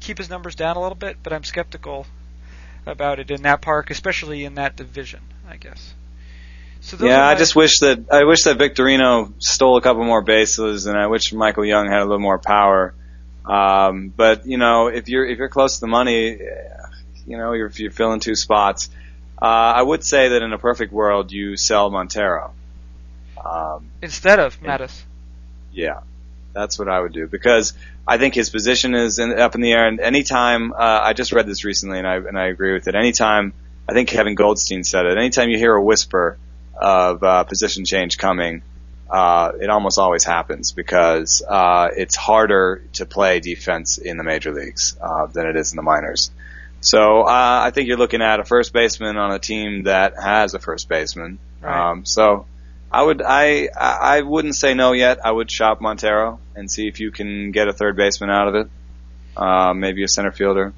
keep 0.00 0.18
his 0.18 0.30
numbers 0.30 0.54
down 0.54 0.76
a 0.76 0.80
little 0.80 0.96
bit, 0.96 1.16
but 1.22 1.32
I'm 1.32 1.44
skeptical 1.44 2.06
about 2.86 3.18
it 3.18 3.30
in 3.30 3.42
that 3.42 3.60
park, 3.60 3.90
especially 3.90 4.44
in 4.44 4.54
that 4.54 4.76
division. 4.76 5.20
I 5.48 5.56
guess. 5.56 5.94
So 6.80 7.04
Yeah, 7.04 7.26
I 7.26 7.34
just 7.34 7.56
wish 7.56 7.80
that 7.80 8.12
I 8.12 8.24
wish 8.24 8.44
that 8.44 8.58
Victorino 8.58 9.32
stole 9.38 9.76
a 9.76 9.82
couple 9.82 10.04
more 10.04 10.22
bases, 10.22 10.86
and 10.86 10.96
I 10.96 11.06
wish 11.06 11.32
Michael 11.32 11.64
Young 11.64 11.86
had 11.86 12.00
a 12.00 12.04
little 12.04 12.20
more 12.20 12.38
power. 12.38 12.94
Um, 13.44 14.12
but 14.14 14.46
you 14.46 14.58
know, 14.58 14.88
if 14.88 15.08
you're 15.08 15.26
if 15.26 15.38
you're 15.38 15.48
close 15.48 15.76
to 15.76 15.80
the 15.80 15.86
money, 15.86 16.38
you 17.28 17.36
know, 17.36 17.52
you're, 17.52 17.70
you're 17.76 17.90
filling 17.90 18.20
two 18.20 18.34
spots, 18.34 18.90
uh, 19.40 19.44
I 19.44 19.82
would 19.82 20.02
say 20.02 20.30
that 20.30 20.42
in 20.42 20.52
a 20.52 20.58
perfect 20.58 20.92
world, 20.92 21.30
you 21.30 21.56
sell 21.56 21.90
Montero. 21.90 22.52
Um, 23.44 23.90
instead 24.02 24.40
of 24.40 24.60
Matusz. 24.60 25.02
yeah, 25.72 26.00
that's 26.52 26.78
what 26.78 26.88
I 26.88 26.98
would 26.98 27.12
do 27.12 27.28
because 27.28 27.72
I 28.06 28.18
think 28.18 28.34
his 28.34 28.50
position 28.50 28.94
is 28.94 29.18
in, 29.18 29.38
up 29.38 29.54
in 29.54 29.60
the 29.60 29.72
air. 29.72 29.86
And 29.86 30.00
anytime 30.00 30.72
uh, 30.72 30.76
I 30.76 31.12
just 31.12 31.32
read 31.32 31.46
this 31.46 31.64
recently, 31.64 31.98
and 31.98 32.06
I 32.06 32.16
and 32.16 32.36
I 32.36 32.46
agree 32.46 32.72
with 32.72 32.88
it. 32.88 32.96
Anytime 32.96 33.52
I 33.88 33.92
think 33.92 34.08
Kevin 34.08 34.34
Goldstein 34.34 34.84
said 34.84 35.06
it. 35.06 35.16
Anytime 35.16 35.48
you 35.48 35.56
hear 35.56 35.74
a 35.74 35.82
whisper 35.82 36.36
of 36.74 37.22
uh, 37.22 37.44
position 37.44 37.84
change 37.84 38.18
coming, 38.18 38.62
uh, 39.08 39.52
it 39.60 39.70
almost 39.70 39.98
always 39.98 40.24
happens 40.24 40.72
because 40.72 41.42
uh, 41.48 41.88
it's 41.96 42.14
harder 42.14 42.82
to 42.94 43.06
play 43.06 43.40
defense 43.40 43.96
in 43.96 44.18
the 44.18 44.24
major 44.24 44.52
leagues 44.52 44.96
uh, 45.00 45.26
than 45.26 45.46
it 45.46 45.56
is 45.56 45.72
in 45.72 45.76
the 45.76 45.82
minors. 45.82 46.30
So 46.80 47.22
uh, 47.22 47.60
I 47.64 47.70
think 47.70 47.88
you're 47.88 47.96
looking 47.96 48.22
at 48.22 48.40
a 48.40 48.44
first 48.44 48.72
baseman 48.72 49.16
on 49.16 49.32
a 49.32 49.38
team 49.38 49.84
that 49.84 50.14
has 50.20 50.54
a 50.54 50.58
first 50.58 50.88
baseman. 50.88 51.38
Right. 51.60 51.90
Um, 51.90 52.04
so 52.04 52.46
I 52.90 53.02
would 53.02 53.20
I 53.22 53.68
I 53.76 54.22
wouldn't 54.22 54.54
say 54.54 54.74
no 54.74 54.92
yet. 54.92 55.24
I 55.24 55.30
would 55.30 55.50
shop 55.50 55.80
Montero 55.80 56.40
and 56.54 56.70
see 56.70 56.88
if 56.88 57.00
you 57.00 57.10
can 57.10 57.50
get 57.50 57.68
a 57.68 57.72
third 57.72 57.96
baseman 57.96 58.30
out 58.30 58.48
of 58.48 58.54
it. 58.54 58.70
Uh, 59.36 59.74
maybe 59.74 60.02
a 60.02 60.08
center 60.08 60.32
fielder. 60.32 60.72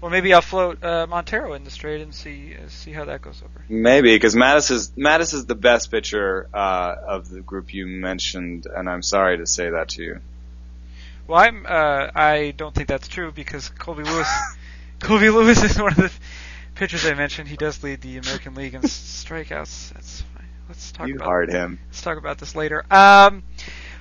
Well, 0.00 0.10
maybe 0.10 0.32
I'll 0.34 0.42
float 0.42 0.84
uh, 0.84 1.06
Montero 1.08 1.54
in 1.54 1.64
the 1.64 1.70
trade 1.70 2.02
and 2.02 2.14
see 2.14 2.54
uh, 2.54 2.68
see 2.68 2.92
how 2.92 3.06
that 3.06 3.22
goes 3.22 3.42
over. 3.42 3.64
Maybe 3.68 4.14
because 4.14 4.34
Matusz 4.34 4.70
is 4.70 4.90
Matusz 4.90 5.34
is 5.34 5.46
the 5.46 5.54
best 5.54 5.90
pitcher 5.90 6.48
uh, 6.52 6.94
of 7.06 7.28
the 7.28 7.40
group 7.40 7.72
you 7.72 7.86
mentioned, 7.86 8.66
and 8.66 8.88
I'm 8.88 9.02
sorry 9.02 9.38
to 9.38 9.46
say 9.46 9.70
that 9.70 9.88
to 9.90 10.02
you. 10.02 10.20
Well, 11.26 11.40
I'm 11.40 11.66
uh, 11.66 12.10
I 12.14 12.54
don't 12.56 12.74
think 12.74 12.88
that's 12.88 13.08
true 13.08 13.32
because 13.32 13.68
Colby 13.70 14.04
Lewis 14.04 14.28
Colby 15.00 15.30
Lewis 15.30 15.62
is 15.62 15.78
one 15.80 15.92
of 15.92 15.96
the 15.98 16.12
pitchers 16.74 17.04
I 17.06 17.14
mentioned. 17.14 17.48
He 17.48 17.56
does 17.56 17.82
lead 17.82 18.00
the 18.00 18.16
American 18.18 18.54
League 18.54 18.74
in 18.74 18.82
strikeouts. 18.82 19.92
That's 19.92 20.22
fine. 20.22 20.48
Let's 20.68 20.92
talk 20.92 21.08
You 21.08 21.16
about 21.16 21.24
hard 21.24 21.50
him. 21.50 21.78
let's 21.88 22.02
talk 22.02 22.18
about 22.18 22.38
this 22.38 22.54
later. 22.56 22.84
Um, 22.90 23.44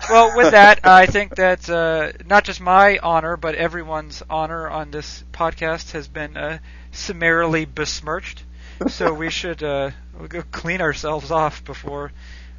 well, 0.10 0.36
with 0.36 0.52
that, 0.52 0.80
I 0.86 1.06
think 1.06 1.36
that 1.36 1.70
uh, 1.70 2.12
not 2.26 2.44
just 2.44 2.60
my 2.62 2.98
honor, 3.00 3.38
but 3.38 3.56
everyone's 3.56 4.24
honor 4.30 4.68
on 4.70 4.92
this 4.92 5.24
podcast 5.32 5.92
has 5.92 6.08
been 6.08 6.38
uh, 6.38 6.60
summarily 6.92 7.66
besmirched. 7.66 8.44
So 8.88 9.14
we 9.16 9.30
should 9.30 9.64
uh, 9.64 9.92
we'll 10.18 10.28
go 10.28 10.44
clean 10.52 10.82
ourselves 10.82 11.32
off 11.32 11.64
before 11.64 12.12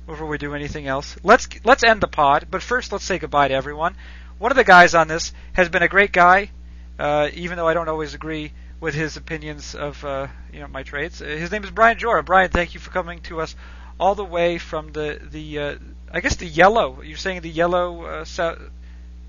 before 0.06 0.26
we 0.26 0.38
do 0.38 0.54
anything 0.54 0.86
else. 0.86 1.16
Let's 1.22 1.48
let's 1.64 1.84
end 1.84 2.00
the 2.00 2.08
pod, 2.08 2.46
but 2.50 2.62
first 2.62 2.92
let's 2.92 3.04
say 3.04 3.18
goodbye 3.18 3.48
to 3.48 3.54
everyone. 3.54 3.96
One 4.38 4.50
of 4.52 4.56
the 4.56 4.64
guys 4.64 4.94
on 4.94 5.08
this 5.08 5.32
has 5.54 5.68
been 5.68 5.82
a 5.82 5.88
great 5.88 6.12
guy, 6.12 6.50
uh, 6.98 7.28
even 7.34 7.56
though 7.56 7.68
I 7.68 7.74
don't 7.74 7.88
always 7.88 8.14
agree 8.14 8.52
with 8.80 8.94
his 8.94 9.16
opinions 9.16 9.74
of 9.74 10.04
uh, 10.04 10.28
you 10.52 10.60
know 10.60 10.68
my 10.68 10.82
trades. 10.82 11.20
Uh, 11.22 11.26
his 11.26 11.50
name 11.50 11.64
is 11.64 11.70
Brian 11.70 11.98
Joura. 11.98 12.24
Brian, 12.24 12.50
thank 12.50 12.74
you 12.74 12.80
for 12.80 12.90
coming 12.90 13.20
to 13.22 13.40
us 13.40 13.54
all 13.98 14.14
the 14.14 14.24
way 14.24 14.58
from 14.58 14.92
the 14.92 15.18
the 15.30 15.58
uh, 15.58 15.74
I 16.12 16.20
guess 16.20 16.36
the 16.36 16.46
yellow. 16.46 17.02
You're 17.02 17.16
saying 17.16 17.40
the 17.42 17.50
yellow 17.50 18.02
uh, 18.04 18.24
so- 18.24 18.58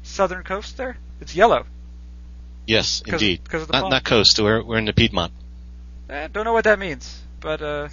southern 0.03 0.43
coast 0.43 0.77
there? 0.77 0.97
It's 1.21 1.35
yellow. 1.35 1.65
Yes, 2.65 3.01
'Cause- 3.01 3.13
indeed. 3.13 3.49
'cause 3.49 3.61
of 3.63 3.67
the 3.67 3.73
not 3.73 3.81
palm. 3.83 3.89
not 3.91 4.03
coast. 4.03 4.39
We're 4.39 4.61
we're 4.63 4.77
in 4.77 4.85
the 4.85 4.93
Piedmont. 4.93 5.31
Eh, 6.09 6.27
don't 6.31 6.45
know 6.45 6.53
what 6.53 6.65
that 6.65 6.79
means, 6.79 7.21
but 7.39 7.61
uh, 7.61 7.89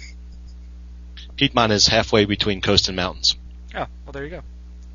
Piedmont 1.37 1.71
is 1.73 1.87
halfway 1.87 2.25
between 2.25 2.61
coast 2.61 2.87
and 2.87 2.95
mountains. 2.95 3.35
oh 3.73 3.87
well, 4.05 4.11
there 4.13 4.23
you 4.23 4.29
go. 4.29 4.41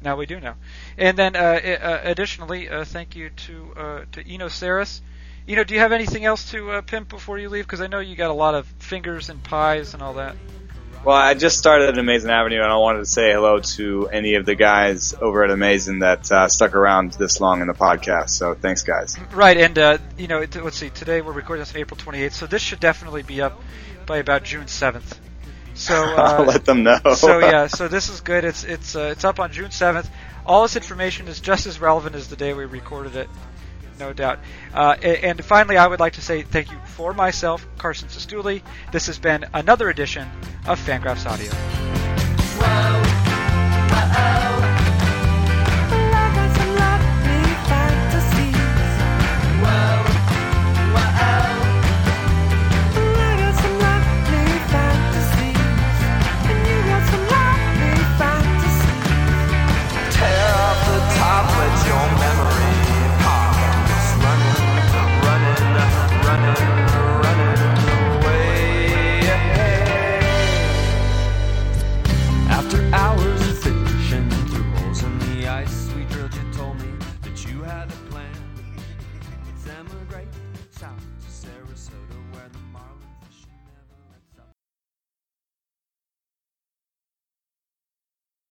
Now 0.02 0.16
we 0.16 0.26
do 0.26 0.40
know. 0.40 0.54
And 0.96 1.16
then 1.16 1.36
uh, 1.36 1.38
uh, 1.38 2.00
additionally, 2.04 2.68
uh, 2.68 2.84
thank 2.84 3.16
you 3.16 3.30
to 3.30 3.72
uh, 3.76 4.04
to 4.12 4.32
Eno 4.32 4.46
Sarris. 4.46 5.00
Eno, 5.48 5.64
do 5.64 5.74
you 5.74 5.80
have 5.80 5.92
anything 5.92 6.24
else 6.24 6.50
to 6.52 6.70
uh, 6.70 6.80
pimp 6.82 7.08
before 7.08 7.38
you 7.38 7.48
leave? 7.48 7.66
Because 7.66 7.80
I 7.80 7.86
know 7.86 8.00
you 8.00 8.16
got 8.16 8.30
a 8.30 8.34
lot 8.34 8.54
of 8.54 8.66
fingers 8.78 9.28
and 9.28 9.42
pies 9.42 9.94
and 9.94 10.02
all 10.02 10.14
that. 10.14 10.36
Well, 11.02 11.16
I 11.16 11.32
just 11.32 11.56
started 11.56 11.88
at 11.88 11.94
Amazin' 11.96 12.28
Avenue, 12.28 12.60
and 12.60 12.70
I 12.70 12.76
wanted 12.76 12.98
to 12.98 13.06
say 13.06 13.32
hello 13.32 13.58
to 13.58 14.08
any 14.12 14.34
of 14.34 14.44
the 14.44 14.54
guys 14.54 15.14
over 15.14 15.42
at 15.44 15.50
Amazin' 15.50 16.00
that 16.00 16.30
uh, 16.30 16.46
stuck 16.46 16.74
around 16.74 17.12
this 17.12 17.40
long 17.40 17.62
in 17.62 17.68
the 17.68 17.72
podcast. 17.72 18.30
So 18.30 18.52
thanks, 18.52 18.82
guys. 18.82 19.16
Right, 19.32 19.56
and 19.56 19.78
uh, 19.78 19.98
you 20.18 20.28
know, 20.28 20.44
let's 20.62 20.76
see. 20.76 20.90
Today 20.90 21.22
we're 21.22 21.32
recording 21.32 21.62
this 21.62 21.74
on 21.74 21.80
April 21.80 21.98
28th, 21.98 22.32
so 22.32 22.46
this 22.46 22.60
should 22.60 22.80
definitely 22.80 23.22
be 23.22 23.40
up 23.40 23.62
by 24.04 24.18
about 24.18 24.44
June 24.44 24.66
7th. 24.66 25.16
So, 25.74 25.94
I'll 26.16 26.42
uh, 26.42 26.44
let 26.44 26.64
them 26.64 26.82
know. 26.82 27.00
so 27.14 27.38
yeah, 27.38 27.66
so 27.78 27.88
this 27.88 28.08
is 28.08 28.20
good. 28.20 28.44
It's 28.44 28.64
it's 28.64 28.96
uh, 28.96 29.10
it's 29.12 29.24
up 29.24 29.40
on 29.40 29.52
June 29.52 29.70
7th. 29.70 30.08
All 30.46 30.62
this 30.62 30.76
information 30.76 31.28
is 31.28 31.40
just 31.40 31.66
as 31.66 31.80
relevant 31.80 32.16
as 32.16 32.28
the 32.28 32.36
day 32.36 32.54
we 32.54 32.64
recorded 32.64 33.14
it, 33.14 33.28
no 33.98 34.12
doubt. 34.12 34.40
Uh, 34.74 34.96
and 35.02 35.44
finally, 35.44 35.76
I 35.76 35.86
would 35.86 36.00
like 36.00 36.14
to 36.14 36.22
say 36.22 36.42
thank 36.42 36.70
you 36.70 36.78
for 36.96 37.12
myself, 37.12 37.66
Carson 37.78 38.08
Cistulli. 38.08 38.62
This 38.90 39.06
has 39.06 39.18
been 39.18 39.44
another 39.52 39.90
edition 39.90 40.28
of 40.66 40.80
Fangraphs 40.80 41.26
Audio. 41.26 41.99